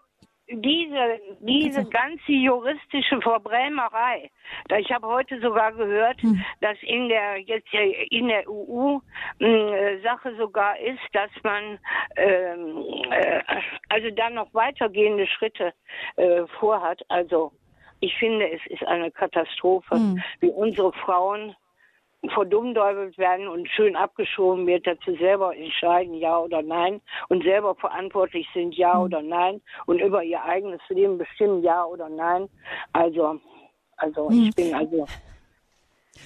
[0.48, 4.30] diese, diese ganze juristische Verbrämerei.
[4.78, 6.43] Ich habe heute sogar gehört, hm.
[6.62, 7.74] dass in der jetzt
[8.10, 9.00] in der EU
[9.39, 11.80] äh, Sache sogar ist, dass man
[12.16, 13.41] ähm, äh,
[13.89, 15.74] also dann noch weitergehende Schritte
[16.16, 17.04] äh, vorhat.
[17.10, 17.52] Also
[18.00, 20.22] ich finde, es ist eine Katastrophe, hm.
[20.41, 21.56] wie unsere Frauen
[22.30, 27.76] verdummdäubelt werden und schön abgeschoben wird, dass sie selber entscheiden, ja oder nein und selber
[27.76, 29.02] verantwortlich sind, ja mhm.
[29.02, 32.48] oder nein und über ihr eigenes Leben bestimmen, ja oder nein.
[32.94, 33.40] Also,
[33.98, 34.44] also mhm.
[34.44, 35.06] ich bin also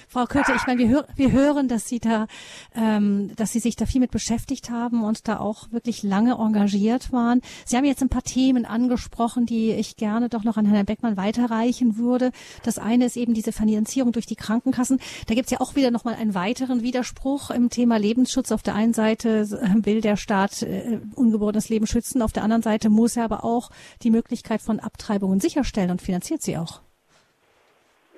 [0.08, 2.26] Frau Kötte, ich meine, wir, hör, wir hören, dass Sie da,
[2.74, 7.12] ähm, dass Sie sich da viel mit beschäftigt haben und da auch wirklich lange engagiert
[7.12, 7.40] waren.
[7.64, 11.16] Sie haben jetzt ein paar Themen angesprochen, die ich gerne doch noch an Herrn Beckmann
[11.16, 12.32] weiterreichen würde.
[12.64, 15.00] Das eine ist eben diese Finanzierung durch die Krankenkassen.
[15.26, 18.52] Da gibt es ja auch wieder nochmal einen weiteren Widerspruch im Thema Lebensschutz.
[18.52, 22.62] Auf der einen Seite äh, will der Staat äh, ungeborenes Leben schützen, auf der anderen
[22.62, 23.70] Seite muss er aber auch
[24.02, 26.80] die Möglichkeit von Abtreibungen sicherstellen und finanziert sie auch.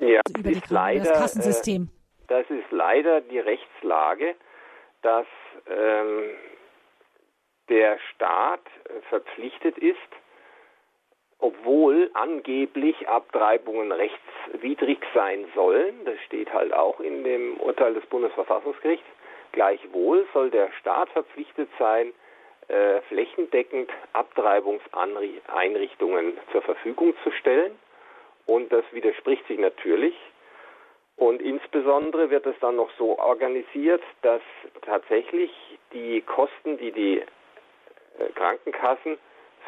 [0.03, 1.85] Ja, über ist leider, das Kassensystem.
[1.85, 1.89] Äh,
[2.27, 4.35] das ist leider die Rechtslage,
[5.03, 5.27] dass
[5.69, 6.31] ähm,
[7.69, 9.99] der Staat äh, verpflichtet ist,
[11.39, 19.07] obwohl angeblich Abtreibungen rechtswidrig sein sollen, das steht halt auch in dem Urteil des Bundesverfassungsgerichts,
[19.53, 22.13] gleichwohl soll der Staat verpflichtet sein,
[22.67, 27.79] äh, flächendeckend Abtreibungseinrichtungen zur Verfügung zu stellen
[28.47, 30.15] und das widerspricht sich natürlich.
[31.17, 34.41] Und insbesondere wird es dann noch so organisiert, dass
[34.83, 35.51] tatsächlich
[35.93, 37.25] die Kosten, die die äh,
[38.35, 39.19] Krankenkassen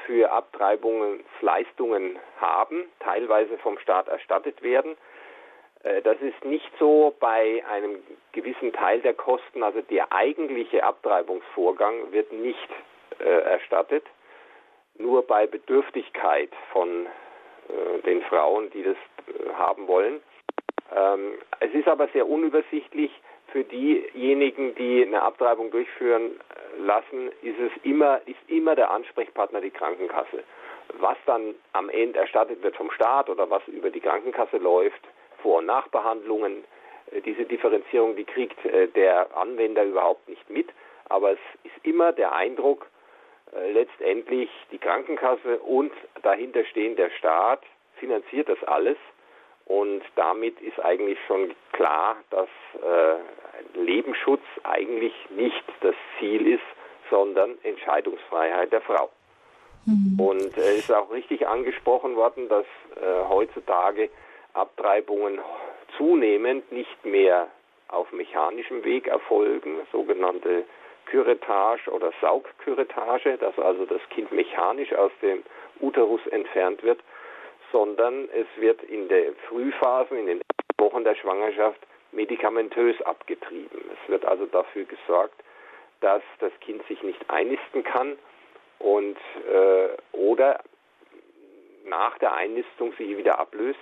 [0.06, 4.96] für Abtreibungsleistungen haben, teilweise vom Staat erstattet werden.
[5.82, 8.02] Äh, das ist nicht so bei einem
[8.32, 12.68] gewissen Teil der Kosten, also der eigentliche Abtreibungsvorgang wird nicht
[13.20, 14.04] äh, erstattet,
[14.96, 17.06] nur bei Bedürftigkeit von
[18.04, 20.20] den Frauen, die das äh, haben wollen.
[20.94, 23.10] Ähm, es ist aber sehr unübersichtlich.
[23.48, 29.60] Für diejenigen, die eine Abtreibung durchführen äh, lassen, ist es immer, ist immer der Ansprechpartner
[29.60, 30.42] die Krankenkasse.
[30.98, 35.00] Was dann am Ende erstattet wird vom Staat oder was über die Krankenkasse läuft,
[35.42, 36.64] Vor- und Nachbehandlungen,
[37.24, 38.58] diese Differenzierung, die kriegt
[38.94, 40.68] der Anwender überhaupt nicht mit.
[41.08, 42.93] Aber es ist immer der Eindruck, äh,
[43.72, 45.92] letztendlich die Krankenkasse und
[46.22, 47.62] dahinter stehen der Staat
[47.96, 48.96] finanziert das alles
[49.66, 56.62] und damit ist eigentlich schon klar, dass äh, Lebensschutz eigentlich nicht das Ziel ist,
[57.10, 59.10] sondern Entscheidungsfreiheit der Frau.
[59.86, 60.20] Mhm.
[60.20, 64.10] Und es äh, ist auch richtig angesprochen worden, dass äh, heutzutage
[64.52, 65.38] Abtreibungen
[65.96, 67.48] zunehmend nicht mehr
[67.88, 70.64] auf mechanischem Weg erfolgen, sogenannte
[71.06, 75.42] Küretage oder Saugküretage, dass also das Kind mechanisch aus dem
[75.80, 77.00] Uterus entfernt wird,
[77.72, 80.40] sondern es wird in den Frühphasen, in den
[80.78, 81.80] Wochen der Schwangerschaft
[82.12, 83.90] medikamentös abgetrieben.
[83.92, 85.42] Es wird also dafür gesorgt,
[86.00, 88.16] dass das Kind sich nicht einnisten kann
[88.78, 89.16] und
[89.50, 90.60] äh, oder
[91.86, 93.78] nach der Einnistung sich wieder ablöst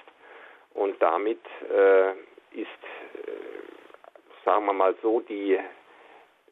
[0.75, 2.13] und damit äh,
[2.53, 2.69] ist,
[3.15, 5.59] äh, sagen wir mal so, die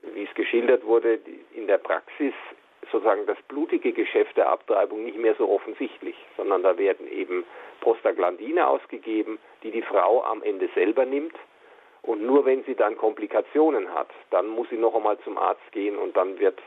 [0.02, 1.18] wie es geschildert wurde,
[1.54, 2.34] in der Praxis
[2.90, 7.44] sozusagen das blutige Geschäft der Abtreibung nicht mehr so offensichtlich, sondern da werden eben
[7.80, 11.34] Prostaglandine ausgegeben, die die Frau am Ende selber nimmt.
[12.02, 15.96] Und nur wenn sie dann Komplikationen hat, dann muss sie noch einmal zum Arzt gehen
[15.96, 16.58] und dann wird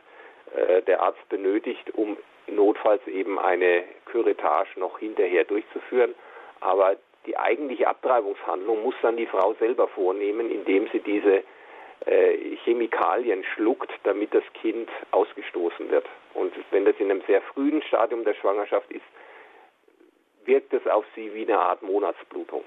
[0.55, 2.17] äh, der Arzt benötigt, um
[2.47, 6.13] notfalls eben eine Curettage noch hinterher durchzuführen.
[6.59, 11.43] Aber die eigentliche Abtreibungshandlung muss dann die Frau selber vornehmen, indem sie diese
[12.63, 16.05] Chemikalien schluckt, damit das Kind ausgestoßen wird.
[16.33, 19.05] Und wenn das in einem sehr frühen Stadium der Schwangerschaft ist,
[20.45, 22.63] wirkt es auf sie wie eine Art Monatsblutung.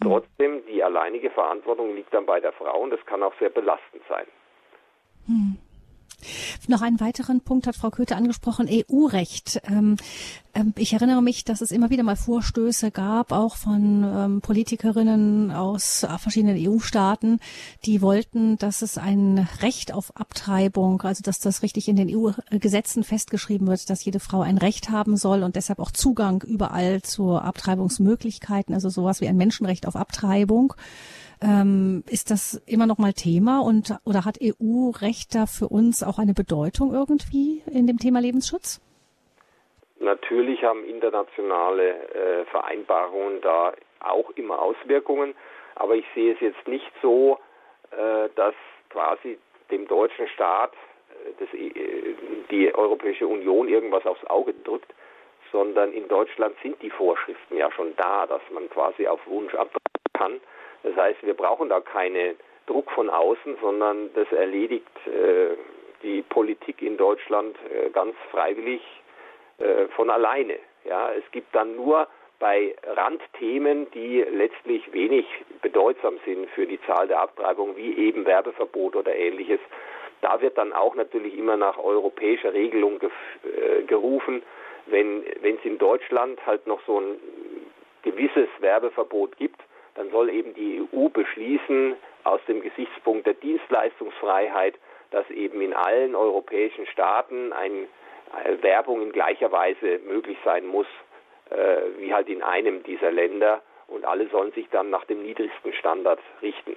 [0.00, 4.02] Trotzdem, die alleinige Verantwortung liegt dann bei der Frau und das kann auch sehr belastend
[4.08, 4.26] sein.
[5.26, 5.53] Hm.
[6.66, 9.60] Noch einen weiteren Punkt hat Frau Köthe angesprochen, EU-Recht.
[9.66, 9.96] Ähm,
[10.54, 15.50] ähm, ich erinnere mich, dass es immer wieder mal Vorstöße gab, auch von ähm, Politikerinnen
[15.50, 17.38] aus verschiedenen EU-Staaten,
[17.84, 23.04] die wollten, dass es ein Recht auf Abtreibung, also dass das richtig in den EU-Gesetzen
[23.04, 27.36] festgeschrieben wird, dass jede Frau ein Recht haben soll und deshalb auch Zugang überall zu
[27.36, 30.74] Abtreibungsmöglichkeiten, also sowas wie ein Menschenrecht auf Abtreibung.
[31.42, 36.18] Ähm, ist das immer noch mal Thema und oder hat EU-Recht da für uns auch
[36.18, 38.80] eine Bedeutung irgendwie in dem Thema Lebensschutz?
[40.00, 45.34] Natürlich haben internationale äh, Vereinbarungen da auch immer Auswirkungen,
[45.76, 47.38] aber ich sehe es jetzt nicht so,
[47.90, 48.54] äh, dass
[48.90, 49.38] quasi
[49.70, 52.14] dem deutschen Staat äh, das, äh,
[52.50, 54.92] die Europäische Union irgendwas aufs Auge drückt,
[55.52, 60.12] sondern in Deutschland sind die Vorschriften ja schon da, dass man quasi auf Wunsch abtreiben
[60.12, 60.40] kann.
[60.84, 65.56] Das heißt, wir brauchen da keinen Druck von außen, sondern das erledigt äh,
[66.02, 68.82] die Politik in Deutschland äh, ganz freiwillig
[69.58, 70.58] äh, von alleine.
[70.84, 72.06] Ja, es gibt dann nur
[72.38, 75.26] bei Randthemen, die letztlich wenig
[75.62, 79.60] bedeutsam sind für die Zahl der Abtreibungen, wie eben Werbeverbot oder ähnliches.
[80.20, 84.42] Da wird dann auch natürlich immer nach europäischer Regelung äh, gerufen.
[84.86, 87.18] Wenn es in Deutschland halt noch so ein
[88.02, 89.60] gewisses Werbeverbot gibt,
[89.94, 94.74] dann soll eben die EU beschließen, aus dem Gesichtspunkt der Dienstleistungsfreiheit,
[95.10, 97.86] dass eben in allen europäischen Staaten ein,
[98.32, 100.86] eine Werbung in gleicher Weise möglich sein muss,
[101.50, 103.62] äh, wie halt in einem dieser Länder.
[103.86, 106.76] Und alle sollen sich dann nach dem niedrigsten Standard richten.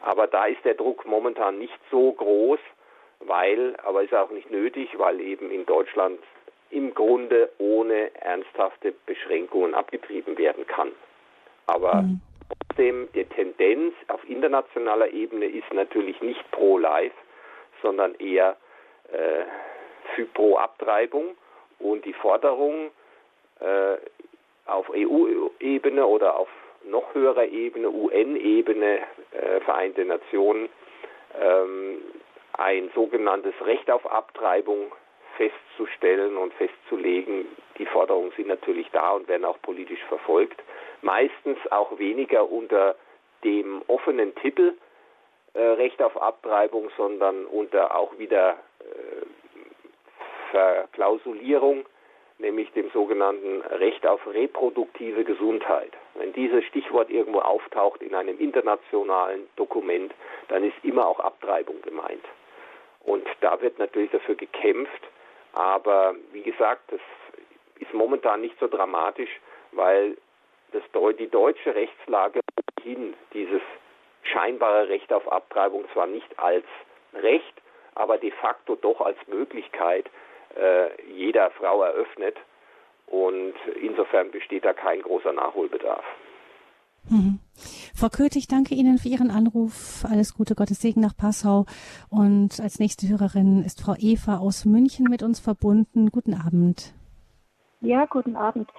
[0.00, 2.58] Aber da ist der Druck momentan nicht so groß,
[3.20, 6.18] weil, aber ist auch nicht nötig, weil eben in Deutschland
[6.70, 10.92] im Grunde ohne ernsthafte Beschränkungen abgetrieben werden kann.
[11.66, 12.20] Aber mhm.
[12.70, 17.14] Trotzdem, die Tendenz auf internationaler Ebene ist natürlich nicht pro-life,
[17.82, 18.56] sondern eher
[19.12, 19.44] äh,
[20.14, 21.36] für pro-Abtreibung.
[21.78, 22.90] Und die Forderung
[23.60, 23.96] äh,
[24.66, 26.48] auf EU-Ebene oder auf
[26.84, 28.98] noch höherer Ebene, UN-Ebene,
[29.32, 30.68] äh, Vereinte Nationen,
[31.40, 31.98] ähm,
[32.54, 34.92] ein sogenanntes Recht auf Abtreibung
[35.40, 37.46] festzustellen und festzulegen.
[37.78, 40.62] Die Forderungen sind natürlich da und werden auch politisch verfolgt.
[41.00, 42.94] Meistens auch weniger unter
[43.42, 44.74] dem offenen Titel
[45.54, 49.24] äh, Recht auf Abtreibung, sondern unter auch wieder äh,
[50.50, 51.86] Verklausulierung,
[52.38, 55.92] nämlich dem sogenannten Recht auf reproduktive Gesundheit.
[56.16, 60.12] Wenn dieses Stichwort irgendwo auftaucht in einem internationalen Dokument,
[60.48, 62.24] dann ist immer auch Abtreibung gemeint.
[63.04, 65.02] Und da wird natürlich dafür gekämpft.
[65.52, 67.00] Aber wie gesagt, das
[67.78, 69.40] ist momentan nicht so dramatisch,
[69.72, 70.16] weil
[70.72, 70.82] das,
[71.18, 72.40] die deutsche Rechtslage
[72.82, 73.62] hin dieses
[74.22, 76.64] scheinbare Recht auf Abtreibung zwar nicht als
[77.14, 77.62] Recht,
[77.94, 80.08] aber de facto doch als Möglichkeit
[80.56, 82.36] äh, jeder Frau eröffnet.
[83.06, 86.04] Und insofern besteht da kein großer Nachholbedarf.
[87.08, 87.39] Mhm.
[88.00, 90.06] Frau Köth, ich danke Ihnen für Ihren Anruf.
[90.08, 91.66] Alles Gute, Gottes Segen nach Passau.
[92.08, 96.10] Und als nächste Hörerin ist Frau Eva aus München mit uns verbunden.
[96.10, 96.94] Guten Abend.
[97.82, 98.70] Ja, guten Abend.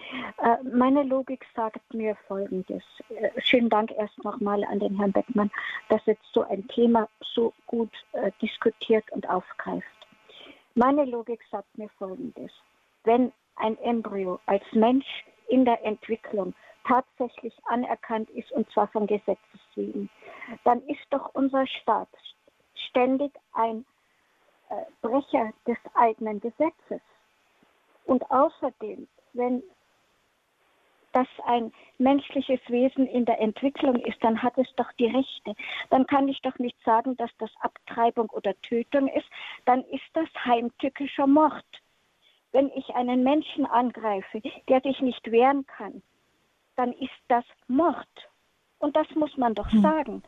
[0.41, 2.81] Äh, meine Logik sagt mir Folgendes.
[3.09, 5.51] Äh, schönen Dank erst nochmal an den Herrn Beckmann,
[5.89, 9.85] dass jetzt so ein Thema so gut äh, diskutiert und aufgreift.
[10.73, 12.49] Meine Logik sagt mir Folgendes.
[13.03, 15.05] Wenn ein Embryo als Mensch
[15.47, 16.55] in der Entwicklung
[16.85, 20.09] tatsächlich anerkannt ist, und zwar von Gesetzes wegen,
[20.63, 22.09] dann ist doch unser Staat
[22.89, 23.85] ständig ein
[24.69, 27.01] äh, Brecher des eigenen Gesetzes.
[28.05, 29.63] Und außerdem, wenn
[31.13, 35.55] das ein menschliches Wesen in der Entwicklung ist, dann hat es doch die Rechte.
[35.89, 39.27] Dann kann ich doch nicht sagen, dass das Abtreibung oder Tötung ist.
[39.65, 41.65] Dann ist das heimtückischer Mord.
[42.53, 46.01] Wenn ich einen Menschen angreife, der sich nicht wehren kann,
[46.75, 48.07] dann ist das Mord.
[48.79, 49.81] Und das muss man doch hm.
[49.81, 50.23] sagen.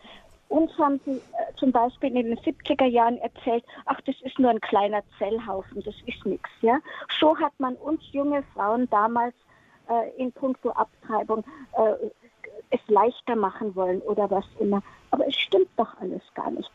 [0.49, 4.51] Uns haben sie äh, zum Beispiel in den 70er Jahren erzählt, ach, das ist nur
[4.51, 6.49] ein kleiner Zellhaufen, das ist nichts.
[6.61, 6.79] Ja?
[7.19, 9.33] So hat man uns junge Frauen damals
[9.89, 11.43] äh, in puncto Abtreibung
[11.75, 11.93] äh,
[12.69, 14.83] es leichter machen wollen oder was immer.
[15.09, 16.69] Aber es stimmt doch alles gar nicht.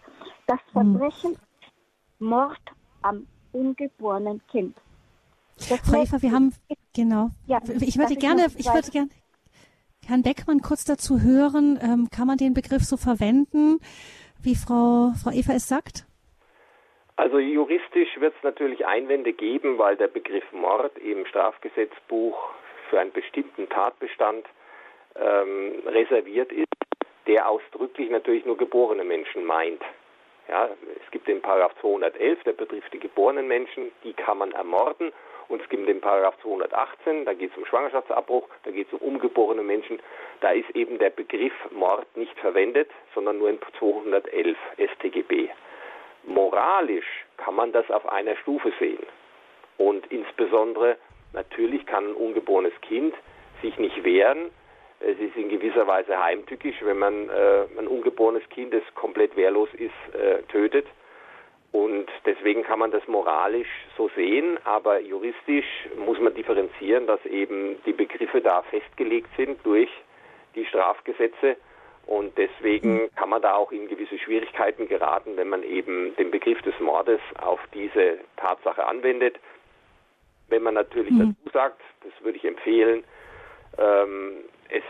[0.47, 0.99] Das hm.
[0.99, 2.29] Verbrechen, hm.
[2.29, 2.59] Mord
[3.03, 4.77] am ungeborenen Kind.
[5.57, 6.55] Das Frau Eva, wir haben,
[6.95, 7.31] genau.
[7.47, 9.09] Ja, ich würde gerne, ich würde gerne,
[10.09, 11.79] Herrn Beckmann kurz dazu hören.
[11.83, 13.79] Ähm, kann man den Begriff so verwenden,
[14.43, 16.07] wie Frau, Frau Eva es sagt?
[17.17, 22.39] Also juristisch wird es natürlich Einwände geben, weil der Begriff Mord im Strafgesetzbuch
[22.89, 24.47] für einen bestimmten Tatbestand
[25.15, 26.73] ähm, reserviert ist,
[27.27, 29.83] der ausdrücklich natürlich nur geborene Menschen meint.
[30.49, 30.71] Ja,
[31.05, 35.13] es gibt den Paragraph 211, der betrifft die geborenen Menschen, die kann man ermorden
[35.49, 39.15] und es gibt den Paragraph 218, da geht es um Schwangerschaftsabbruch, da geht es um
[39.15, 39.99] umgeborene Menschen.
[40.41, 44.57] Da ist eben der Begriff Mord nicht verwendet, sondern nur in 211
[44.95, 45.49] StGB.
[46.25, 49.05] Moralisch kann man das auf einer Stufe sehen.
[49.79, 50.99] Und insbesondere
[51.33, 53.15] natürlich kann ein ungeborenes Kind
[53.63, 54.51] sich nicht wehren.
[55.01, 59.69] Es ist in gewisser Weise heimtückisch, wenn man äh, ein ungeborenes Kind, das komplett wehrlos
[59.75, 60.87] ist, äh, tötet.
[61.71, 65.67] Und deswegen kann man das moralisch so sehen, aber juristisch
[65.97, 69.91] muss man differenzieren, dass eben die Begriffe da festgelegt sind durch
[70.55, 71.57] die Strafgesetze.
[72.07, 76.61] Und deswegen kann man da auch in gewisse Schwierigkeiten geraten, wenn man eben den Begriff
[76.63, 79.39] des Mordes auf diese Tatsache anwendet.
[80.49, 81.37] Wenn man natürlich mhm.
[81.45, 83.05] dazu sagt, das würde ich empfehlen,
[83.77, 84.39] ähm,
[84.69, 84.83] es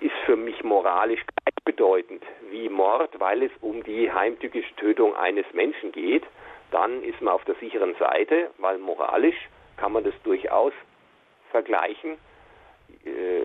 [0.00, 5.92] ist für mich moralisch gleichbedeutend wie Mord, weil es um die heimtückische Tötung eines Menschen
[5.92, 6.24] geht,
[6.70, 10.72] dann ist man auf der sicheren Seite, weil moralisch kann man das durchaus
[11.50, 12.18] vergleichen.
[13.04, 13.42] Äh,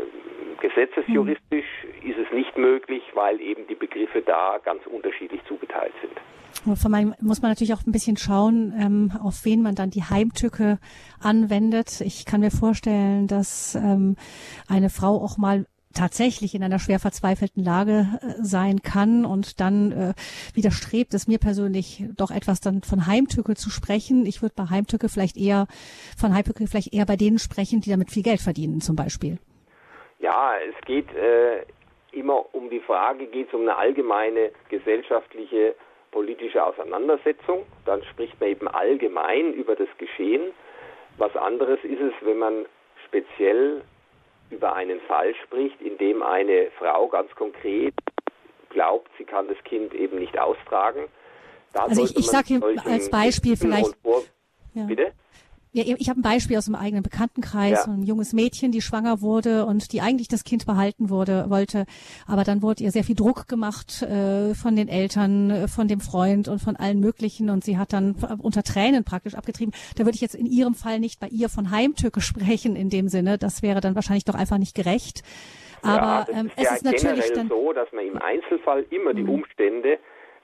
[0.61, 1.65] gesetzesjuristisch
[2.01, 2.09] mhm.
[2.09, 6.19] ist es nicht möglich, weil eben die Begriffe da ganz unterschiedlich zugeteilt sind.
[6.79, 10.03] Von allem muss man natürlich auch ein bisschen schauen, ähm, auf wen man dann die
[10.03, 10.79] Heimtücke
[11.19, 11.99] anwendet.
[11.99, 14.15] Ich kann mir vorstellen, dass ähm,
[14.69, 19.91] eine Frau auch mal tatsächlich in einer schwer verzweifelten Lage äh, sein kann und dann
[19.91, 20.13] äh,
[20.53, 24.25] widerstrebt es mir persönlich doch etwas dann von Heimtücke zu sprechen.
[24.25, 25.67] Ich würde bei Heimtücke vielleicht eher
[26.19, 29.37] von Heimtücke vielleicht eher bei denen sprechen, die damit viel Geld verdienen zum Beispiel.
[30.19, 31.63] Ja, es geht äh,
[32.11, 35.75] immer um die Frage, geht es um eine allgemeine gesellschaftliche
[36.11, 37.65] politische Auseinandersetzung.
[37.85, 40.53] Dann spricht man eben allgemein über das Geschehen.
[41.17, 42.65] Was anderes ist es, wenn man
[43.05, 43.81] speziell
[44.53, 47.93] über einen Fall spricht, in dem eine Frau ganz konkret
[48.69, 51.07] glaubt, sie kann das Kind eben nicht austragen.
[51.73, 53.95] Da also ich, ich sage als Beispiel vielleicht.
[54.73, 54.85] Ja.
[54.85, 55.13] Bitte?
[55.75, 57.91] Ja, ich habe ein Beispiel aus dem eigenen Bekanntenkreis, ja.
[57.91, 61.85] ein junges Mädchen, die schwanger wurde und die eigentlich das Kind behalten wurde, wollte,
[62.27, 65.99] aber dann wurde ihr sehr viel Druck gemacht äh, von den Eltern, äh, von dem
[65.99, 69.73] Freund und von allen möglichen und sie hat dann unter Tränen praktisch abgetrieben.
[69.97, 73.07] Da würde ich jetzt in ihrem Fall nicht bei ihr von Heimtücke sprechen in dem
[73.07, 75.23] Sinne, das wäre dann wahrscheinlich doch einfach nicht gerecht.
[75.81, 79.15] Aber ja, ähm, es ist, ja ist natürlich dann so, dass man im Einzelfall immer
[79.15, 79.41] die mhm.
[79.41, 79.97] Umstände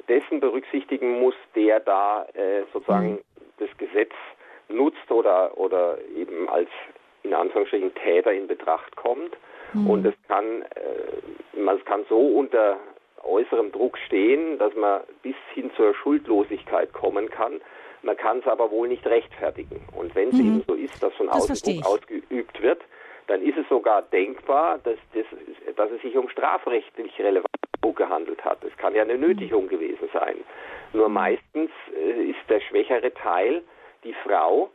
[0.07, 3.19] dessen berücksichtigen muss, der da äh, sozusagen mhm.
[3.59, 4.11] das Gesetz
[4.69, 6.69] nutzt oder, oder eben als
[7.23, 9.35] in Anführungsstrichen Täter in Betracht kommt.
[9.73, 9.89] Mhm.
[9.89, 12.77] Und es kann, äh, man kann so unter
[13.23, 17.61] äußerem Druck stehen, dass man bis hin zur Schuldlosigkeit kommen kann.
[18.01, 19.81] Man kann es aber wohl nicht rechtfertigen.
[19.95, 20.39] Und wenn es mhm.
[20.39, 22.81] eben so ist, dass von außen Druck ausgeübt wird,
[23.27, 25.25] dann ist es sogar denkbar, dass, das,
[25.75, 27.47] dass es sich um strafrechtlich relevant
[27.81, 28.63] Druck gehandelt hat.
[28.63, 29.69] Es kann ja eine Nötigung mhm.
[29.69, 30.37] gewesen sein.
[30.93, 33.63] Nur meistens äh, ist der schwächere Teil
[34.03, 34.69] die Frau,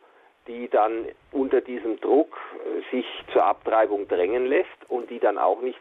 [0.47, 5.61] die dann unter diesem Druck äh, sich zur Abtreibung drängen lässt und die dann auch
[5.61, 5.81] nicht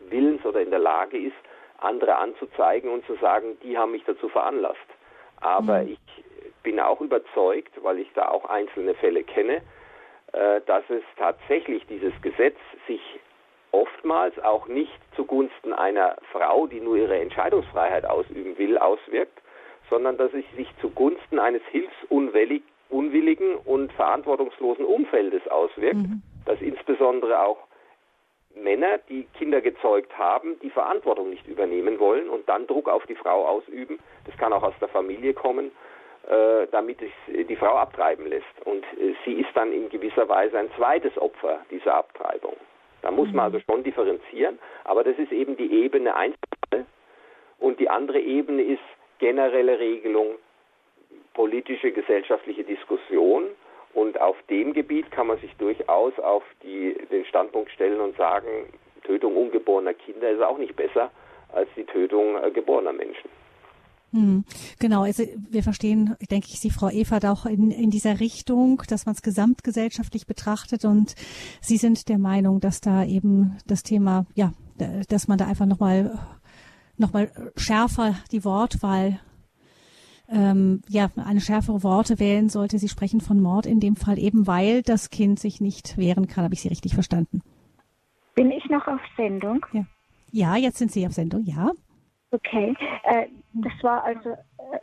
[0.00, 1.36] willens oder in der Lage ist,
[1.78, 4.78] andere anzuzeigen und zu sagen, die haben mich dazu veranlasst.
[5.40, 5.92] Aber mhm.
[5.92, 6.24] ich
[6.62, 9.62] bin auch überzeugt, weil ich da auch einzelne Fälle kenne,
[10.32, 13.00] äh, dass es tatsächlich dieses Gesetz sich
[13.70, 19.40] oftmals auch nicht zugunsten einer Frau, die nur ihre Entscheidungsfreiheit ausüben will, auswirkt,
[19.90, 26.22] sondern dass es sich zugunsten eines hilfsunwilligen unwilligen und verantwortungslosen Umfeldes auswirkt, mhm.
[26.46, 27.58] dass insbesondere auch
[28.54, 33.14] Männer, die Kinder gezeugt haben, die Verantwortung nicht übernehmen wollen und dann Druck auf die
[33.14, 35.70] Frau ausüben, das kann auch aus der Familie kommen,
[36.28, 38.44] äh, damit es die Frau abtreiben lässt.
[38.64, 42.56] Und äh, sie ist dann in gewisser Weise ein zweites Opfer dieser Abtreibung.
[43.02, 43.36] Da muss mhm.
[43.36, 46.86] man also schon differenzieren, aber das ist eben die Ebene Einzelfall.
[47.58, 48.82] Und die andere Ebene ist
[49.18, 50.36] generelle Regelung
[51.34, 53.44] politische, gesellschaftliche Diskussion.
[53.94, 58.48] Und auf dem Gebiet kann man sich durchaus auf die, den Standpunkt stellen und sagen,
[59.04, 61.10] Tötung ungeborener Kinder ist auch nicht besser
[61.52, 63.30] als die Tötung äh, geborener Menschen.
[64.12, 64.44] Hm,
[64.78, 69.04] genau, also wir verstehen, denke ich, Sie, Frau Eva, auch in, in dieser Richtung, dass
[69.04, 71.14] man es gesamtgesellschaftlich betrachtet und
[71.60, 74.52] Sie sind der Meinung, dass da eben das Thema, ja,
[75.08, 76.18] dass man da einfach nochmal
[76.96, 79.20] noch mal schärfer die Wortwahl
[80.30, 82.78] ähm, ja, eine schärfere Worte wählen sollte.
[82.78, 86.44] Sie sprechen von Mord in dem Fall eben, weil das Kind sich nicht wehren kann.
[86.44, 87.42] Habe ich Sie richtig verstanden?
[88.34, 89.64] Bin ich noch auf Sendung?
[89.72, 89.84] Ja,
[90.30, 91.70] ja jetzt sind Sie auf Sendung, ja.
[92.30, 94.78] Okay, äh, das war also, äh,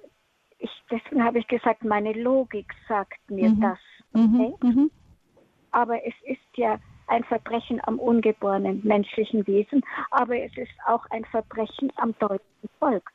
[0.58, 3.62] ich, deswegen habe ich gesagt, meine Logik sagt mir mhm.
[3.62, 3.80] das.
[4.14, 4.68] Mhm, okay?
[4.68, 4.92] Mhm.
[5.72, 11.24] Aber es ist ja ein Verbrechen am ungeborenen menschlichen Wesen, aber es ist auch ein
[11.26, 13.12] Verbrechen am deutschen Volk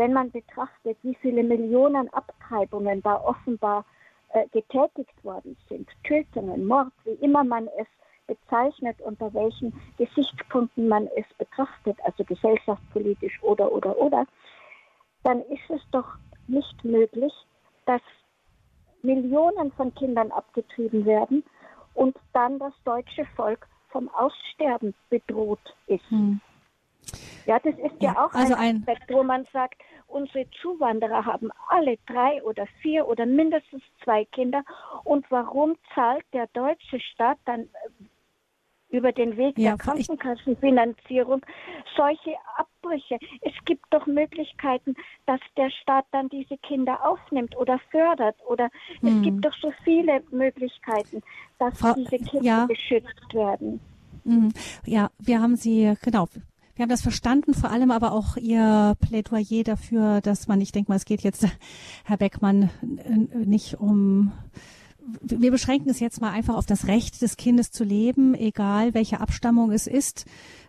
[0.00, 3.84] wenn man betrachtet, wie viele Millionen Abtreibungen da offenbar
[4.30, 7.86] äh, getätigt worden sind, Tötungen, Mord, wie immer man es
[8.26, 14.24] bezeichnet, unter welchen Gesichtspunkten man es betrachtet, also gesellschaftspolitisch oder, oder, oder,
[15.22, 17.34] dann ist es doch nicht möglich,
[17.84, 18.00] dass
[19.02, 21.44] Millionen von Kindern abgetrieben werden
[21.92, 26.08] und dann das deutsche Volk vom Aussterben bedroht ist.
[26.08, 26.40] Hm.
[27.46, 31.50] Ja, das ist ja, ja auch also ein Aspekt, wo man sagt, unsere Zuwanderer haben
[31.68, 34.62] alle drei oder vier oder mindestens zwei Kinder.
[35.04, 37.66] Und warum zahlt der deutsche Staat dann äh,
[38.90, 41.44] über den Weg ja, der Krankenkassenfinanzierung
[41.96, 43.18] solche Abbrüche.
[43.40, 44.94] Es gibt doch Möglichkeiten,
[45.26, 48.36] dass der Staat dann diese Kinder aufnimmt oder fördert.
[48.48, 48.68] Oder
[49.00, 49.16] hm.
[49.16, 51.22] es gibt doch so viele Möglichkeiten,
[51.58, 52.66] dass Frau, diese Kinder ja.
[52.66, 53.80] geschützt werden.
[54.24, 54.52] Hm.
[54.84, 56.26] Ja, wir haben sie, genau,
[56.80, 60.90] wir haben das verstanden, vor allem aber auch Ihr Plädoyer dafür, dass man, ich denke
[60.90, 61.44] mal, es geht jetzt,
[62.06, 62.70] Herr Beckmann,
[63.34, 64.32] nicht um
[65.20, 69.20] wir beschränken es jetzt mal einfach auf das Recht des Kindes zu leben, egal welche
[69.20, 70.24] Abstammung es ist.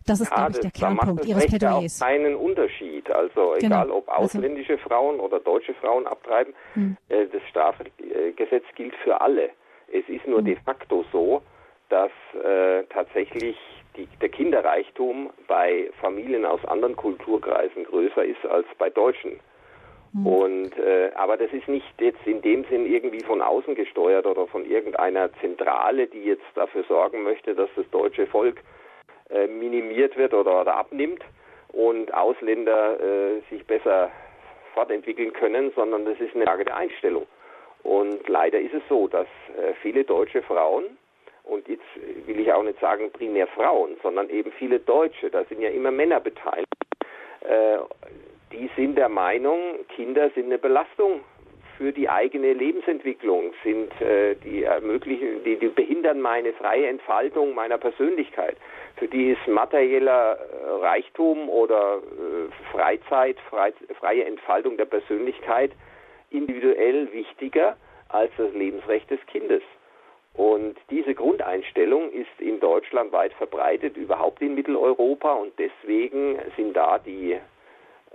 [0.05, 1.99] Das ist, ja, glaube ich, der Kernpunkt Ihres Recht Plädoyers.
[1.99, 3.09] Ja keinen Unterschied.
[3.09, 3.83] Also genau.
[3.83, 6.97] egal, ob also ausländische also, Frauen oder deutsche Frauen abtreiben, hm.
[7.07, 9.51] äh, das Strafgesetz gilt für alle.
[9.87, 10.45] Es ist nur hm.
[10.45, 11.41] de facto so,
[11.89, 12.11] dass
[12.43, 13.55] äh, tatsächlich
[13.97, 19.39] die, der Kinderreichtum bei Familien aus anderen Kulturkreisen größer ist als bei Deutschen.
[20.13, 20.27] Mhm.
[20.27, 24.47] Und äh, aber das ist nicht jetzt in dem Sinn irgendwie von außen gesteuert oder
[24.47, 28.61] von irgendeiner Zentrale, die jetzt dafür sorgen möchte, dass das deutsche Volk
[29.29, 31.23] äh, minimiert wird oder, oder abnimmt
[31.69, 34.11] und Ausländer äh, sich besser
[34.73, 37.25] fortentwickeln können, sondern das ist eine Frage der Einstellung.
[37.83, 39.27] Und leider ist es so, dass
[39.57, 40.97] äh, viele deutsche Frauen,
[41.51, 41.83] und jetzt
[42.25, 45.91] will ich auch nicht sagen primär Frauen, sondern eben viele Deutsche, da sind ja immer
[45.91, 46.67] Männer beteiligt,
[47.41, 47.77] äh,
[48.53, 51.21] die sind der Meinung, Kinder sind eine Belastung
[51.77, 57.77] für die eigene Lebensentwicklung, sind äh, die ermöglichen, die, die behindern meine freie Entfaltung meiner
[57.77, 58.55] Persönlichkeit.
[58.97, 65.71] Für die ist materieller äh, Reichtum oder äh, Freizeit, frei, freie Entfaltung der Persönlichkeit
[66.29, 67.75] individuell wichtiger
[68.07, 69.63] als das Lebensrecht des Kindes.
[70.33, 75.33] Und diese Grundeinstellung ist in Deutschland weit verbreitet, überhaupt in Mitteleuropa.
[75.33, 77.37] Und deswegen sind da die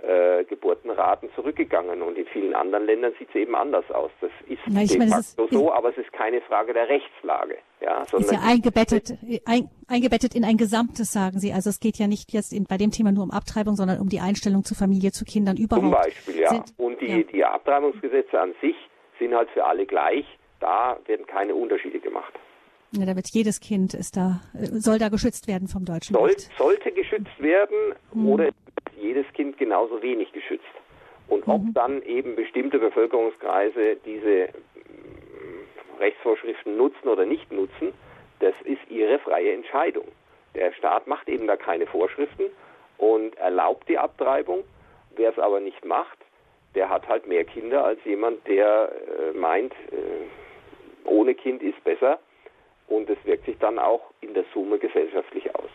[0.01, 2.01] äh, Geburtenraten zurückgegangen.
[2.01, 4.11] Und in vielen anderen Ländern sieht es eben anders aus.
[4.21, 7.57] Das ist Na, de meine, facto ist, so, aber es ist keine Frage der Rechtslage.
[7.81, 9.13] Ja, ist ja eingebettet,
[9.45, 11.51] ein, eingebettet in ein Gesamtes, sagen Sie.
[11.51, 14.09] Also es geht ja nicht jetzt in, bei dem Thema nur um Abtreibung, sondern um
[14.09, 15.83] die Einstellung zu Familie, zu Kindern überhaupt.
[15.83, 16.49] Zum Beispiel, ja.
[16.49, 17.23] Sind, und die, ja.
[17.23, 18.75] die Abtreibungsgesetze an sich
[19.19, 20.25] sind halt für alle gleich.
[20.59, 22.33] Da werden keine Unterschiede gemacht.
[22.91, 26.49] Ja, da wird jedes Kind ist da, soll da geschützt werden vom deutschen Soll, Recht.
[26.57, 28.27] Sollte geschützt werden hm.
[28.27, 28.49] oder
[28.95, 30.63] jedes Kind genauso wenig geschützt.
[31.27, 31.73] Und ob mhm.
[31.73, 37.91] dann eben bestimmte Bevölkerungskreise diese mm, Rechtsvorschriften nutzen oder nicht nutzen,
[38.39, 40.07] das ist ihre freie Entscheidung.
[40.55, 42.45] Der Staat macht eben da keine Vorschriften
[42.97, 44.63] und erlaubt die Abtreibung.
[45.15, 46.17] Wer es aber nicht macht,
[46.75, 50.46] der hat halt mehr Kinder als jemand, der äh, meint, äh,
[51.07, 52.19] ohne Kind ist besser.
[52.87, 55.69] Und es wirkt sich dann auch in der Summe gesellschaftlich aus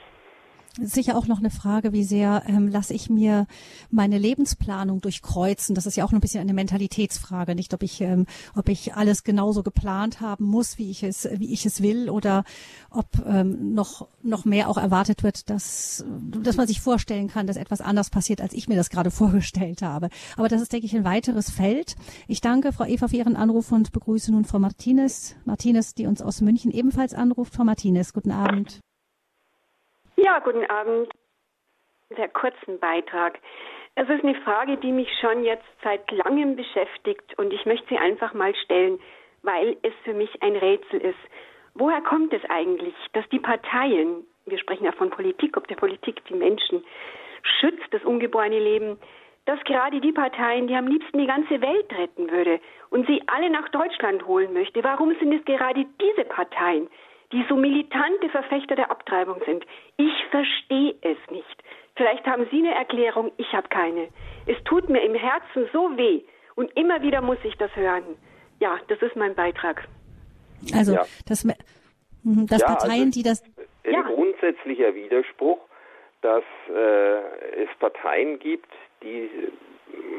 [0.80, 3.46] sicher auch noch eine Frage, wie sehr ähm, lasse ich mir
[3.90, 5.74] meine Lebensplanung durchkreuzen.
[5.74, 9.24] Das ist ja auch ein bisschen eine Mentalitätsfrage, nicht ob ich, ähm, ob ich alles
[9.24, 12.44] genauso geplant haben muss, wie ich es, wie ich es will, oder
[12.90, 16.04] ob ähm, noch noch mehr auch erwartet wird, dass
[16.42, 19.82] dass man sich vorstellen kann, dass etwas anders passiert, als ich mir das gerade vorgestellt
[19.82, 20.08] habe.
[20.36, 21.96] Aber das ist, denke ich, ein weiteres Feld.
[22.28, 26.22] Ich danke Frau Eva für Ihren Anruf und begrüße nun Frau Martinez, Martinez, die uns
[26.22, 27.54] aus München ebenfalls anruft.
[27.54, 28.80] Frau Martinez, guten Abend.
[30.16, 31.10] Ja, guten Abend.
[32.14, 33.38] Sehr kurzen Beitrag.
[33.94, 37.98] Es ist eine Frage, die mich schon jetzt seit langem beschäftigt und ich möchte sie
[37.98, 39.00] einfach mal stellen,
[39.42, 41.18] weil es für mich ein Rätsel ist.
[41.74, 46.22] Woher kommt es eigentlich, dass die Parteien, wir sprechen ja von Politik, ob der Politik
[46.26, 46.84] die Menschen
[47.42, 48.98] schützt, das ungeborene Leben,
[49.46, 52.60] dass gerade die Parteien, die am liebsten die ganze Welt retten würde
[52.90, 56.88] und sie alle nach Deutschland holen möchte, warum sind es gerade diese Parteien,
[57.32, 59.64] die so militante Verfechter der Abtreibung sind.
[59.96, 61.64] Ich verstehe es nicht.
[61.96, 64.08] Vielleicht haben Sie eine Erklärung, ich habe keine.
[64.46, 66.22] Es tut mir im Herzen so weh
[66.54, 68.04] und immer wieder muss ich das hören.
[68.60, 69.88] Ja, das ist mein Beitrag.
[70.74, 71.04] Also, ja.
[71.26, 73.42] das, mhm, das ja, Parteien, also die das.
[73.84, 74.02] Ein ja.
[74.02, 75.58] grundsätzlicher Widerspruch,
[76.20, 78.70] dass äh, es Parteien gibt,
[79.02, 79.50] die äh,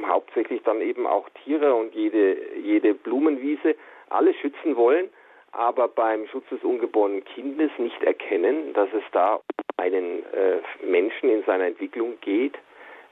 [0.05, 3.75] hauptsächlich dann eben auch Tiere und jede, jede Blumenwiese
[4.09, 5.09] alle schützen wollen
[5.53, 9.41] aber beim Schutz des ungeborenen Kindes nicht erkennen, dass es da um
[9.77, 12.55] einen äh, Menschen in seiner Entwicklung geht,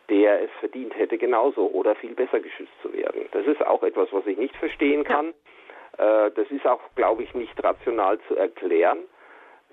[0.10, 3.28] der es verdient hätte, genauso oder viel besser geschützt zu werden.
[3.32, 5.34] Das ist auch etwas, was ich nicht verstehen kann.
[5.98, 6.28] Ja.
[6.28, 9.00] Äh, das ist auch, glaube ich, nicht rational zu erklären,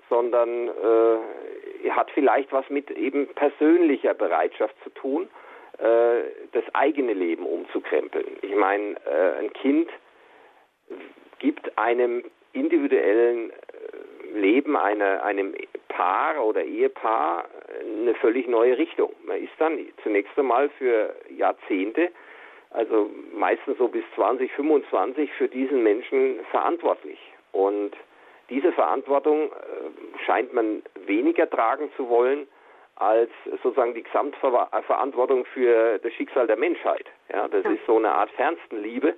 [0.09, 5.29] sondern äh, hat vielleicht was mit eben persönlicher Bereitschaft zu tun,
[5.77, 6.21] äh,
[6.51, 8.37] das eigene Leben umzukrempeln.
[8.41, 9.89] Ich meine, äh, ein Kind
[11.39, 12.23] gibt einem
[12.59, 15.55] individuellen äh, Leben einer, einem
[15.87, 17.45] Paar oder Ehepaar
[17.83, 19.11] eine völlig neue Richtung.
[19.25, 22.11] Man ist dann zunächst einmal für Jahrzehnte,
[22.71, 27.19] also meistens so bis 2025, für diesen Menschen verantwortlich.
[27.51, 27.91] Und
[28.49, 32.47] diese Verantwortung äh, scheint man weniger tragen zu wollen
[32.95, 33.31] als
[33.63, 37.05] sozusagen die Gesamtverantwortung für das Schicksal der Menschheit.
[37.31, 39.15] Ja, das ist so eine Art Fernstenliebe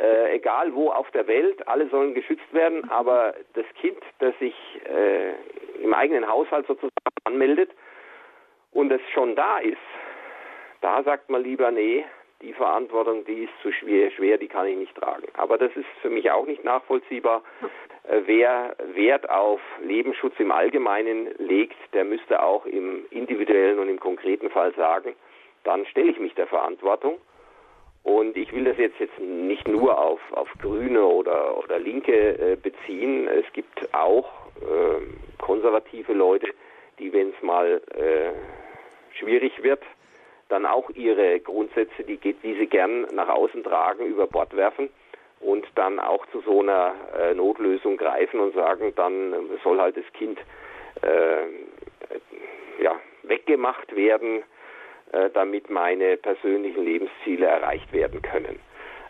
[0.00, 4.54] äh, egal wo auf der Welt, alle sollen geschützt werden, aber das Kind, das sich
[4.86, 5.32] äh,
[5.82, 6.92] im eigenen Haushalt sozusagen
[7.24, 7.70] anmeldet
[8.72, 9.78] und es schon da ist,
[10.80, 12.04] da sagt man lieber, nee,
[12.42, 15.26] die Verantwortung, die ist zu schwer, schwer, die kann ich nicht tragen.
[15.34, 17.42] Aber das ist für mich auch nicht nachvollziehbar.
[18.08, 23.98] Äh, wer Wert auf Lebensschutz im Allgemeinen legt, der müsste auch im individuellen und im
[23.98, 25.14] konkreten Fall sagen,
[25.64, 27.18] dann stelle ich mich der Verantwortung
[28.04, 32.56] und ich will das jetzt, jetzt nicht nur auf, auf Grüne oder, oder Linke äh,
[32.56, 33.26] beziehen.
[33.26, 36.48] Es gibt auch äh, konservative Leute,
[36.98, 38.32] die, wenn es mal äh,
[39.18, 39.82] schwierig wird,
[40.50, 44.90] dann auch ihre Grundsätze, die, die sie gern nach außen tragen, über Bord werfen
[45.40, 50.12] und dann auch zu so einer äh, Notlösung greifen und sagen, dann soll halt das
[50.12, 50.38] Kind
[51.00, 54.42] äh, ja, weggemacht werden,
[55.32, 58.58] damit meine persönlichen Lebensziele erreicht werden können.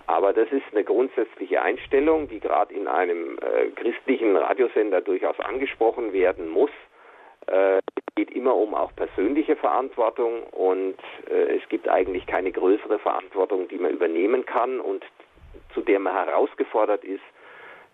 [0.06, 6.12] Aber das ist eine grundsätzliche Einstellung, die gerade in einem äh, christlichen Radiosender durchaus angesprochen
[6.12, 6.70] werden muss.
[7.46, 10.96] Äh, es geht immer um auch persönliche Verantwortung und
[11.30, 15.04] äh, es gibt eigentlich keine größere Verantwortung, die man übernehmen kann und
[15.72, 17.24] zu der man herausgefordert ist,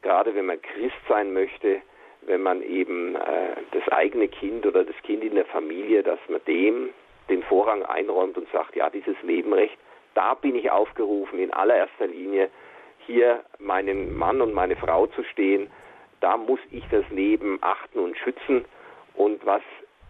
[0.03, 1.81] gerade wenn man Christ sein möchte,
[2.23, 6.41] wenn man eben äh, das eigene Kind oder das Kind in der Familie, dass man
[6.47, 6.91] dem
[7.31, 9.79] den Vorrang einräumt und sagt, ja, dieses Lebenrecht,
[10.15, 12.51] da bin ich aufgerufen, in allererster Linie
[13.07, 15.71] hier meinen Mann und meine Frau zu stehen.
[16.21, 18.65] Da muss ich das Leben achten und schützen.
[19.15, 19.63] Und was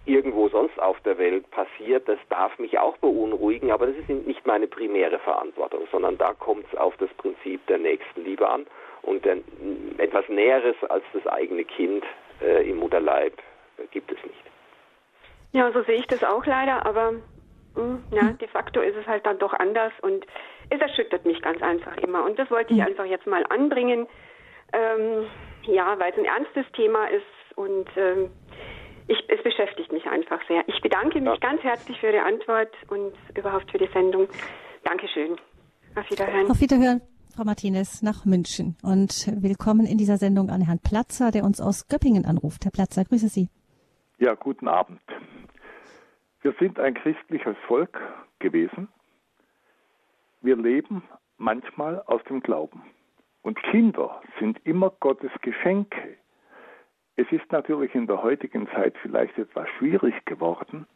[0.07, 4.47] irgendwo sonst auf der Welt passiert, das darf mich auch beunruhigen, aber das ist nicht
[4.47, 8.67] meine primäre Verantwortung, sondern da kommt es auf das Prinzip der Nächstenliebe an
[9.03, 9.39] und der,
[9.99, 12.05] etwas Näheres als das eigene Kind
[12.41, 13.35] äh, im Mutterleib
[13.79, 14.43] äh, gibt es nicht.
[15.52, 17.20] Ja, so sehe ich das auch leider, aber mh,
[17.74, 20.24] hm, ja, de facto ist es halt dann doch anders und
[20.70, 22.24] es erschüttert mich ganz einfach immer.
[22.24, 24.06] Und das wollte ich einfach jetzt mal anbringen,
[24.72, 25.27] ähm,
[25.64, 28.31] ja, weil es ein ernstes Thema ist und ähm,
[29.09, 30.62] ich, es beschäftigt mich einfach sehr.
[30.68, 31.48] Ich bedanke mich ja.
[31.48, 34.28] ganz herzlich für Ihre Antwort und überhaupt für die Sendung.
[34.85, 35.36] Dankeschön.
[35.97, 36.51] Auf Wiederhören.
[36.51, 37.01] Auf Wiederhören.
[37.35, 41.89] Frau Martinez nach München und willkommen in dieser Sendung an Herrn Platzer, der uns aus
[41.89, 42.64] Göppingen anruft.
[42.64, 43.48] Herr Platzer, grüße Sie.
[44.18, 45.01] Ja, guten Abend.
[46.43, 48.01] Wir sind ein christliches Volk
[48.39, 48.89] gewesen.
[50.41, 51.03] Wir leben
[51.37, 52.83] manchmal aus dem Glauben.
[53.43, 56.17] Und Kinder sind immer Gottes Geschenke.
[57.17, 60.87] Es ist natürlich in der heutigen Zeit vielleicht etwas schwierig geworden,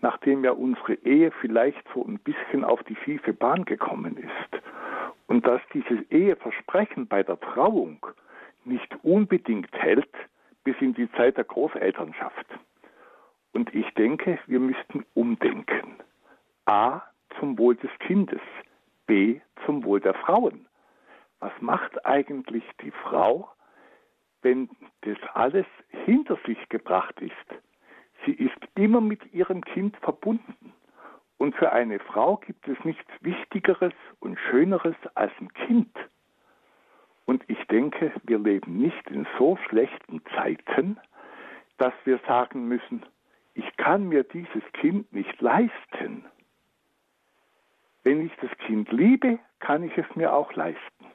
[0.00, 4.62] nachdem ja unsere Ehe vielleicht so ein bisschen auf die schiefe Bahn gekommen ist
[5.28, 8.04] und dass dieses Eheversprechen bei der Trauung
[8.64, 10.12] nicht unbedingt hält
[10.64, 12.46] bis in die Zeit der Großelternschaft.
[13.52, 15.96] Und ich denke, wir müssten umdenken.
[16.66, 17.02] A
[17.38, 18.40] zum Wohl des Kindes,
[19.06, 20.66] B zum Wohl der Frauen.
[21.40, 23.50] Was macht eigentlich die Frau,
[24.42, 24.68] wenn
[25.02, 25.66] das alles
[26.04, 27.34] hinter sich gebracht ist?
[28.26, 30.72] Sie ist immer mit ihrem Kind verbunden.
[31.38, 35.96] Und für eine Frau gibt es nichts Wichtigeres und Schöneres als ein Kind.
[37.26, 40.98] Und ich denke, wir leben nicht in so schlechten Zeiten,
[41.76, 43.04] dass wir sagen müssen,
[43.58, 46.24] ich kann mir dieses Kind nicht leisten.
[48.04, 51.06] Wenn ich das Kind liebe, kann ich es mir auch leisten.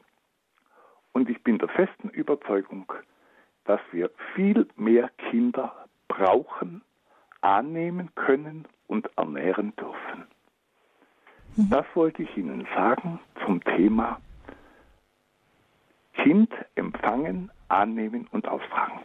[1.13, 2.91] Und ich bin der festen Überzeugung,
[3.63, 6.81] dass wir viel mehr Kinder brauchen,
[7.39, 10.27] annehmen können und ernähren dürfen.
[11.55, 11.69] Mhm.
[11.69, 14.19] Das wollte ich Ihnen sagen zum Thema
[16.13, 18.99] Kind empfangen, annehmen und austragen.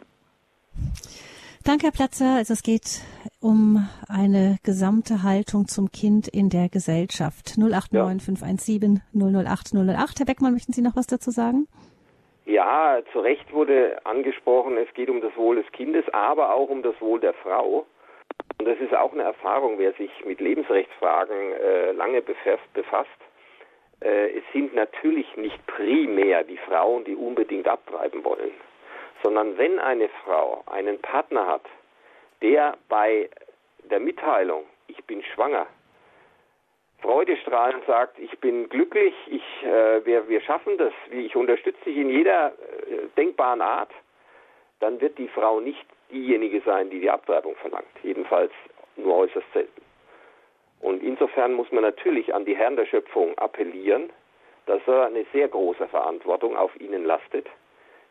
[1.65, 2.35] Danke, Herr Platzer.
[2.37, 3.01] Also es geht
[3.41, 7.57] um eine gesamte Haltung zum Kind in der Gesellschaft.
[7.57, 10.19] 089 517 008 008.
[10.19, 11.67] Herr Beckmann, möchten Sie noch was dazu sagen?
[12.45, 16.81] Ja, zu Recht wurde angesprochen, es geht um das Wohl des Kindes, aber auch um
[16.81, 17.85] das Wohl der Frau.
[18.57, 23.19] Und das ist auch eine Erfahrung, wer sich mit Lebensrechtsfragen äh, lange befasst.
[24.01, 28.51] Äh, es sind natürlich nicht primär die Frauen, die unbedingt abtreiben wollen,
[29.23, 31.65] sondern wenn eine Frau einen Partner hat,
[32.41, 33.29] der bei
[33.89, 35.67] der Mitteilung, ich bin schwanger,
[37.01, 42.09] freudestrahlend sagt, ich bin glücklich, ich, äh, wir, wir schaffen das, ich unterstütze dich in
[42.09, 43.91] jeder äh, denkbaren Art,
[44.79, 47.87] dann wird die Frau nicht diejenige sein, die die Abtreibung verlangt.
[48.03, 48.51] Jedenfalls
[48.95, 49.81] nur äußerst selten.
[50.81, 54.09] Und insofern muss man natürlich an die Herren der Schöpfung appellieren,
[54.65, 57.47] dass er eine sehr große Verantwortung auf ihnen lastet.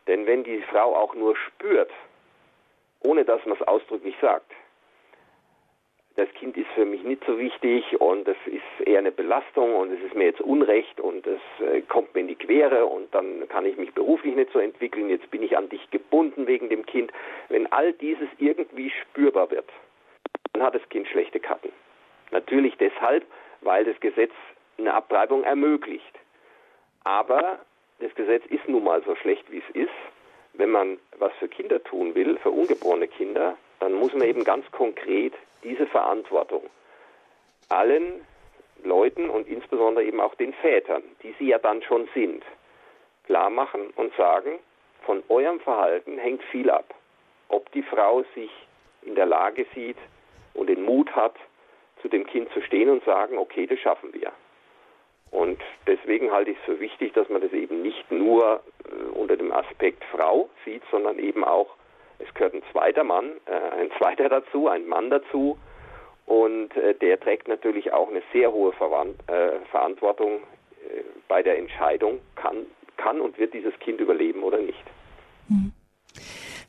[0.09, 1.91] Denn wenn die Frau auch nur spürt,
[3.01, 4.51] ohne dass man es ausdrücklich sagt,
[6.15, 9.93] das Kind ist für mich nicht so wichtig und es ist eher eine Belastung und
[9.93, 13.47] es ist mir jetzt Unrecht und es äh, kommt mir in die Quere und dann
[13.49, 16.87] kann ich mich beruflich nicht so entwickeln, jetzt bin ich an dich gebunden wegen dem
[16.87, 17.11] Kind.
[17.49, 19.69] Wenn all dieses irgendwie spürbar wird,
[20.53, 21.71] dann hat das Kind schlechte Karten.
[22.31, 23.23] Natürlich deshalb,
[23.61, 24.33] weil das Gesetz
[24.79, 26.19] eine Abtreibung ermöglicht.
[27.03, 27.59] Aber
[27.99, 29.93] das Gesetz ist nun mal so schlecht, wie es ist.
[30.53, 34.69] Wenn man was für Kinder tun will, für ungeborene Kinder, dann muss man eben ganz
[34.71, 36.63] konkret diese Verantwortung
[37.69, 38.25] allen
[38.83, 42.43] Leuten und insbesondere eben auch den Vätern, die sie ja dann schon sind,
[43.25, 44.59] klar machen und sagen,
[45.05, 46.93] von eurem Verhalten hängt viel ab.
[47.49, 48.51] Ob die Frau sich
[49.03, 49.97] in der Lage sieht
[50.53, 51.35] und den Mut hat,
[52.01, 54.31] zu dem Kind zu stehen und sagen, okay, das schaffen wir.
[55.31, 59.37] Und deswegen halte ich es für wichtig, dass man das eben nicht nur äh, unter
[59.37, 61.75] dem Aspekt Frau sieht, sondern eben auch,
[62.17, 65.57] es gehört ein zweiter Mann, äh, ein zweiter dazu, ein Mann dazu.
[66.25, 70.37] Und äh, der trägt natürlich auch eine sehr hohe Verwand äh, Verantwortung
[70.89, 72.65] äh, bei der Entscheidung, kann,
[72.97, 74.83] kann und wird dieses Kind überleben oder nicht.
[75.47, 75.71] Mhm.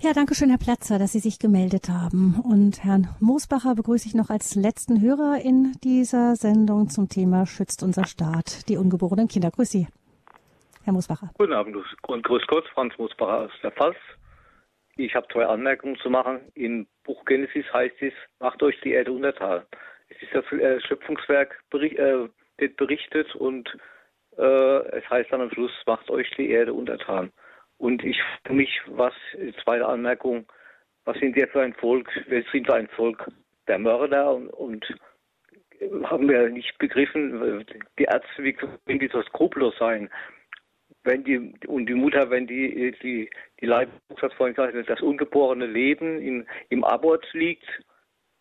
[0.03, 2.41] Ja, danke schön, Herr Platzer, dass Sie sich gemeldet haben.
[2.43, 7.83] Und Herrn Moosbacher begrüße ich noch als letzten Hörer in dieser Sendung zum Thema Schützt
[7.83, 9.51] unser Staat die ungeborenen Kinder.
[9.51, 9.89] Grüß Sie,
[10.85, 11.29] Herr Moosbacher.
[11.35, 13.99] Guten Abend und grüß Gott, Franz Moosbacher aus der Pfalz.
[14.97, 16.41] Ich habe zwei Anmerkungen zu machen.
[16.55, 19.65] Im Buch Genesis heißt es, macht euch die Erde untertan.
[20.09, 23.69] Es ist das äh, Schöpfungswerk äh, wird berichtet und
[24.39, 27.31] äh, es heißt dann am Schluss, macht euch die Erde untertan.
[27.81, 29.15] Und ich frage mich, was,
[29.65, 30.45] zweite Anmerkung,
[31.07, 32.11] was sind wir für ein Volk?
[32.29, 33.27] Wir sind ein Volk
[33.69, 34.95] der Mörder und, und
[36.05, 37.65] haben wir nicht begriffen,
[37.99, 40.11] die Ärzte, wie können die so skrupellos sein?
[41.05, 43.31] Wenn die, und die Mutter, wenn die, die,
[43.63, 43.89] die hat
[44.35, 47.65] vorhin gesagt, das ungeborene Leben im, im Abort liegt,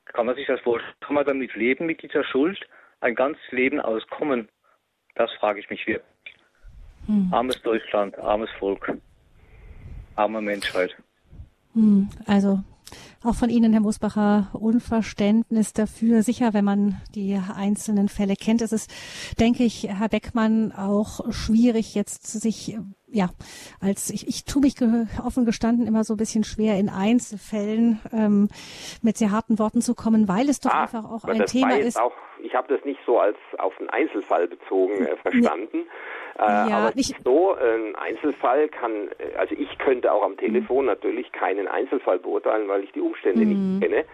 [0.03, 0.95] kann man sich das vorstellen?
[0.99, 2.59] Kann man damit leben, mit dieser Schuld?
[2.99, 4.49] Ein ganzes Leben auskommen?
[5.15, 6.35] Das frage ich mich wirklich.
[7.05, 7.29] Hm.
[7.31, 8.99] Armes Deutschland, armes Volk
[10.19, 10.95] arme Menschheit.
[11.73, 12.59] Hm, also
[13.23, 16.23] auch von Ihnen, Herr Musbacher, Unverständnis dafür.
[16.23, 18.87] Sicher, wenn man die einzelnen Fälle kennt, ist es,
[19.39, 22.77] denke ich, Herr Beckmann, auch schwierig jetzt sich,
[23.07, 23.29] ja,
[23.81, 24.75] als ich, ich tue mich
[25.23, 28.47] offen gestanden immer so ein bisschen schwer in Einzelfällen ähm,
[29.01, 31.99] mit sehr harten Worten zu kommen, weil es doch ah, einfach auch ein Thema ist.
[31.99, 35.79] Auch, ich habe das nicht so als auf einen Einzelfall bezogen äh, verstanden.
[35.79, 35.85] Äh,
[36.45, 40.91] ja, aber nicht so, ein Einzelfall kann, äh, also ich könnte auch am Telefon mhm.
[40.91, 43.79] natürlich keinen Einzelfall beurteilen, weil ich die Umstände mhm.
[43.79, 44.05] nicht kenne.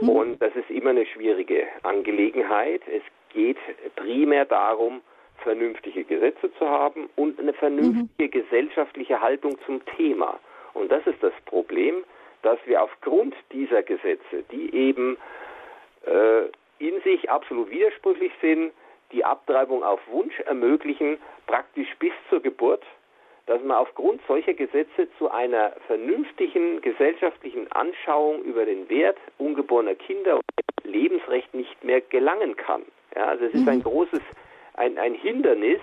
[0.00, 0.08] Mhm.
[0.08, 2.82] Und das ist immer eine schwierige Angelegenheit.
[2.86, 3.02] Es
[3.32, 3.58] geht
[3.96, 5.00] primär darum,
[5.38, 8.42] vernünftige Gesetze zu haben und eine vernünftige mhm.
[8.44, 10.38] gesellschaftliche Haltung zum Thema.
[10.74, 12.04] Und das ist das Problem,
[12.42, 15.16] dass wir aufgrund dieser Gesetze, die eben
[16.04, 16.42] äh,
[16.78, 18.72] in sich absolut widersprüchlich sind,
[19.12, 22.82] die Abtreibung auf Wunsch ermöglichen, praktisch bis zur Geburt,
[23.46, 30.36] dass man aufgrund solcher Gesetze zu einer vernünftigen gesellschaftlichen Anschauung über den Wert ungeborener Kinder
[30.36, 30.44] und
[30.84, 32.82] Lebensrecht nicht mehr gelangen kann.
[33.14, 33.84] Ja, also es ist ein mhm.
[33.84, 34.20] großes,
[34.74, 35.80] ein, ein Hindernis,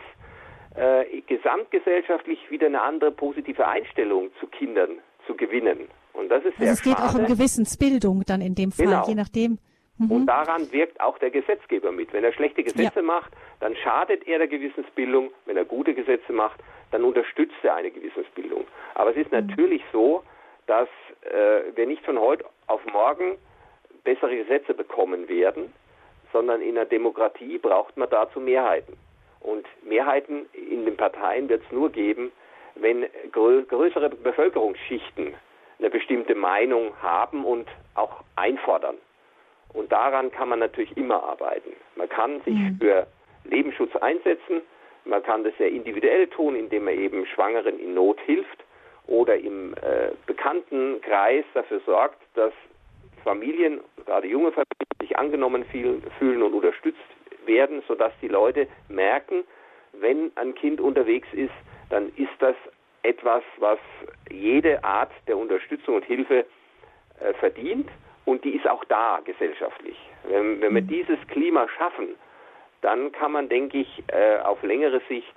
[0.75, 5.87] äh, gesamtgesellschaftlich wieder eine andere positive Einstellung zu Kindern zu gewinnen.
[6.13, 7.09] Und das ist also sehr es geht schade.
[7.09, 9.07] auch um Gewissensbildung dann in dem Fall, genau.
[9.07, 9.57] je nachdem.
[9.97, 10.11] Mhm.
[10.11, 12.13] Und daran wirkt auch der Gesetzgeber mit.
[12.13, 13.01] Wenn er schlechte Gesetze ja.
[13.01, 15.31] macht, dann schadet er der Gewissensbildung.
[15.45, 16.59] Wenn er gute Gesetze macht,
[16.91, 18.65] dann unterstützt er eine Gewissensbildung.
[18.95, 19.39] Aber es ist mhm.
[19.39, 20.23] natürlich so,
[20.67, 20.87] dass
[21.21, 23.37] äh, wir nicht von heute auf morgen
[24.03, 25.73] bessere Gesetze bekommen werden,
[26.31, 28.97] sondern in einer Demokratie braucht man dazu Mehrheiten.
[29.39, 32.31] Und Mehrheiten in den Parteien wird es nur geben,
[32.75, 35.35] wenn grö größere Bevölkerungsschichten
[35.79, 38.95] eine bestimmte Meinung haben und auch einfordern.
[39.73, 41.71] Und daran kann man natürlich immer arbeiten.
[41.95, 42.77] Man kann sich mhm.
[42.79, 43.07] für
[43.43, 44.61] Lebensschutz einsetzen.
[45.05, 48.63] Man kann das sehr individuell tun, indem man eben Schwangeren in Not hilft
[49.07, 52.53] oder im äh, Bekanntenkreis dafür sorgt, dass
[53.23, 54.67] Familien, gerade junge Familien,
[55.01, 56.99] sich angenommen fühlen und unterstützt
[57.45, 59.43] werden, sodass die Leute merken,
[59.93, 61.51] wenn ein Kind unterwegs ist,
[61.89, 62.55] dann ist das
[63.03, 63.79] etwas, was
[64.31, 66.45] jede Art der Unterstützung und Hilfe
[67.19, 67.89] äh, verdient
[68.25, 69.97] und die ist auch da gesellschaftlich.
[70.23, 70.87] Wenn, wenn wir mhm.
[70.87, 72.09] dieses Klima schaffen,
[72.81, 75.33] dann kann man, denke ich, äh, auf längere Sicht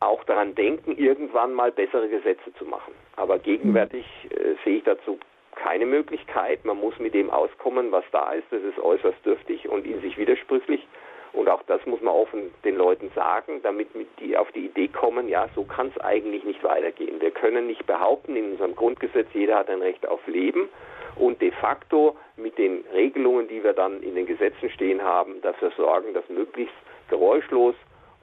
[0.00, 2.92] auch daran denken, irgendwann mal bessere Gesetze zu machen.
[3.16, 5.18] Aber gegenwärtig äh, sehe ich dazu
[5.54, 6.64] keine Möglichkeit.
[6.64, 8.46] Man muss mit dem auskommen, was da ist.
[8.50, 10.86] Das ist äußerst dürftig und in sich widersprüchlich.
[11.32, 13.88] Und auch das muss man offen den Leuten sagen, damit
[14.20, 17.20] die auf die Idee kommen, ja, so kann es eigentlich nicht weitergehen.
[17.20, 20.68] Wir können nicht behaupten, in unserem Grundgesetz, jeder hat ein Recht auf Leben
[21.16, 25.72] und de facto mit den Regelungen, die wir dann in den Gesetzen stehen haben, dafür
[25.76, 26.74] sorgen, dass möglichst
[27.08, 27.74] geräuschlos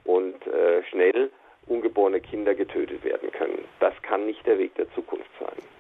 [0.06, 1.32] und äh, schnell
[1.68, 3.65] ungeborene Kinder getötet werden können.
[3.80, 5.72] Das kann nicht der Weg der Zukunft sein.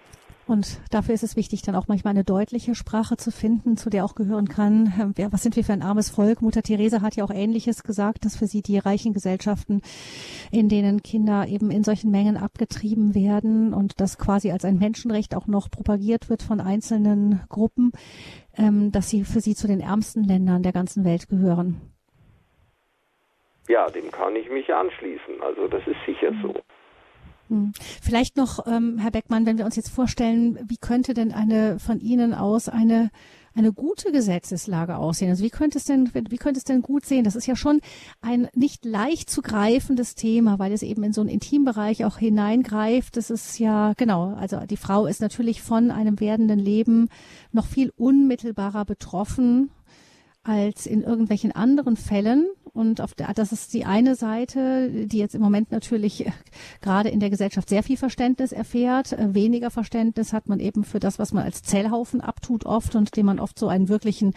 [0.45, 4.03] Und dafür ist es wichtig, dann auch manchmal eine deutliche Sprache zu finden, zu der
[4.03, 6.41] auch gehören kann, ja, was sind wir für ein armes Volk?
[6.41, 9.81] Mutter Therese hat ja auch Ähnliches gesagt, dass für sie die reichen Gesellschaften,
[10.51, 15.33] in denen Kinder eben in solchen Mengen abgetrieben werden und das quasi als ein Menschenrecht
[15.35, 17.93] auch noch propagiert wird von einzelnen Gruppen,
[18.57, 21.81] ähm, dass sie für sie zu den ärmsten Ländern der ganzen Welt gehören.
[23.69, 25.41] Ja, dem kann ich mich anschließen.
[25.41, 26.53] Also das ist sicher so.
[27.49, 27.73] Hm.
[28.01, 31.99] Vielleicht noch, ähm, Herr Beckmann, wenn wir uns jetzt vorstellen, wie könnte denn eine von
[31.99, 33.09] Ihnen aus eine
[33.55, 35.29] eine gute Gesetzeslage aussehen?
[35.29, 37.23] Also wie könnte es denn, wie könnte es denn gut sehen?
[37.23, 37.81] Das ist ja schon
[38.21, 43.15] ein nicht leicht zu greifendes Thema, weil es eben in so einen Intimbereich auch hineingreift.
[43.17, 47.09] Das ist ja, genau, also die Frau ist natürlich von einem werdenden Leben
[47.51, 49.69] noch viel unmittelbarer betroffen
[50.43, 52.47] als in irgendwelchen anderen Fällen.
[52.73, 56.25] Und auf der, das ist die eine Seite, die jetzt im Moment natürlich
[56.81, 59.15] gerade in der Gesellschaft sehr viel Verständnis erfährt.
[59.17, 63.27] Weniger Verständnis hat man eben für das, was man als Zellhaufen abtut oft und dem
[63.27, 64.33] man oft so ein wirklichen,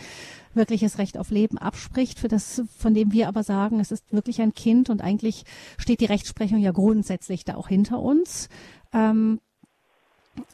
[0.54, 4.40] wirkliches Recht auf Leben abspricht, für das, von dem wir aber sagen, es ist wirklich
[4.42, 5.44] ein Kind und eigentlich
[5.78, 8.48] steht die Rechtsprechung ja grundsätzlich da auch hinter uns.
[8.92, 9.40] Ähm,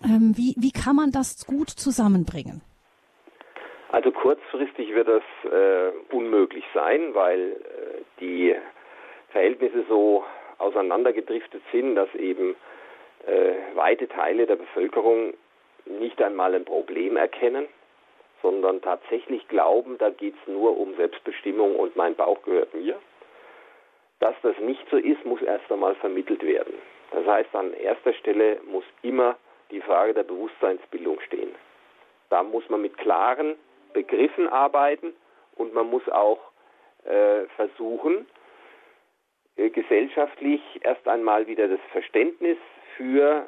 [0.04, 2.62] ähm, wie, wie kann man das gut zusammenbringen?
[3.92, 8.56] Also kurzfristig wird das äh, unmöglich sein, weil äh, die
[9.28, 10.24] Verhältnisse so
[10.56, 12.56] auseinandergedriftet sind, dass eben
[13.26, 15.34] äh, weite Teile der Bevölkerung
[15.84, 17.68] nicht einmal ein Problem erkennen,
[18.40, 22.98] sondern tatsächlich glauben, da geht es nur um Selbstbestimmung und mein Bauch gehört mir.
[24.20, 26.74] Dass das nicht so ist, muss erst einmal vermittelt werden.
[27.10, 29.36] Das heißt, an erster Stelle muss immer
[29.70, 31.54] die Frage der Bewusstseinsbildung stehen.
[32.30, 33.56] Da muss man mit klaren
[33.92, 35.14] Begriffen arbeiten
[35.56, 36.40] und man muss auch
[37.04, 38.26] äh, versuchen,
[39.56, 42.58] äh, gesellschaftlich erst einmal wieder das Verständnis
[42.96, 43.46] für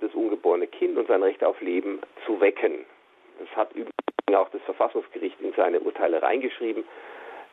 [0.00, 2.84] das ungeborene Kind und sein Recht auf Leben zu wecken.
[3.38, 3.92] Das hat übrigens
[4.34, 6.84] auch das Verfassungsgericht in seine Urteile reingeschrieben,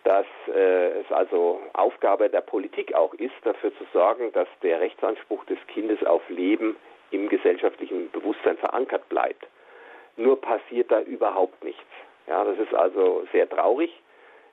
[0.04, 5.46] dass äh, es also Aufgabe der Politik auch ist, dafür zu sorgen, dass der Rechtsanspruch
[5.46, 6.76] des Kindes auf Leben
[7.12, 9.48] im gesellschaftlichen Bewusstsein verankert bleibt.
[10.16, 11.84] Nur passiert da überhaupt nichts.
[12.30, 13.92] Ja, das ist also sehr traurig.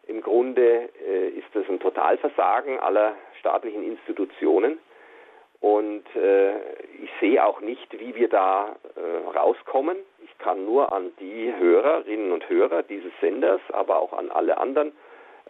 [0.07, 4.79] Im Grunde äh, ist das ein Totalversagen aller staatlichen Institutionen.
[5.61, 6.57] Und äh,
[7.03, 9.97] ich sehe auch nicht, wie wir da äh, rauskommen.
[10.25, 14.93] Ich kann nur an die Hörerinnen und Hörer dieses Senders, aber auch an alle anderen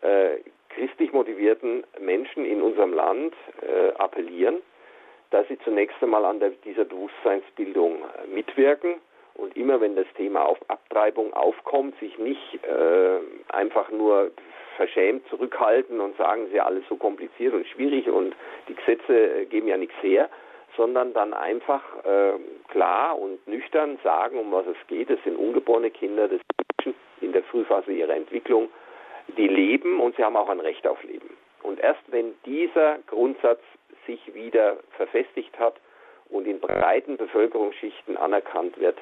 [0.00, 0.38] äh,
[0.70, 4.62] christlich motivierten Menschen in unserem Land äh, appellieren,
[5.30, 8.96] dass sie zunächst einmal an der, dieser Bewusstseinsbildung äh, mitwirken
[9.36, 13.18] und immer wenn das Thema auf Abtreibung aufkommt, sich nicht äh,
[13.52, 14.30] einfach nur
[14.76, 18.34] verschämt zurückhalten und sagen, es ist ja alles so kompliziert und schwierig und
[18.68, 20.28] die Gesetze geben ja nichts her,
[20.76, 22.32] sondern dann einfach äh,
[22.68, 25.10] klar und nüchtern sagen, um was es geht.
[25.10, 28.68] Es sind ungeborene Kinder, das sind Menschen in der Frühphase ihrer Entwicklung,
[29.36, 31.30] die leben und sie haben auch ein Recht auf Leben.
[31.62, 33.60] Und erst wenn dieser Grundsatz
[34.06, 35.74] sich wieder verfestigt hat
[36.28, 38.98] und in breiten Bevölkerungsschichten anerkannt wird,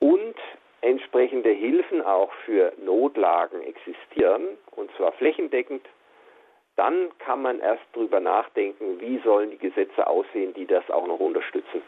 [0.00, 0.34] und
[0.80, 5.82] entsprechende Hilfen auch für Notlagen existieren, und zwar flächendeckend,
[6.76, 11.20] dann kann man erst darüber nachdenken, wie sollen die Gesetze aussehen, die das auch noch
[11.20, 11.82] unterstützen.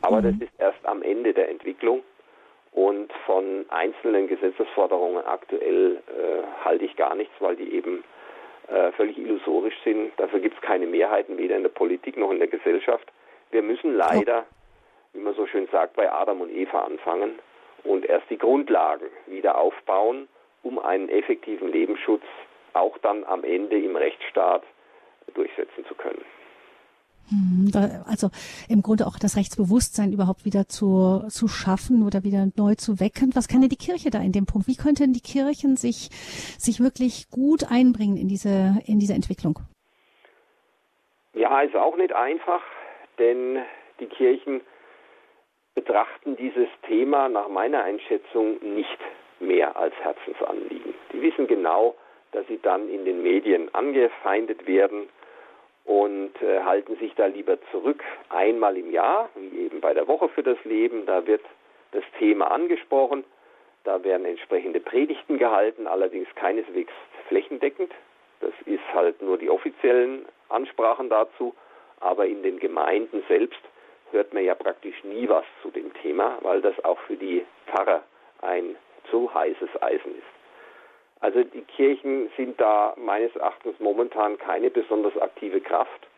[0.00, 0.38] Aber mhm.
[0.38, 2.02] das ist erst am Ende der Entwicklung
[2.72, 8.02] und von einzelnen Gesetzesforderungen aktuell äh, halte ich gar nichts, weil die eben
[8.68, 10.12] äh, völlig illusorisch sind.
[10.16, 13.06] Dafür gibt es keine Mehrheiten, weder in der Politik noch in der Gesellschaft.
[13.50, 14.46] Wir müssen leider
[15.14, 17.38] wie man so schön sagt, bei Adam und Eva anfangen
[17.84, 20.28] und erst die Grundlagen wieder aufbauen,
[20.62, 22.22] um einen effektiven Lebensschutz
[22.72, 24.62] auch dann am Ende im Rechtsstaat
[25.34, 26.24] durchsetzen zu können.
[27.30, 27.70] Hm,
[28.06, 28.28] also
[28.68, 33.30] im Grunde auch das Rechtsbewusstsein überhaupt wieder zu, zu schaffen oder wieder neu zu wecken.
[33.34, 34.68] Was kann denn die Kirche da in dem Punkt?
[34.68, 36.10] Wie könnten die Kirchen sich,
[36.58, 39.58] sich wirklich gut einbringen in diese, in diese Entwicklung?
[41.32, 42.60] Ja, ist auch nicht einfach,
[43.18, 43.58] denn
[44.00, 44.60] die Kirchen
[45.74, 48.98] betrachten dieses Thema nach meiner Einschätzung nicht
[49.40, 50.94] mehr als Herzensanliegen.
[51.12, 51.94] Die wissen genau,
[52.32, 55.08] dass sie dann in den Medien angefeindet werden
[55.84, 58.02] und äh, halten sich da lieber zurück.
[58.30, 61.42] Einmal im Jahr, wie eben bei der Woche für das Leben, da wird
[61.92, 63.24] das Thema angesprochen,
[63.84, 66.92] da werden entsprechende Predigten gehalten, allerdings keineswegs
[67.28, 67.92] flächendeckend.
[68.40, 71.54] Das ist halt nur die offiziellen Ansprachen dazu,
[72.00, 73.60] aber in den Gemeinden selbst
[74.14, 78.02] hört man ja praktisch nie was zu dem Thema, weil das auch für die Pfarrer
[78.40, 78.76] ein
[79.10, 80.34] zu heißes Eisen ist.
[81.20, 86.08] Also die Kirchen sind da meines Erachtens momentan keine besonders aktive Kraft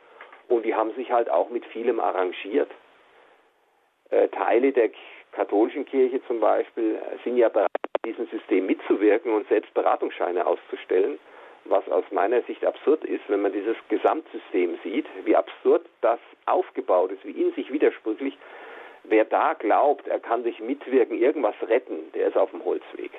[0.49, 2.71] und die haben sich halt auch mit vielem arrangiert.
[4.11, 4.91] Äh, Teile der
[5.33, 7.69] katholischen Kirche zum Beispiel sind ja bereit,
[8.05, 11.19] diesem System mitzuwirken und selbst Beratungsscheine auszustellen
[11.69, 17.13] was aus meiner Sicht absurd ist, wenn man dieses Gesamtsystem sieht, wie absurd das aufgebaut
[17.13, 18.37] ist, wie in sich widersprüchlich.
[19.05, 23.13] Wer da glaubt, er kann sich mitwirken, irgendwas retten, der ist auf dem Holzweg.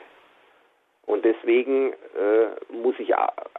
[1.06, 3.14] Und deswegen äh, muss ich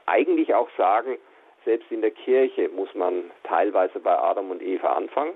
[0.04, 1.16] eigentlich auch sagen,
[1.64, 5.32] selbst in der Kirche muss man teilweise bei Adam und Eva anfangen.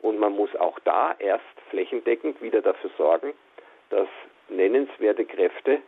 [0.00, 3.32] Und man muss auch da erst flächendeckend wieder dafür sorgen,
[3.90, 4.08] dass
[4.48, 5.80] nennenswerte Kräfte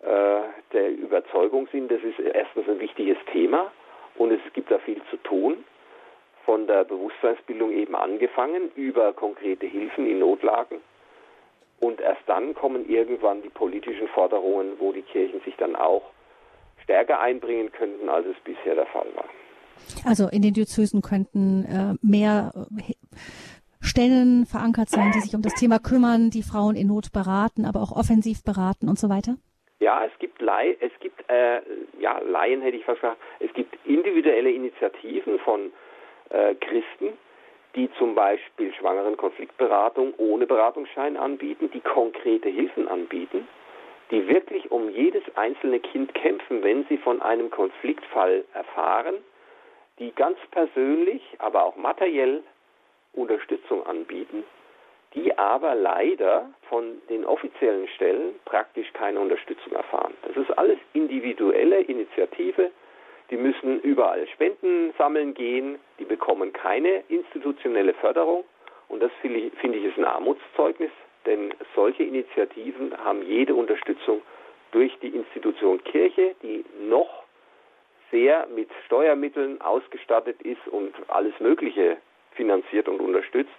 [0.00, 3.70] der Überzeugung sind, das ist erstens ein wichtiges Thema
[4.16, 5.64] und es gibt da viel zu tun.
[6.44, 10.80] Von der Bewusstseinsbildung eben angefangen über konkrete Hilfen in Notlagen.
[11.80, 16.02] Und erst dann kommen irgendwann die politischen Forderungen, wo die Kirchen sich dann auch
[16.82, 19.26] stärker einbringen könnten, als es bisher der Fall war.
[20.04, 22.94] Also in den Diözesen könnten äh, mehr äh,
[23.80, 27.80] Stellen verankert sein, die sich um das Thema kümmern, die Frauen in Not beraten, aber
[27.80, 29.36] auch offensiv beraten und so weiter?
[29.80, 31.60] Ja, es gibt Laien, es gibt äh,
[32.00, 33.20] ja Laien hätte ich fast gesagt.
[33.38, 35.72] Es gibt individuelle Initiativen von
[36.30, 37.16] äh, Christen,
[37.76, 43.46] die zum Beispiel schwangeren Konfliktberatung ohne Beratungsschein anbieten, die konkrete Hilfen anbieten
[44.10, 49.16] die wirklich um jedes einzelne Kind kämpfen, wenn sie von einem Konfliktfall erfahren,
[49.98, 52.42] die ganz persönlich, aber auch materiell
[53.12, 54.44] Unterstützung anbieten,
[55.14, 60.14] die aber leider von den offiziellen Stellen praktisch keine Unterstützung erfahren.
[60.26, 62.70] Das ist alles individuelle Initiative.
[63.30, 68.44] Die müssen überall Spenden sammeln gehen, die bekommen keine institutionelle Förderung.
[68.88, 70.90] Und das finde ich, find ich ist ein Armutszeugnis
[71.28, 74.22] denn solche Initiativen haben jede Unterstützung
[74.72, 77.24] durch die Institution Kirche, die noch
[78.10, 81.98] sehr mit Steuermitteln ausgestattet ist und alles Mögliche
[82.32, 83.52] finanziert und unterstützt.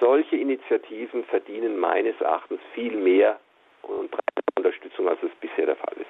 [0.00, 3.38] Solche Initiativen verdienen meines Erachtens viel mehr
[3.82, 4.10] und
[4.56, 6.06] Unterstützung, als es bisher der Fall ist.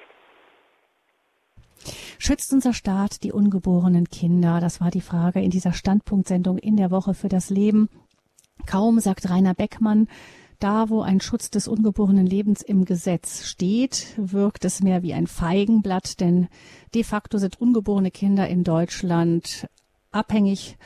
[2.17, 4.59] Schützt unser Staat die ungeborenen Kinder?
[4.61, 7.89] Das war die Frage in dieser Standpunktsendung in der Woche für das Leben.
[8.69, 10.07] Kaum sagt Rainer Beckmann,
[10.59, 15.25] da, wo ein Schutz des ungeborenen Lebens im Gesetz steht, wirkt es mehr wie ein
[15.25, 16.47] Feigenblatt, denn
[16.93, 19.67] de facto sind ungeborene Kinder in Deutschland
[20.11, 20.77] abhängig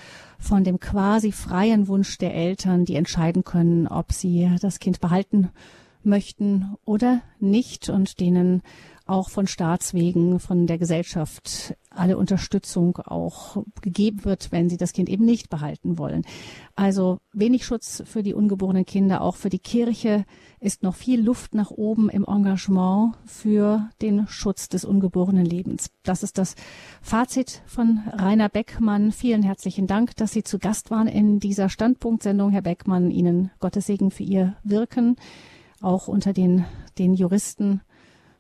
[0.45, 5.49] von dem quasi freien Wunsch der Eltern, die entscheiden können, ob sie das Kind behalten
[6.03, 8.61] möchten oder nicht und denen
[9.05, 15.09] auch von Staatswegen, von der Gesellschaft alle Unterstützung auch gegeben wird, wenn sie das Kind
[15.09, 16.23] eben nicht behalten wollen.
[16.75, 20.25] Also wenig Schutz für die ungeborenen Kinder, auch für die Kirche
[20.59, 25.91] ist noch viel Luft nach oben im Engagement für den Schutz des ungeborenen Lebens.
[26.03, 26.55] Das ist das
[27.01, 29.11] Fazit von Rainer Beckmann.
[29.11, 33.11] Vielen herzlichen Dank, dass Sie zu Gast waren in dieser Standpunktsendung, Herr Beckmann.
[33.11, 35.15] Ihnen Gottes Segen für Ihr Wirken,
[35.79, 36.65] auch unter den,
[36.97, 37.81] den Juristen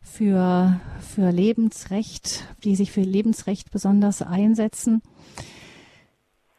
[0.05, 5.01] für, für Lebensrecht, die sich für Lebensrecht besonders einsetzen.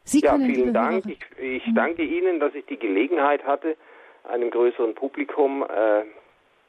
[0.03, 1.05] Sie ja, vielen Dank.
[1.05, 3.75] Ich, ich, danke Ihnen, dass ich die Gelegenheit hatte,
[4.23, 6.03] einem größeren Publikum äh,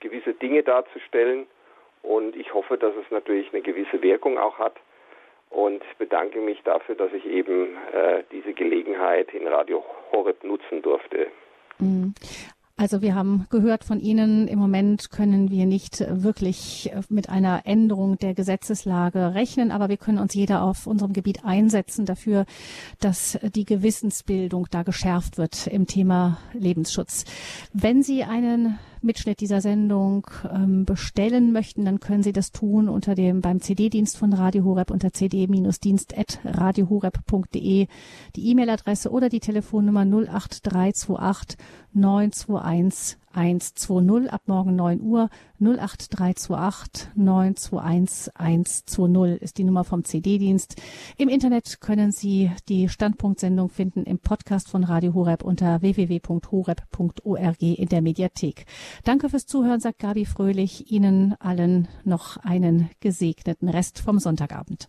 [0.00, 1.46] gewisse Dinge darzustellen.
[2.02, 4.74] Und ich hoffe, dass es natürlich eine gewisse Wirkung auch hat.
[5.50, 11.28] Und bedanke mich dafür, dass ich eben äh, diese Gelegenheit in Radio Horeb nutzen durfte.
[12.80, 18.18] Also wir haben gehört von Ihnen, im Moment können wir nicht wirklich mit einer Änderung
[18.18, 22.46] der Gesetzeslage rechnen, aber wir können uns jeder auf unserem Gebiet einsetzen dafür,
[23.00, 27.24] dass die Gewissensbildung da geschärft wird im Thema Lebensschutz.
[27.72, 33.14] Wenn Sie einen Mitschnitt dieser Sendung ähm, bestellen möchten, dann können Sie das tun unter
[33.14, 37.86] dem beim CD-Dienst von Radio Horeb unter cd-dienst@radiohoreb.de
[38.36, 41.58] die E-Mail-Adresse oder die Telefonnummer 08328
[41.92, 45.30] 921 120 ab morgen 9 Uhr
[45.60, 50.76] 08328 921 120 ist die Nummer vom CD-Dienst.
[51.16, 57.88] Im Internet können Sie die Standpunktsendung finden im Podcast von Radio Horeb unter www.horeb.org in
[57.88, 58.66] der Mediathek.
[59.04, 60.90] Danke fürs Zuhören, sagt Gabi Fröhlich.
[60.90, 64.88] Ihnen allen noch einen gesegneten Rest vom Sonntagabend.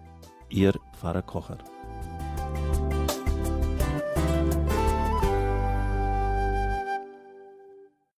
[0.51, 1.59] Ihr Pfarrer Kocher.